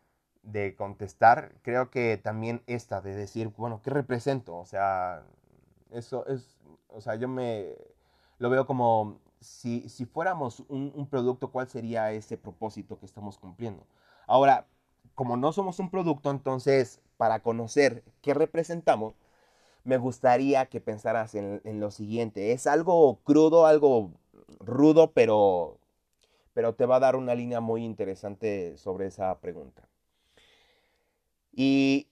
de 0.43 0.75
contestar. 0.75 1.53
Creo 1.61 1.89
que 1.91 2.17
también 2.17 2.63
esta 2.67 3.01
de 3.01 3.15
decir, 3.15 3.49
bueno, 3.57 3.81
¿qué 3.83 3.91
represento? 3.91 4.57
O 4.57 4.65
sea, 4.65 5.23
eso 5.91 6.25
es, 6.27 6.57
o 6.89 7.01
sea, 7.01 7.15
yo 7.15 7.27
me 7.27 7.75
lo 8.37 8.49
veo 8.49 8.65
como 8.65 9.19
si, 9.39 9.87
si 9.89 10.05
fuéramos 10.05 10.63
un, 10.67 11.07
producto, 11.09 11.51
¿cuál 11.51 11.67
sería 11.69 12.11
ese 12.11 12.37
propósito 12.37 12.99
que 12.99 13.05
estamos 13.05 13.37
cumpliendo? 13.37 13.85
Ahora, 14.27 14.67
como 15.15 15.37
no 15.37 15.51
somos 15.51 15.79
un 15.79 15.89
producto, 15.89 16.31
entonces, 16.31 17.01
para 17.17 17.41
conocer 17.41 18.03
qué 18.21 18.33
representamos, 18.33 19.15
me 19.83 19.97
gustaría 19.97 20.65
que 20.67 20.81
pensaras 20.81 21.35
en, 21.35 21.79
lo 21.79 21.91
siguiente. 21.91 22.51
Es 22.51 22.67
algo 22.67 23.19
crudo, 23.23 23.65
algo 23.65 24.11
rudo, 24.59 25.11
pero, 25.11 25.77
pero 26.53 26.75
te 26.75 26.85
va 26.85 26.97
a 26.97 26.99
dar 26.99 27.15
una 27.15 27.35
línea 27.35 27.59
muy 27.59 27.83
interesante 27.83 28.77
sobre 28.77 29.07
esa 29.07 29.39
pregunta. 29.39 29.87
Y 31.53 32.07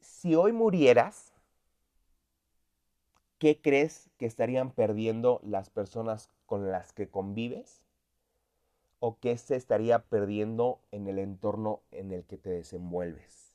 si 0.00 0.34
hoy 0.34 0.52
murieras, 0.52 1.25
¿qué 3.38 3.60
crees 3.60 4.10
que 4.16 4.26
estarían 4.26 4.70
perdiendo 4.70 5.40
las 5.42 5.70
personas 5.70 6.30
con 6.46 6.70
las 6.70 6.92
que 6.92 7.08
convives? 7.08 7.82
¿O 8.98 9.18
qué 9.18 9.36
se 9.36 9.56
estaría 9.56 9.98
perdiendo 9.98 10.80
en 10.90 11.06
el 11.06 11.18
entorno 11.18 11.82
en 11.90 12.12
el 12.12 12.24
que 12.24 12.38
te 12.38 12.50
desenvuelves? 12.50 13.54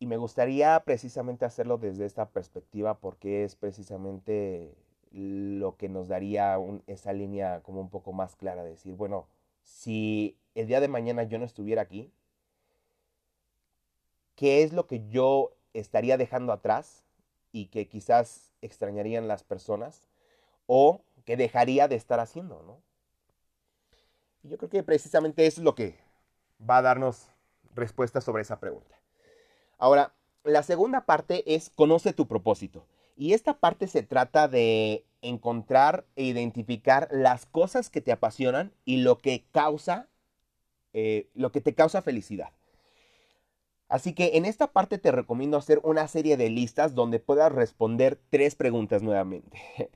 Y 0.00 0.06
me 0.06 0.16
gustaría 0.16 0.78
precisamente 0.84 1.44
hacerlo 1.44 1.78
desde 1.78 2.04
esta 2.04 2.28
perspectiva 2.28 2.98
porque 2.98 3.44
es 3.44 3.56
precisamente 3.56 4.74
lo 5.12 5.76
que 5.76 5.88
nos 5.88 6.08
daría 6.08 6.58
esa 6.86 7.12
línea 7.12 7.62
como 7.62 7.80
un 7.80 7.88
poco 7.88 8.12
más 8.12 8.34
clara, 8.34 8.64
decir, 8.64 8.94
bueno, 8.94 9.28
si 9.62 10.36
el 10.54 10.66
día 10.66 10.80
de 10.80 10.88
mañana 10.88 11.22
yo 11.22 11.38
no 11.38 11.44
estuviera 11.44 11.82
aquí, 11.82 12.12
¿qué 14.34 14.62
es 14.64 14.72
lo 14.72 14.86
que 14.86 15.08
yo 15.08 15.52
estaría 15.74 16.16
dejando 16.16 16.52
atrás 16.52 17.04
y 17.52 17.66
que 17.66 17.86
quizás 17.86 18.52
extrañarían 18.62 19.28
las 19.28 19.44
personas 19.44 20.08
o 20.66 21.02
que 21.24 21.36
dejaría 21.36 21.88
de 21.88 21.96
estar 21.96 22.20
haciendo, 22.20 22.62
¿no? 22.62 22.80
Y 24.42 24.48
yo 24.48 24.58
creo 24.58 24.70
que 24.70 24.82
precisamente 24.82 25.46
es 25.46 25.58
lo 25.58 25.74
que 25.74 25.98
va 26.58 26.78
a 26.78 26.82
darnos 26.82 27.28
respuesta 27.74 28.20
sobre 28.20 28.42
esa 28.42 28.60
pregunta. 28.60 28.98
Ahora, 29.78 30.14
la 30.44 30.62
segunda 30.62 31.06
parte 31.06 31.54
es 31.54 31.70
conoce 31.70 32.12
tu 32.12 32.26
propósito. 32.26 32.86
Y 33.16 33.32
esta 33.32 33.58
parte 33.58 33.86
se 33.86 34.02
trata 34.02 34.48
de 34.48 35.04
encontrar 35.22 36.04
e 36.16 36.24
identificar 36.24 37.08
las 37.10 37.46
cosas 37.46 37.88
que 37.88 38.00
te 38.00 38.12
apasionan 38.12 38.72
y 38.84 38.98
lo 38.98 39.18
que 39.18 39.44
causa, 39.52 40.08
eh, 40.92 41.28
lo 41.34 41.50
que 41.52 41.60
te 41.60 41.74
causa 41.74 42.02
felicidad. 42.02 42.50
Así 43.88 44.14
que 44.14 44.36
en 44.36 44.44
esta 44.44 44.72
parte 44.72 44.98
te 44.98 45.12
recomiendo 45.12 45.56
hacer 45.56 45.80
una 45.82 46.08
serie 46.08 46.36
de 46.36 46.50
listas 46.50 46.94
donde 46.94 47.20
puedas 47.20 47.52
responder 47.52 48.20
tres 48.30 48.54
preguntas 48.54 49.02
nuevamente. 49.02 49.58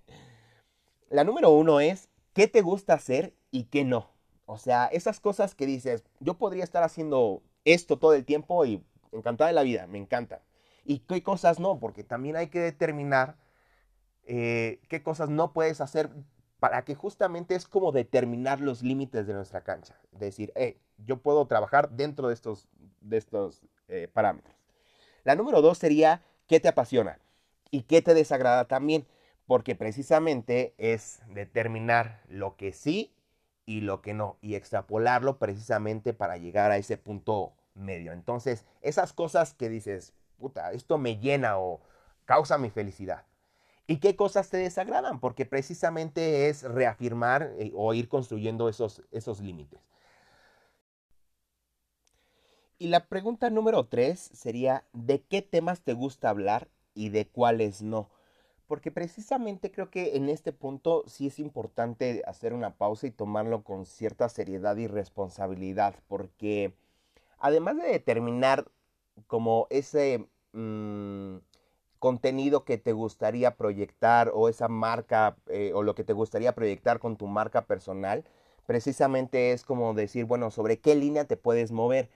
La 1.10 1.24
número 1.24 1.50
uno 1.50 1.80
es, 1.80 2.10
¿qué 2.34 2.48
te 2.48 2.60
gusta 2.60 2.94
hacer 2.94 3.34
y 3.50 3.64
qué 3.64 3.84
no? 3.84 4.10
O 4.44 4.58
sea, 4.58 4.86
esas 4.86 5.20
cosas 5.20 5.54
que 5.54 5.66
dices, 5.66 6.04
yo 6.20 6.34
podría 6.34 6.64
estar 6.64 6.82
haciendo 6.82 7.42
esto 7.64 7.98
todo 7.98 8.14
el 8.14 8.24
tiempo 8.24 8.64
y 8.64 8.82
encantada 9.12 9.48
de 9.48 9.54
la 9.54 9.62
vida, 9.62 9.86
me 9.86 9.98
encanta. 9.98 10.42
Y 10.84 11.00
qué 11.00 11.22
cosas 11.22 11.58
no, 11.60 11.78
porque 11.78 12.04
también 12.04 12.36
hay 12.36 12.48
que 12.48 12.60
determinar 12.60 13.36
eh, 14.24 14.80
qué 14.88 15.02
cosas 15.02 15.30
no 15.30 15.52
puedes 15.52 15.80
hacer 15.80 16.10
para 16.60 16.84
que 16.84 16.94
justamente 16.94 17.54
es 17.54 17.66
como 17.66 17.92
determinar 17.92 18.60
los 18.60 18.82
límites 18.82 19.26
de 19.26 19.34
nuestra 19.34 19.62
cancha. 19.62 19.98
Decir, 20.12 20.52
eh, 20.56 20.78
yo 20.98 21.18
puedo 21.22 21.46
trabajar 21.46 21.90
dentro 21.90 22.28
de 22.28 22.34
estos, 22.34 22.68
de 23.00 23.16
estos 23.16 23.62
eh, 23.88 24.08
parámetros. 24.12 24.54
La 25.24 25.34
número 25.34 25.60
dos 25.62 25.78
sería, 25.78 26.22
¿qué 26.46 26.60
te 26.60 26.68
apasiona? 26.68 27.18
¿Y 27.70 27.82
qué 27.82 28.02
te 28.02 28.14
desagrada 28.14 28.66
también? 28.66 29.06
Porque 29.46 29.74
precisamente 29.74 30.74
es 30.78 31.20
determinar 31.28 32.22
lo 32.28 32.56
que 32.56 32.72
sí 32.72 33.12
y 33.66 33.82
lo 33.82 34.00
que 34.00 34.14
no, 34.14 34.38
y 34.40 34.54
extrapolarlo 34.54 35.38
precisamente 35.38 36.14
para 36.14 36.38
llegar 36.38 36.70
a 36.70 36.78
ese 36.78 36.96
punto 36.96 37.52
medio. 37.74 38.12
Entonces, 38.12 38.64
esas 38.80 39.12
cosas 39.12 39.54
que 39.54 39.68
dices, 39.68 40.14
puta, 40.38 40.72
esto 40.72 40.96
me 40.98 41.18
llena 41.18 41.58
o 41.58 41.80
causa 42.24 42.58
mi 42.58 42.70
felicidad. 42.70 43.24
¿Y 43.86 43.98
qué 43.98 44.16
cosas 44.16 44.50
te 44.50 44.58
desagradan? 44.58 45.18
Porque 45.18 45.46
precisamente 45.46 46.48
es 46.48 46.62
reafirmar 46.62 47.54
eh, 47.58 47.72
o 47.74 47.94
ir 47.94 48.08
construyendo 48.08 48.68
esos, 48.68 49.02
esos 49.12 49.40
límites. 49.40 49.80
Y 52.78 52.88
la 52.88 53.06
pregunta 53.08 53.50
número 53.50 53.86
tres 53.86 54.30
sería, 54.32 54.84
¿de 54.92 55.20
qué 55.22 55.42
temas 55.42 55.80
te 55.82 55.94
gusta 55.94 56.30
hablar 56.30 56.68
y 56.94 57.08
de 57.08 57.26
cuáles 57.26 57.82
no? 57.82 58.08
Porque 58.68 58.92
precisamente 58.92 59.72
creo 59.72 59.90
que 59.90 60.16
en 60.16 60.28
este 60.28 60.52
punto 60.52 61.02
sí 61.06 61.26
es 61.26 61.38
importante 61.40 62.22
hacer 62.26 62.52
una 62.52 62.76
pausa 62.76 63.06
y 63.06 63.10
tomarlo 63.10 63.64
con 63.64 63.86
cierta 63.86 64.28
seriedad 64.28 64.76
y 64.76 64.86
responsabilidad, 64.86 65.96
porque 66.06 66.74
además 67.38 67.76
de 67.78 67.88
determinar 67.88 68.70
como 69.26 69.66
ese 69.70 70.28
mm, 70.52 71.38
contenido 71.98 72.64
que 72.64 72.78
te 72.78 72.92
gustaría 72.92 73.56
proyectar 73.56 74.30
o 74.34 74.48
esa 74.48 74.68
marca 74.68 75.36
eh, 75.48 75.72
o 75.74 75.82
lo 75.82 75.94
que 75.94 76.04
te 76.04 76.12
gustaría 76.12 76.54
proyectar 76.54 77.00
con 77.00 77.16
tu 77.16 77.26
marca 77.26 77.66
personal, 77.66 78.24
precisamente 78.66 79.52
es 79.52 79.64
como 79.64 79.94
decir, 79.94 80.24
bueno, 80.26 80.50
sobre 80.50 80.78
qué 80.80 80.94
línea 80.94 81.24
te 81.24 81.36
puedes 81.36 81.72
mover. 81.72 82.08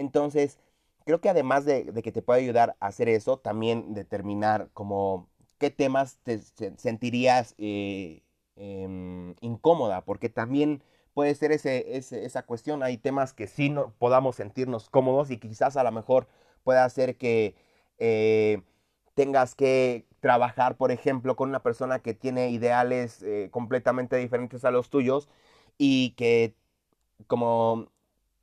Entonces, 0.00 0.58
creo 1.04 1.20
que 1.20 1.28
además 1.28 1.64
de, 1.66 1.92
que 2.02 2.12
te 2.12 2.22
puede 2.22 2.40
ayudar 2.40 2.76
a 2.80 2.86
hacer 2.88 3.08
eso, 3.08 3.38
también 3.38 3.94
determinar 3.94 4.70
como 4.72 5.28
qué 5.58 5.70
temas 5.70 6.18
te 6.22 6.40
sentirías 6.78 7.54
eh, 7.58 8.22
em, 8.56 9.34
incómoda, 9.40 10.04
porque 10.04 10.30
también 10.30 10.82
puede 11.14 11.34
ser 11.34 11.52
ese, 11.52 11.98
esa 11.98 12.42
cuestión. 12.44 12.82
Hay 12.82 12.96
temas 12.98 13.34
que 13.34 13.46
sí 13.46 13.68
no 13.70 13.92
podamos 13.98 14.36
sentirnos 14.36 14.88
cómodos 14.90 15.30
y 15.30 15.38
quizás 15.38 15.76
a 15.76 15.84
lo 15.84 15.92
mejor 15.92 16.28
pueda 16.64 16.84
hacer 16.84 17.16
que 17.18 17.54
eh, 17.98 18.62
tengas 19.14 19.54
que 19.54 20.06
trabajar, 20.20 20.76
por 20.78 20.92
ejemplo, 20.92 21.36
con 21.36 21.50
una 21.50 21.62
persona 21.62 21.98
que 22.00 22.14
tiene 22.14 22.50
ideales 22.50 23.22
eh, 23.22 23.48
completamente 23.52 24.16
diferentes 24.16 24.64
a 24.64 24.70
los 24.70 24.88
tuyos 24.90 25.28
y 25.78 26.12
que 26.16 26.54
como 27.26 27.90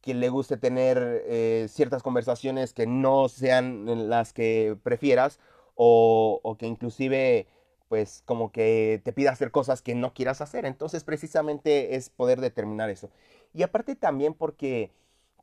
que 0.08 0.14
le 0.14 0.30
guste 0.30 0.56
tener 0.56 0.98
eh, 1.26 1.68
ciertas 1.70 2.02
conversaciones 2.02 2.72
que 2.72 2.88
no 2.88 3.28
sean 3.28 4.08
las 4.10 4.32
que 4.32 4.78
prefieras 4.82 5.38
o, 5.76 6.40
o, 6.44 6.58
que 6.58 6.66
inclusive 6.66 7.46
pues 7.90 8.24
como 8.26 8.54
que 8.54 9.02
te 9.04 9.12
pida 9.12 9.32
hacer 9.32 9.52
cosas 9.52 9.82
que 9.82 9.96
no 9.96 10.14
quieras 10.14 10.40
hacer. 10.40 10.66
Entonces 10.66 11.04
precisamente 11.04 11.98
es 11.98 12.10
poder 12.10 12.40
determinar 12.40 12.90
eso. 12.90 13.10
Y 13.54 13.64
aparte 13.64 13.98
también 13.98 14.34
porque 14.34 14.94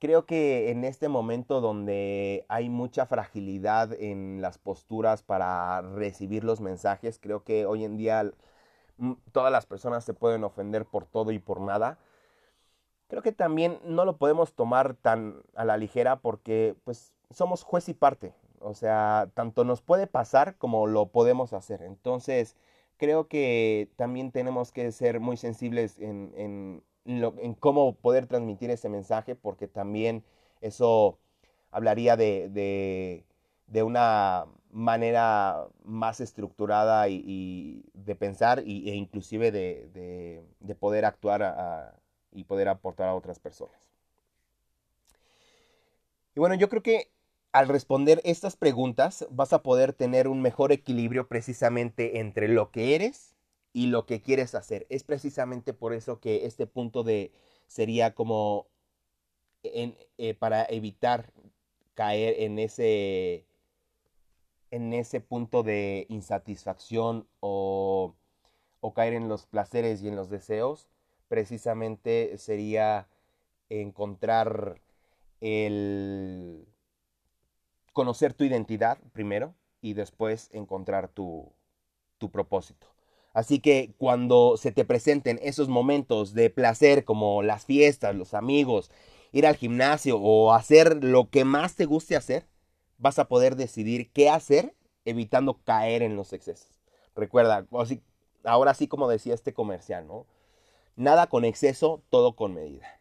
creo 0.00 0.24
que 0.24 0.70
en 0.70 0.84
este 0.84 1.10
momento 1.10 1.60
donde 1.60 2.46
hay 2.48 2.70
mucha 2.70 3.04
fragilidad 3.04 3.92
en 3.92 4.40
las 4.40 4.56
posturas 4.56 5.22
para 5.22 5.82
recibir 5.82 6.42
los 6.42 6.62
mensajes, 6.62 7.18
creo 7.20 7.44
que 7.44 7.66
hoy 7.66 7.84
en 7.84 7.98
día 7.98 8.32
mm, 8.96 9.12
todas 9.32 9.52
las 9.52 9.66
personas 9.66 10.04
se 10.06 10.14
pueden 10.14 10.42
ofender 10.42 10.86
por 10.86 11.04
todo 11.04 11.32
y 11.32 11.38
por 11.38 11.60
nada. 11.60 11.98
Creo 13.08 13.22
que 13.22 13.32
también 13.32 13.78
no 13.84 14.04
lo 14.04 14.16
podemos 14.16 14.54
tomar 14.54 14.94
tan 14.94 15.42
a 15.54 15.64
la 15.64 15.76
ligera 15.76 16.20
porque 16.20 16.74
pues 16.84 17.12
somos 17.30 17.62
juez 17.62 17.88
y 17.88 17.94
parte. 17.94 18.34
O 18.60 18.74
sea, 18.74 19.30
tanto 19.34 19.64
nos 19.64 19.82
puede 19.82 20.06
pasar 20.06 20.56
como 20.56 20.86
lo 20.86 21.06
podemos 21.06 21.52
hacer. 21.52 21.82
Entonces, 21.82 22.56
creo 22.96 23.28
que 23.28 23.90
también 23.96 24.32
tenemos 24.32 24.72
que 24.72 24.90
ser 24.92 25.20
muy 25.20 25.36
sensibles 25.36 25.98
en, 25.98 26.82
en 27.04 27.54
cómo 27.60 27.94
poder 27.94 28.26
transmitir 28.26 28.70
ese 28.70 28.88
mensaje, 28.88 29.34
porque 29.34 29.68
también 29.68 30.24
eso 30.62 31.18
hablaría 31.74 32.16
de, 32.16 33.24
una 33.82 34.46
manera 34.70 35.66
más 35.84 36.20
estructurada 36.20 37.08
y, 37.08 37.84
de 37.94 38.14
pensar 38.14 38.62
y, 38.64 38.88
e 38.90 38.94
inclusive 38.94 39.50
de, 39.50 40.76
poder 40.78 41.04
actuar 41.04 41.94
y 42.34 42.44
poder 42.44 42.68
aportar 42.68 43.08
a 43.08 43.14
otras 43.14 43.38
personas. 43.38 43.80
Y 46.34 46.40
bueno, 46.40 46.54
yo 46.56 46.68
creo 46.68 46.82
que 46.82 47.10
al 47.52 47.68
responder 47.68 48.20
estas 48.24 48.56
preguntas 48.56 49.26
vas 49.30 49.52
a 49.52 49.62
poder 49.62 49.92
tener 49.92 50.26
un 50.26 50.42
mejor 50.42 50.72
equilibrio 50.72 51.28
precisamente 51.28 52.18
entre 52.18 52.48
lo 52.48 52.72
que 52.72 52.96
eres 52.96 53.36
y 53.72 53.86
lo 53.86 54.06
que 54.06 54.20
quieres 54.20 54.54
hacer. 54.54 54.86
Es 54.90 55.04
precisamente 55.04 55.72
por 55.72 55.92
eso 55.92 56.18
que 56.18 56.46
este 56.46 56.66
punto 56.66 57.04
de 57.04 57.32
sería 57.68 58.14
como 58.14 58.66
eh, 59.62 60.34
para 60.34 60.64
evitar 60.64 61.32
caer 61.94 62.34
en 62.42 62.58
ese 62.58 63.46
en 64.70 64.92
ese 64.92 65.20
punto 65.20 65.62
de 65.62 66.06
insatisfacción 66.08 67.28
o, 67.38 68.14
o 68.80 68.92
caer 68.94 69.12
en 69.14 69.28
los 69.28 69.46
placeres 69.46 70.02
y 70.02 70.08
en 70.08 70.16
los 70.16 70.30
deseos, 70.30 70.88
precisamente 71.28 72.36
sería 72.38 73.08
encontrar 73.68 74.80
el 75.40 76.66
conocer 77.92 78.34
tu 78.34 78.44
identidad 78.44 78.98
primero 79.12 79.54
y 79.80 79.94
después 79.94 80.48
encontrar 80.52 81.08
tu, 81.08 81.52
tu 82.18 82.30
propósito. 82.30 82.88
Así 83.32 83.58
que 83.58 83.94
cuando 83.98 84.56
se 84.56 84.72
te 84.72 84.84
presenten 84.84 85.40
esos 85.42 85.68
momentos 85.68 86.34
de 86.34 86.50
placer 86.50 87.04
como 87.04 87.42
las 87.42 87.64
fiestas, 87.64 88.14
los 88.14 88.32
amigos, 88.32 88.90
ir 89.32 89.46
al 89.46 89.56
gimnasio 89.56 90.18
o 90.18 90.52
hacer 90.52 91.02
lo 91.02 91.28
que 91.30 91.44
más 91.44 91.74
te 91.74 91.84
guste 91.84 92.14
hacer, 92.14 92.46
vas 92.98 93.18
a 93.18 93.26
poder 93.26 93.56
decidir 93.56 94.10
qué 94.12 94.30
hacer 94.30 94.74
evitando 95.04 95.60
caer 95.64 96.02
en 96.02 96.16
los 96.16 96.32
excesos. 96.32 96.80
Recuerda, 97.16 97.66
ahora 98.44 98.74
sí 98.74 98.86
como 98.86 99.08
decía 99.08 99.34
este 99.34 99.52
comercial, 99.52 100.06
¿no? 100.06 100.26
Nada 100.96 101.26
con 101.26 101.44
exceso, 101.44 102.02
todo 102.10 102.36
con 102.36 102.54
medida. 102.54 103.00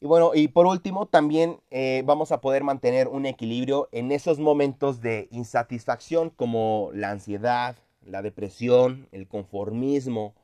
Y 0.00 0.06
bueno, 0.06 0.30
y 0.34 0.48
por 0.48 0.66
último, 0.66 1.06
también 1.06 1.60
eh, 1.70 2.02
vamos 2.06 2.30
a 2.30 2.40
poder 2.40 2.62
mantener 2.62 3.08
un 3.08 3.26
equilibrio 3.26 3.88
en 3.90 4.12
esos 4.12 4.38
momentos 4.38 5.00
de 5.00 5.28
insatisfacción 5.32 6.30
como 6.30 6.90
la 6.94 7.10
ansiedad, 7.10 7.76
la 8.04 8.22
depresión, 8.22 9.08
el 9.10 9.26
conformismo, 9.26 10.34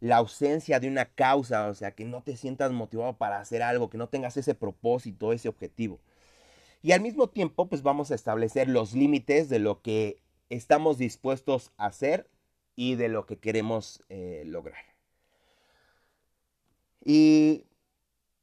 la 0.00 0.18
ausencia 0.18 0.78
de 0.78 0.88
una 0.88 1.06
causa, 1.06 1.68
o 1.68 1.74
sea, 1.74 1.92
que 1.92 2.04
no 2.04 2.22
te 2.22 2.36
sientas 2.36 2.70
motivado 2.70 3.14
para 3.16 3.40
hacer 3.40 3.62
algo, 3.62 3.90
que 3.90 3.98
no 3.98 4.08
tengas 4.08 4.36
ese 4.36 4.54
propósito, 4.54 5.32
ese 5.32 5.48
objetivo. 5.48 5.98
Y 6.82 6.92
al 6.92 7.00
mismo 7.00 7.28
tiempo, 7.28 7.66
pues 7.66 7.82
vamos 7.82 8.10
a 8.10 8.14
establecer 8.14 8.68
los 8.68 8.92
límites 8.92 9.48
de 9.48 9.58
lo 9.58 9.80
que 9.82 10.22
estamos 10.50 10.98
dispuestos 10.98 11.72
a 11.78 11.86
hacer 11.86 12.28
y 12.76 12.94
de 12.96 13.08
lo 13.08 13.26
que 13.26 13.38
queremos 13.38 14.04
eh, 14.08 14.42
lograr. 14.46 14.93
Y 17.04 17.66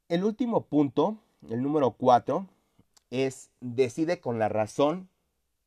el 0.07 0.23
último 0.23 0.67
punto, 0.67 1.17
el 1.49 1.63
número 1.63 1.91
cuatro, 1.91 2.47
es 3.09 3.49
decide 3.59 4.19
con 4.19 4.37
la 4.37 4.49
razón 4.49 5.09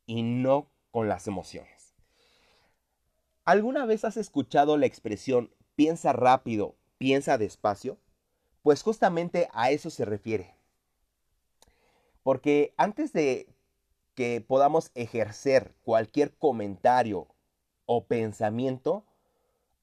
y 0.06 0.22
no 0.22 0.70
con 0.92 1.08
las 1.08 1.26
emociones. 1.26 1.94
¿Alguna 3.44 3.84
vez 3.84 4.04
has 4.04 4.16
escuchado 4.16 4.78
la 4.78 4.86
expresión 4.86 5.50
piensa 5.74 6.12
rápido, 6.12 6.76
piensa 6.98 7.36
despacio? 7.36 7.98
Pues 8.62 8.82
justamente 8.82 9.48
a 9.52 9.70
eso 9.70 9.90
se 9.90 10.04
refiere. 10.04 10.54
Porque 12.22 12.72
antes 12.76 13.12
de 13.12 13.48
que 14.14 14.40
podamos 14.40 14.92
ejercer 14.94 15.74
cualquier 15.82 16.32
comentario 16.36 17.26
o 17.86 18.06
pensamiento 18.06 19.04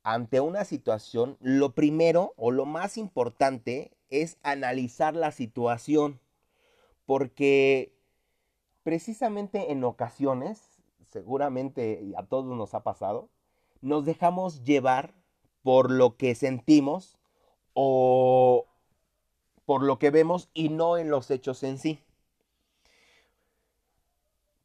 ante 0.03 0.39
una 0.39 0.65
situación, 0.65 1.37
lo 1.39 1.73
primero 1.73 2.33
o 2.37 2.51
lo 2.51 2.65
más 2.65 2.97
importante 2.97 3.91
es 4.09 4.37
analizar 4.43 5.15
la 5.15 5.31
situación, 5.31 6.19
porque 7.05 7.93
precisamente 8.83 9.71
en 9.71 9.83
ocasiones, 9.83 10.81
seguramente 11.09 12.13
a 12.17 12.23
todos 12.23 12.45
nos 12.45 12.73
ha 12.73 12.83
pasado, 12.83 13.29
nos 13.81 14.05
dejamos 14.05 14.63
llevar 14.63 15.13
por 15.63 15.91
lo 15.91 16.17
que 16.17 16.35
sentimos 16.35 17.17
o 17.73 18.65
por 19.65 19.83
lo 19.83 19.99
que 19.99 20.09
vemos 20.09 20.49
y 20.53 20.69
no 20.69 20.97
en 20.97 21.09
los 21.09 21.29
hechos 21.31 21.63
en 21.63 21.77
sí. 21.77 21.99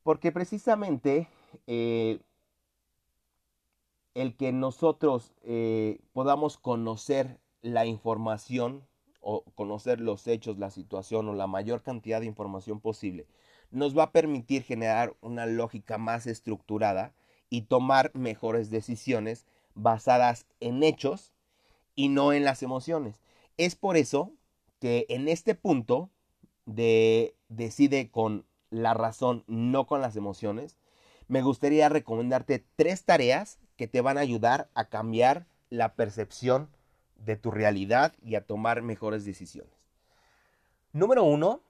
Porque 0.03 0.33
precisamente 0.33 1.29
eh, 1.67 2.21
el 4.17 4.35
que 4.35 4.51
nosotros 4.51 5.35
eh, 5.43 6.01
podamos 6.15 6.57
conocer 6.57 7.39
la 7.61 7.85
información 7.85 8.83
o 9.21 9.43
conocer 9.55 10.01
los 10.01 10.27
hechos, 10.27 10.59
la 10.59 10.71
situación 10.71 11.29
o 11.29 11.35
la 11.35 11.47
mayor 11.47 11.83
cantidad 11.83 12.21
de 12.21 12.27
información 12.27 12.81
posible, 12.81 13.27
nos 13.71 13.97
va 13.97 14.05
a 14.05 14.13
permitir 14.13 14.63
generar 14.63 15.15
una 15.21 15.45
lógica 15.45 15.99
más 15.99 16.27
estructurada 16.27 17.13
y 17.51 17.63
tomar 17.63 18.11
mejores 18.15 18.71
decisiones 18.71 19.45
basadas 19.75 20.47
en 20.61 20.83
hechos 20.83 21.35
y 21.95 22.09
no 22.09 22.33
en 22.33 22.43
las 22.43 22.63
emociones. 22.63 23.21
Es 23.59 23.77
por 23.77 23.99
eso 23.99 24.33
que 24.81 25.05
en 25.11 25.29
este 25.29 25.55
punto 25.55 26.09
de 26.65 27.37
decide 27.51 28.11
con 28.11 28.47
la 28.71 28.95
razón, 28.95 29.45
no 29.47 29.87
con 29.87 30.01
las 30.01 30.17
emociones, 30.17 30.79
me 31.29 31.43
gustaría 31.43 31.91
recomendarte 31.91 32.65
tres 32.77 33.05
tareas 33.05 33.59
que 33.77 33.87
te 33.89 34.01
van 34.01 34.19
a 34.19 34.23
ayudar 34.23 34.69
a 34.75 34.89
cambiar 34.89 35.47
la 35.71 35.95
percepción 35.95 36.71
de 37.17 37.37
tu 37.37 37.51
realidad 37.51 38.15
y 38.23 38.35
a 38.35 38.47
tomar 38.47 38.83
mejores 38.83 39.25
decisiones. 39.25 39.73
Número 40.93 41.25
uno, 41.25 41.61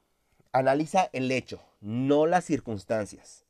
analiza 0.52 1.10
el 1.12 1.30
hecho, 1.30 1.60
no 1.80 2.26
las 2.26 2.44
circunstancias. 2.44 3.44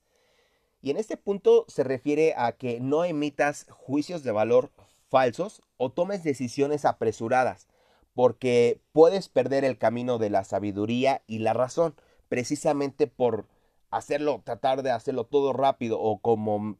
Y 0.82 0.90
en 0.90 0.96
este 0.96 1.16
punto 1.16 1.64
se 1.68 1.84
refiere 1.84 2.34
a 2.36 2.52
que 2.52 2.80
no 2.80 3.04
emitas 3.04 3.66
juicios 3.70 4.22
de 4.22 4.32
valor 4.32 4.70
falsos 5.08 5.62
o 5.76 5.90
tomes 5.90 6.22
decisiones 6.22 6.84
apresuradas, 6.84 7.68
porque 8.14 8.80
puedes 8.92 9.28
perder 9.28 9.64
el 9.64 9.78
camino 9.78 10.18
de 10.18 10.30
la 10.30 10.44
sabiduría 10.44 11.22
y 11.26 11.40
la 11.40 11.52
razón 11.52 11.94
precisamente 12.28 13.06
por 13.06 13.46
hacerlo, 13.90 14.42
tratar 14.44 14.82
de 14.82 14.90
hacerlo 14.90 15.24
todo 15.24 15.52
rápido 15.52 16.00
o 16.00 16.18
como 16.18 16.76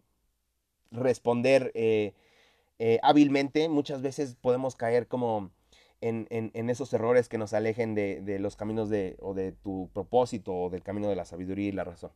responder 0.91 1.73
eh, 1.75 2.15
eh, 2.79 2.99
hábilmente, 3.03 3.69
muchas 3.69 4.03
veces 4.03 4.37
podemos 4.41 4.77
caer 4.77 5.07
como 5.07 5.51
en, 6.01 6.53
esos 6.69 6.93
errores 6.93 7.29
que 7.29 7.39
nos 7.39 7.55
alejen 7.55 7.95
de, 7.95 8.39
los 8.39 8.57
caminos 8.57 8.91
de, 8.91 9.17
o 9.21 9.35
de 9.35 9.53
tu 9.53 9.91
propósito 9.93 10.55
o 10.55 10.71
del 10.71 10.83
camino 10.83 11.09
de 11.09 11.17
la 11.17 11.25
sabiduría 11.25 11.69
y 11.69 11.73
la 11.73 11.85
razón. 11.85 12.13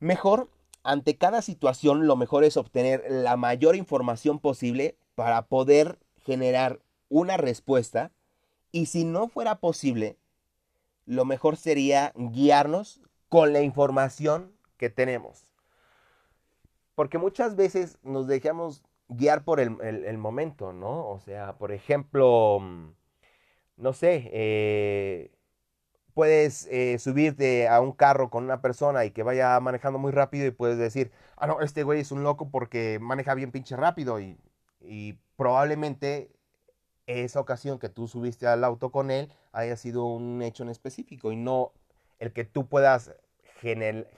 Mejor, 0.00 0.50
ante 0.82 1.16
cada 1.16 1.40
situación, 1.40 2.06
lo 2.06 2.16
mejor 2.16 2.44
es 2.44 2.56
obtener 2.56 3.04
la 3.08 3.36
mayor 3.36 3.76
información 3.76 4.38
posible 4.38 4.96
para 5.14 5.46
poder 5.46 5.98
generar 6.24 6.80
una 7.08 7.36
respuesta 7.36 8.10
y 8.72 8.86
si 8.86 9.04
no 9.04 9.28
fuera 9.28 9.60
posible, 9.60 10.18
lo 11.06 11.24
mejor 11.24 11.56
sería 11.56 12.12
guiarnos 12.16 13.00
con 13.28 13.52
la 13.52 13.62
información 13.62 14.52
que 14.76 14.90
tenemos. 14.90 15.53
Porque 16.94 17.18
muchas 17.18 17.56
veces 17.56 17.98
nos 18.02 18.26
dejamos 18.26 18.82
guiar 19.08 19.44
por 19.44 19.60
el, 19.60 20.18
momento, 20.18 20.72
¿no? 20.72 21.08
O 21.08 21.18
sea, 21.20 21.56
por 21.58 21.72
ejemplo, 21.72 22.58
mm, 22.60 22.94
no 23.76 23.92
sé, 23.92 24.30
eh, 24.32 25.30
puedes 26.14 26.66
eh, 26.70 26.98
subirte 26.98 27.68
a 27.68 27.80
un 27.80 27.92
carro 27.92 28.30
con 28.30 28.44
una 28.44 28.62
persona 28.62 29.04
y 29.04 29.10
que 29.10 29.22
vaya 29.22 29.58
manejando 29.60 29.98
muy 29.98 30.12
rápido 30.12 30.46
y 30.46 30.50
puedes 30.52 30.78
decir, 30.78 31.12
ah, 31.36 31.46
no, 31.46 31.60
este 31.60 31.82
güey 31.82 32.00
es 32.00 32.12
un 32.12 32.22
loco 32.22 32.50
porque 32.50 32.98
maneja 33.00 33.34
bien 33.34 33.52
pinche 33.52 33.76
rápido 33.76 34.20
y, 34.20 34.38
y 34.80 35.14
probablemente 35.36 36.30
esa 37.06 37.40
ocasión 37.40 37.78
que 37.78 37.88
tú 37.88 38.08
subiste 38.08 38.46
al 38.46 38.64
auto 38.64 38.90
con 38.90 39.10
él 39.10 39.30
haya 39.52 39.76
sido 39.76 40.06
un 40.06 40.42
hecho 40.42 40.62
en 40.62 40.70
específico 40.70 41.32
y 41.32 41.36
no 41.36 41.72
el 42.18 42.32
que 42.32 42.44
tú 42.44 42.66
puedas 42.68 43.14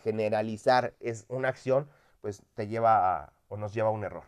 generalizar 0.02 0.94
es 1.00 1.24
una 1.28 1.48
acción, 1.48 1.88
pues 2.26 2.42
te 2.54 2.66
lleva 2.66 3.32
o 3.46 3.56
nos 3.56 3.72
lleva 3.72 3.90
a 3.90 3.92
un 3.92 4.02
error. 4.02 4.24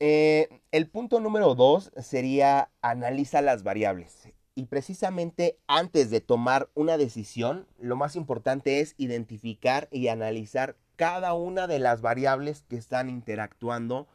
Eh, 0.00 0.62
el 0.72 0.88
punto 0.88 1.20
número 1.20 1.54
dos 1.54 1.92
sería 1.98 2.70
analiza 2.80 3.42
las 3.42 3.62
variables. 3.62 4.30
Y 4.54 4.64
precisamente 4.64 5.58
antes 5.66 6.08
de 6.08 6.22
tomar 6.22 6.70
una 6.72 6.96
decisión, 6.96 7.66
lo 7.78 7.96
más 7.96 8.16
importante 8.16 8.80
es 8.80 8.94
identificar 8.96 9.86
y 9.90 10.08
analizar 10.08 10.76
cada 10.96 11.34
una 11.34 11.66
de 11.66 11.78
las 11.78 12.00
variables 12.00 12.64
que 12.70 12.76
están 12.76 13.10
interactuando 13.10 14.08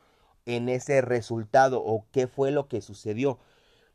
en 0.47 0.68
ese 0.68 1.01
resultado 1.01 1.80
o 1.86 2.07
qué 2.12 2.26
fue 2.26 2.49
lo 2.49 2.68
que 2.68 2.82
sucedió. 2.82 3.38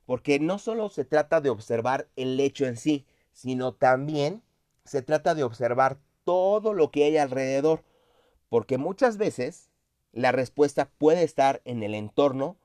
Porque 0.06 0.38
no 0.38 0.60
solo 0.60 0.88
se 0.88 1.04
trata 1.04 1.40
de 1.40 1.50
observar 1.50 2.06
el 2.14 2.38
hecho 2.38 2.64
en 2.64 2.76
sí, 2.76 3.06
sino 3.32 3.74
también 3.74 4.44
se 4.84 5.02
trata 5.02 5.34
de 5.34 5.42
observar 5.42 5.98
todo 6.22 6.74
lo 6.74 6.92
que 6.92 7.06
hay 7.06 7.16
alrededor. 7.16 7.82
Porque 8.54 8.78
muchas 8.78 9.16
veces 9.16 9.68
la 10.12 10.30
respuesta 10.30 10.88
puede 10.88 11.24
estar 11.24 11.60
en 11.64 11.82
el 11.82 11.92
entorno 11.92 12.56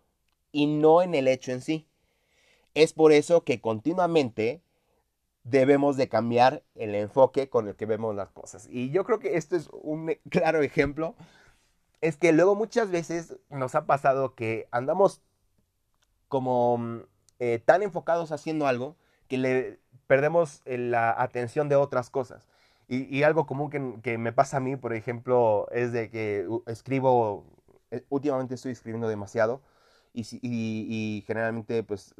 y 0.52 0.68
no 0.68 1.02
en 1.02 1.16
el 1.16 1.28
hecho 1.28 1.52
en 1.52 1.62
sí. 1.62 1.88
Es 2.76 2.94
por 2.94 3.12
eso 3.12 3.44
que 3.44 3.60
continuamente 3.60 4.62
debemos 5.44 5.98
de 5.98 6.08
cambiar 6.08 6.62
el 6.76 6.94
enfoque 6.94 7.50
con 7.50 7.68
el 7.68 7.76
que 7.76 7.88
vemos 7.88 8.16
las 8.16 8.30
cosas. 8.30 8.68
Y 8.70 8.92
yo 8.92 9.04
creo 9.04 9.18
que 9.18 9.36
esto 9.36 9.56
es 9.56 9.68
un 9.82 10.16
claro 10.30 10.62
ejemplo 10.62 11.16
es 12.02 12.18
que 12.18 12.34
luego 12.34 12.54
muchas 12.54 12.92
veces 12.92 13.38
nos 13.50 13.74
ha 13.74 13.88
pasado 13.88 14.36
que 14.36 14.68
andamos 14.70 15.24
como 16.28 16.78
mm, 16.78 17.00
eh, 17.40 17.64
tan 17.66 17.82
enfocados 17.82 18.32
haciendo 18.32 18.68
algo 18.68 18.96
que 19.28 19.40
le 19.40 19.80
perdemos 20.06 20.62
eh, 20.66 20.78
la 20.78 21.20
atención 21.20 21.68
de 21.68 21.78
otras 21.78 22.12
cosas. 22.12 22.46
Y, 22.92 23.22
algo 23.24 23.46
común 23.46 23.70
que, 24.02 24.18
me 24.18 24.34
pasa 24.34 24.58
a 24.58 24.60
mí, 24.60 24.76
por 24.76 24.94
ejemplo, 24.94 25.68
es 25.72 25.92
de 25.94 26.10
que 26.10 26.48
escribo, 26.66 27.46
eh, 27.92 28.04
últimamente 28.10 28.56
estoy 28.56 28.72
escribiendo 28.72 29.08
demasiado 29.08 29.62
y, 30.14 31.24
generalmente 31.28 31.84
pues 31.84 32.16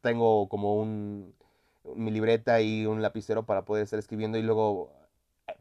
tengo 0.00 0.48
como 0.48 0.74
un, 0.74 1.34
mi 1.96 2.10
libreta 2.10 2.60
y 2.60 2.84
un 2.86 3.00
lapicero 3.02 3.46
para 3.46 3.64
poder 3.64 3.84
estar 3.84 3.98
escribiendo 4.00 4.38
y 4.38 4.42
luego 4.42 4.92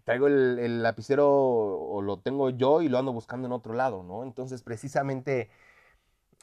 traigo 0.05 0.28
el, 0.28 0.82
lapicero 0.84 1.28
o 1.30 2.01
lo 2.01 2.20
tengo 2.20 2.49
yo 2.49 2.82
y 2.82 2.89
lo 2.89 2.97
ando 2.97 3.14
buscando 3.14 3.47
en 3.47 3.51
otro 3.53 3.74
lado, 3.76 4.03
¿no? 4.03 4.24
Entonces, 4.24 4.64
precisamente 4.64 5.49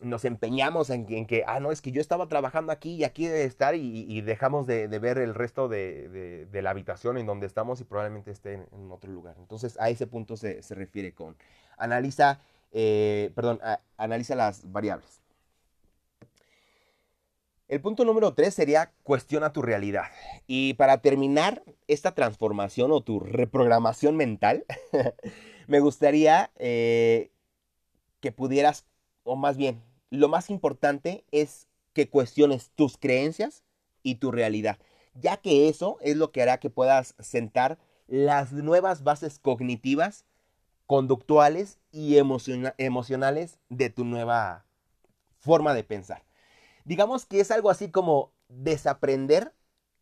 nos 0.01 0.24
empeñamos 0.24 0.90
en, 0.90 1.07
que, 1.07 1.45
ah, 1.47 1.61
no, 1.61 1.70
es 1.70 1.80
que 1.80 1.92
yo 1.92 2.01
estaba 2.01 2.28
trabajando 2.28 2.72
aquí 2.72 2.97
y 2.97 3.05
aquí 3.05 3.26
debe 3.26 3.45
estar 3.45 3.74
y, 3.74 4.20
dejamos 4.22 4.66
de, 4.66 4.86
ver 4.99 5.18
el 5.18 5.34
resto 5.34 5.68
de, 5.68 6.49
la 6.53 6.70
habitación 6.70 7.16
en 7.18 7.26
donde 7.26 7.47
estamos 7.47 7.80
y 7.80 7.84
probablemente 7.84 8.30
esté 8.30 8.55
en, 8.55 8.90
otro 8.90 9.11
lugar. 9.11 9.36
Entonces, 9.38 9.78
a 9.80 9.90
ese 9.90 10.07
punto 10.07 10.36
se, 10.36 10.61
refiere 10.70 11.12
con, 11.12 11.36
analiza, 11.76 12.40
eh, 12.72 13.30
perdón, 13.34 13.61
analiza 13.97 14.34
las 14.34 14.70
variables. 14.70 15.24
El 17.66 17.80
punto 17.80 18.05
número 18.05 18.34
tres 18.34 18.55
sería 18.55 18.92
cuestiona 19.03 19.53
tu 19.53 19.62
realidad. 19.62 20.05
Y 20.47 20.74
para 20.74 20.99
terminar 20.99 21.62
esta 21.88 22.14
transformación 22.14 22.92
o 22.92 23.01
tu 23.01 23.20
reprogramación 23.20 24.16
mental, 24.16 24.64
me 25.66 25.80
gustaría 25.80 26.51
eh, 26.57 27.30
que 28.20 28.32
pudieras, 28.32 28.86
o 29.25 29.37
más 29.37 29.57
bien, 29.57 29.83
lo 30.11 30.29
más 30.29 30.51
importante 30.51 31.25
es 31.33 31.66
que 31.93 32.09
cuestiones 32.09 32.70
tus 32.75 32.97
creencias 32.97 33.64
y 34.03 34.16
tu 34.16 34.31
realidad, 34.31 34.79
ya 35.14 35.37
que 35.37 35.68
eso 35.68 35.99
es 36.01 36.16
lo 36.16 36.31
que 36.31 36.43
hará 36.43 36.59
que 36.59 36.70
puedas 36.70 37.14
sentar 37.18 37.79
las 38.07 38.53
nuevas 38.53 39.03
bases 39.03 39.39
cognitivas, 39.39 40.25
conductuales 40.87 41.79
y 41.91 42.18
emocionales 42.18 43.59
de 43.70 43.91
tu 43.91 44.05
nueva 44.05 44.66
forma 45.39 45.75
de 45.75 45.85
pensar 45.85 46.22
digamos 46.85 47.27
que 47.27 47.41
es 47.41 47.51
algo 47.51 47.70
así 47.70 47.91
como 47.91 48.33
desaprender 48.49 49.53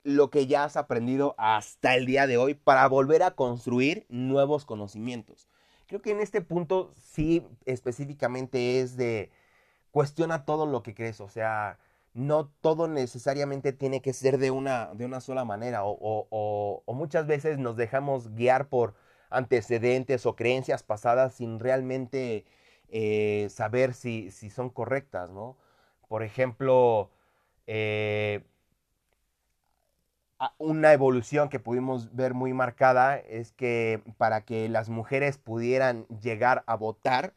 lo 0.05 0.31
que 0.31 0.47
ya 0.47 0.64
has 0.64 0.77
aprendido 0.77 1.35
hasta 1.39 1.95
el 1.95 2.07
día 2.07 2.27
de 2.27 2.37
hoy 2.37 2.55
para 2.55 2.87
volver 2.89 3.23
a 3.23 3.33
construir 3.33 4.05
nuevos 4.09 4.64
conocimientos. 4.64 5.49
Creo 5.93 6.01
que 6.01 6.12
en 6.12 6.20
este 6.20 6.40
punto 6.40 6.95
sí 6.97 7.47
específicamente 7.66 8.80
es 8.80 8.97
de 8.97 9.30
cuestiona 9.90 10.47
todo 10.47 10.64
lo 10.64 10.82
que 10.82 10.95
crees, 10.95 11.20
o 11.20 11.28
sea, 11.28 11.78
no 12.14 12.47
todo 12.62 12.88
necesariamente 12.88 13.74
tiene 13.74 14.01
que 14.01 14.14
ser 14.14 14.38
de 14.38 14.51
una, 14.51 14.95
de 14.95 15.05
una 15.05 15.20
sola 15.20 15.45
manera 15.45 15.82
o, 15.84 16.82
muchas 16.86 17.26
veces 17.26 17.59
nos 17.59 17.76
dejamos 17.76 18.34
guiar 18.34 18.70
por 18.70 18.95
antecedentes 19.28 20.24
o 20.24 20.34
creencias 20.34 20.82
pasadas 20.82 21.34
sin 21.34 21.59
realmente 21.61 22.47
eh, 22.88 23.49
saber 23.51 23.93
si, 23.93 24.30
son 24.30 24.70
correctas, 24.70 25.28
¿no? 25.28 25.59
Por 26.09 26.22
ejemplo, 26.22 27.11
eh, 27.66 28.43
una 30.59 30.93
evolución 30.93 31.49
que 31.49 31.61
pudimos 31.61 32.14
ver 32.14 32.34
muy 32.34 32.53
marcada 32.53 33.18
es 33.18 33.53
que 33.53 34.03
para 34.18 34.45
que 34.45 34.68
las 34.68 34.88
mujeres 34.88 35.38
pudieran 35.38 36.07
llegar 36.20 36.64
a 36.66 36.76
votar, 36.76 37.34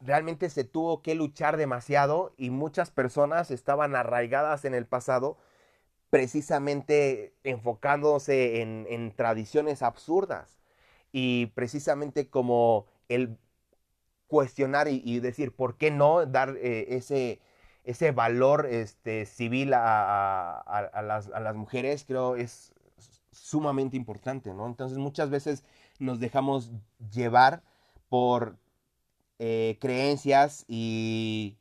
realmente 0.00 0.50
se 0.50 0.64
tuvo 0.64 1.02
que 1.02 1.14
luchar 1.14 1.56
demasiado 1.56 2.32
y 2.36 2.50
muchas 2.50 2.90
personas 2.90 3.50
estaban 3.50 3.96
arraigadas 3.96 4.64
en 4.64 4.74
el 4.74 4.86
pasado 4.86 5.38
precisamente 6.10 7.34
enfocándose 7.42 8.60
en, 8.62 9.12
tradiciones 9.16 9.82
absurdas. 9.82 10.60
Y 11.10 11.46
precisamente 11.46 12.28
como 12.28 12.86
el 13.08 13.36
cuestionar 14.28 14.86
y, 14.88 15.18
decir 15.18 15.52
por 15.54 15.76
qué 15.76 15.90
no 15.90 16.24
dar 16.26 16.56
eh, 16.56 16.86
ese, 16.90 17.40
ese 17.84 18.10
valor 18.12 18.66
este, 18.66 19.26
civil 19.26 19.72
a, 19.74 20.64
las, 21.04 21.28
a, 21.28 21.40
las, 21.40 21.54
mujeres, 21.54 22.04
creo 22.06 22.34
es 22.36 22.72
sumamente 23.30 23.96
importante, 23.96 24.54
¿no? 24.54 24.66
Entonces 24.66 24.98
muchas 24.98 25.30
veces 25.30 25.64
nos 25.98 26.18
dejamos 26.18 26.72
llevar 27.12 27.62
por 28.08 28.56
eh, 29.38 29.76
creencias 29.80 30.64
y, 30.66 31.58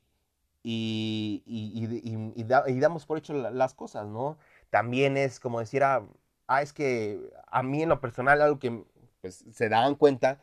y, 0.64 1.44
y, 1.46 2.80
damos 2.80 3.06
por 3.06 3.18
hecho 3.18 3.34
las 3.34 3.74
cosas, 3.74 4.08
¿no? 4.08 4.38
También 4.70 5.18
es 5.18 5.40
como 5.40 5.60
decir, 5.60 5.84
ah, 5.84 6.06
ah, 6.48 6.62
es 6.62 6.72
que 6.72 7.20
a 7.48 7.64
mí 7.64 7.84
en 7.84 7.90
lo 7.90 8.00
personal 8.00 8.42
algo 8.42 8.60
que 8.60 8.84
pues, 9.22 9.44
se 9.52 9.70
dan 9.70 9.96
cuenta, 9.96 10.40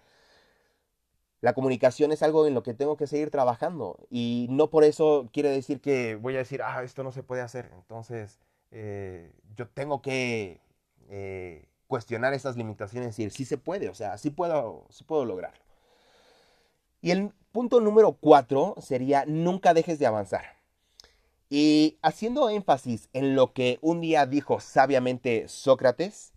la 1.40 1.54
comunicación 1.54 2.12
es 2.12 2.22
algo 2.22 2.46
en 2.46 2.54
lo 2.54 2.62
que 2.62 2.74
tengo 2.74 2.96
que 2.96 3.06
seguir 3.06 3.30
trabajando 3.30 3.98
y 4.10 4.46
no 4.50 4.68
por 4.68 4.84
eso 4.84 5.28
quiere 5.32 5.50
decir 5.50 5.80
que 5.80 6.14
voy 6.16 6.34
a 6.34 6.38
decir, 6.38 6.62
ah, 6.62 6.82
esto 6.82 7.02
no 7.02 7.12
se 7.12 7.22
puede 7.22 7.40
hacer. 7.42 7.70
Entonces, 7.74 8.38
eh, 8.70 9.32
yo 9.56 9.66
tengo 9.68 10.02
que 10.02 10.60
eh, 11.08 11.66
cuestionar 11.86 12.34
esas 12.34 12.56
limitaciones 12.56 13.18
y 13.18 13.24
decir, 13.24 13.32
sí 13.32 13.44
se 13.44 13.58
puede, 13.58 13.88
o 13.88 13.94
sea, 13.94 14.18
sí 14.18 14.30
puedo, 14.30 14.86
sí 14.90 15.04
puedo 15.04 15.24
lograrlo. 15.24 15.64
Y 17.00 17.10
el 17.10 17.32
punto 17.52 17.80
número 17.80 18.12
cuatro 18.12 18.76
sería 18.78 19.24
nunca 19.26 19.74
dejes 19.74 19.98
de 19.98 20.06
avanzar. 20.06 20.44
Y 21.48 21.98
haciendo 22.02 22.48
énfasis 22.48 23.08
en 23.12 23.34
lo 23.34 23.52
que 23.52 23.78
un 23.80 24.00
día 24.00 24.26
dijo 24.26 24.60
sabiamente 24.60 25.48
Sócrates, 25.48 26.32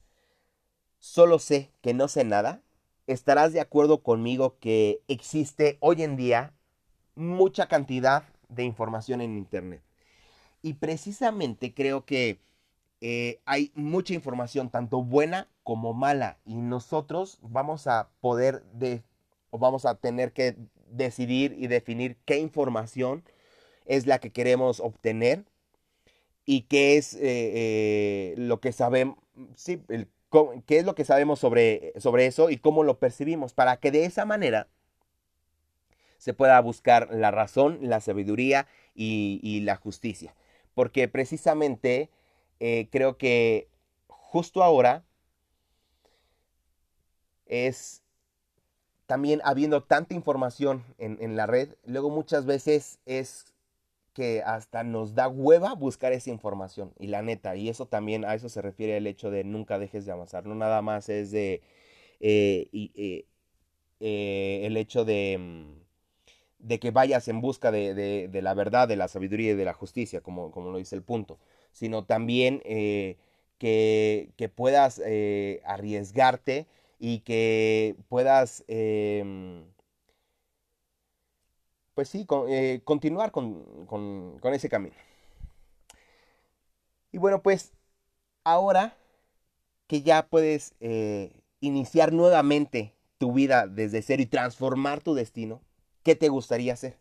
solo 0.97 1.37
sé 1.37 1.71
que 1.81 1.93
no 1.93 2.07
sé 2.07 2.23
nada, 2.23 2.62
estarás 3.07 3.53
de 3.53 3.61
acuerdo 3.61 4.01
conmigo 4.01 4.57
que 4.59 5.01
existe 5.07 5.77
hoy 5.79 6.03
en 6.03 6.15
día 6.15 6.53
mucha 7.15 7.67
cantidad 7.67 8.23
de 8.49 8.63
información 8.63 9.21
en 9.21 9.37
Internet. 9.37 9.81
Y 10.61 10.73
precisamente 10.75 11.73
creo 11.73 12.05
que 12.05 12.39
eh, 13.01 13.41
hay 13.45 13.71
mucha 13.75 14.13
información, 14.13 14.69
tanto 14.69 15.03
buena 15.03 15.49
como 15.63 15.93
mala, 15.93 16.37
y 16.45 16.55
nosotros 16.55 17.37
vamos 17.41 17.87
a 17.87 18.09
poder 18.21 18.63
de, 18.73 19.03
o 19.49 19.57
vamos 19.57 19.85
a 19.85 19.95
tener 19.95 20.31
que 20.31 20.55
decidir 20.89 21.55
y 21.57 21.67
definir 21.67 22.17
qué 22.25 22.37
información 22.37 23.23
es 23.85 24.07
la 24.07 24.19
que 24.19 24.31
queremos 24.31 24.79
obtener 24.79 25.43
y 26.45 26.61
qué 26.61 26.97
es 26.97 27.13
eh, 27.15 27.19
eh, 27.23 28.33
lo 28.37 28.59
que 28.61 28.71
sabemos, 28.71 29.17
sí, 29.55 29.81
qué 30.65 30.79
es 30.79 30.85
lo 30.85 30.95
que 30.95 31.05
sabemos 31.05 31.39
sobre, 31.39 31.93
sobre 31.99 32.25
eso 32.25 32.49
y 32.49 32.57
cómo 32.57 32.83
lo 32.83 32.97
percibimos, 32.97 33.53
para 33.53 33.77
que 33.77 33.91
de 33.91 34.05
esa 34.05 34.25
manera 34.25 34.67
se 36.17 36.33
pueda 36.33 36.59
buscar 36.61 37.09
la 37.11 37.31
razón, 37.31 37.79
la 37.81 37.99
sabiduría 38.01 38.67
y, 38.95 39.61
la 39.61 39.75
justicia. 39.75 40.33
Porque 40.73 41.07
precisamente 41.07 42.09
eh, 42.59 42.87
creo 42.91 43.17
que 43.17 43.67
justo 44.07 44.63
ahora 44.63 45.03
es 47.45 48.01
también 49.05 49.41
habiendo 49.43 49.83
tanta 49.83 50.15
información 50.15 50.83
en, 50.97 51.35
la 51.35 51.45
red, 51.45 51.75
luego 51.85 52.09
muchas 52.09 52.45
veces 52.45 52.99
es 53.05 53.52
que 54.13 54.41
hasta 54.45 54.83
nos 54.83 55.15
da 55.15 55.27
hueva 55.27 55.73
buscar 55.75 56.13
esa 56.13 56.29
información. 56.29 56.93
Y 56.99 57.07
la 57.07 57.21
neta, 57.21 57.55
y 57.55 57.69
eso 57.69 57.87
también, 57.87 58.25
a 58.25 58.35
eso 58.35 58.49
se 58.49 58.61
refiere 58.61 58.97
el 58.97 59.07
hecho 59.07 59.31
de 59.31 59.43
nunca 59.43 59.79
dejes 59.79 60.05
de 60.05 60.11
avanzar. 60.11 60.45
No 60.45 60.55
nada 60.55 60.81
más 60.81 61.09
es 61.09 61.31
de 61.31 61.61
eh, 62.19 62.69
eh, 62.73 63.25
eh, 63.99 64.61
el 64.65 64.77
hecho 64.77 65.05
de, 65.05 65.37
mm, 65.39 65.81
de, 66.59 66.79
que 66.79 66.91
vayas 66.91 67.27
en 67.27 67.41
busca 67.41 67.71
de, 67.71 68.29
la 68.33 68.53
verdad, 68.53 68.87
de 68.87 68.95
la 68.95 69.07
sabiduría 69.07 69.51
y 69.51 69.55
de 69.55 69.65
la 69.65 69.73
justicia, 69.73 70.21
como, 70.21 70.51
como 70.51 70.71
lo 70.71 70.77
dice 70.77 70.95
el 70.95 71.03
punto, 71.03 71.39
sino 71.71 72.05
también 72.05 72.59
que, 72.61 73.17
que, 74.37 74.49
puedas 74.49 75.01
arriesgarte 75.65 76.67
y 76.99 77.19
que 77.19 77.95
puedas, 78.09 78.63
em, 78.67 79.65
pues 81.95 82.09
sí, 82.09 82.25
eh, 82.47 82.81
continuar 82.83 83.31
con, 83.31 84.39
ese 84.51 84.69
camino. 84.69 84.95
Y 87.11 87.17
bueno, 87.17 87.41
pues 87.41 87.73
ahora 88.43 88.95
que 89.87 90.01
ya 90.01 90.27
puedes 90.27 90.73
eh, 90.79 91.41
iniciar 91.59 92.13
nuevamente 92.13 92.93
tu 93.17 93.33
vida 93.33 93.67
desde 93.67 94.01
cero 94.01 94.23
y 94.23 94.25
transformar 94.25 95.01
tu 95.01 95.13
destino, 95.13 95.61
¿qué 96.03 96.15
te 96.15 96.29
gustaría 96.29 96.73
hacer? 96.73 96.97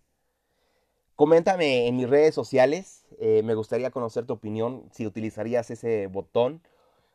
Coméntame 1.17 1.87
en 1.87 1.97
mis 1.97 2.09
redes 2.09 2.35
sociales, 2.35 3.07
eh, 3.19 3.43
me 3.45 3.55
gustaría 3.55 3.91
conocer 3.91 4.27
tu 4.27 4.35
opinión, 4.35 4.89
si 4.93 5.07
utilizarías 5.07 5.71
ese 5.71 6.07
botón 6.09 6.63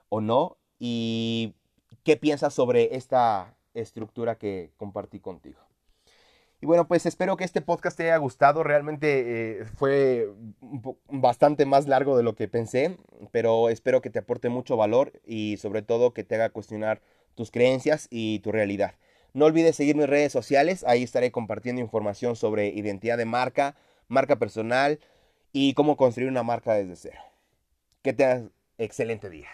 o 0.09 0.21
no. 0.21 0.57
Y 0.79 1.55
qué 2.03 2.17
piensas 2.17 2.53
sobre 2.53 2.95
esta 2.95 3.55
estructura 3.73 4.37
que 4.37 4.71
compartí 4.77 5.19
contigo. 5.19 5.66
Y 6.59 6.65
bueno, 6.65 6.87
pues 6.87 7.05
espero 7.05 7.37
que 7.37 7.43
este 7.43 7.61
podcast 7.61 7.97
te 7.97 8.03
haya 8.03 8.17
gustado. 8.17 8.63
Realmente 8.63 9.61
eh, 9.61 9.65
fue 9.75 10.27
bastante 11.07 11.65
más 11.65 11.87
largo 11.87 12.17
de 12.17 12.23
lo 12.23 12.35
que 12.35 12.47
pensé, 12.47 12.97
pero 13.31 13.69
espero 13.69 14.01
que 14.01 14.09
te 14.09 14.19
aporte 14.19 14.49
mucho 14.49 14.75
valor 14.75 15.13
y 15.23 15.57
sobre 15.57 15.83
todo 15.83 16.13
que 16.13 16.23
te 16.23 16.35
haga 16.35 16.49
cuestionar 16.49 17.01
tus 17.35 17.51
creencias 17.51 18.07
y 18.09 18.39
tu 18.39 18.51
realidad. 18.51 18.95
No 19.33 19.45
olvides 19.45 19.75
seguir 19.75 19.95
mis 19.95 20.07
redes 20.07 20.31
sociales, 20.31 20.83
ahí 20.87 21.03
estaré 21.03 21.31
compartiendo 21.31 21.79
información 21.79 22.35
sobre 22.35 22.69
identidad 22.69 23.19
de 23.19 23.25
marca, 23.25 23.75
marca 24.07 24.37
personal 24.37 24.99
y 25.51 25.75
cómo 25.75 25.95
construir 25.95 26.29
una 26.29 26.41
marca 26.41 26.73
desde 26.73 26.95
cero. 26.95 27.21
Que 28.01 28.13
tengas 28.13 28.45
excelente 28.79 29.29
día. 29.29 29.49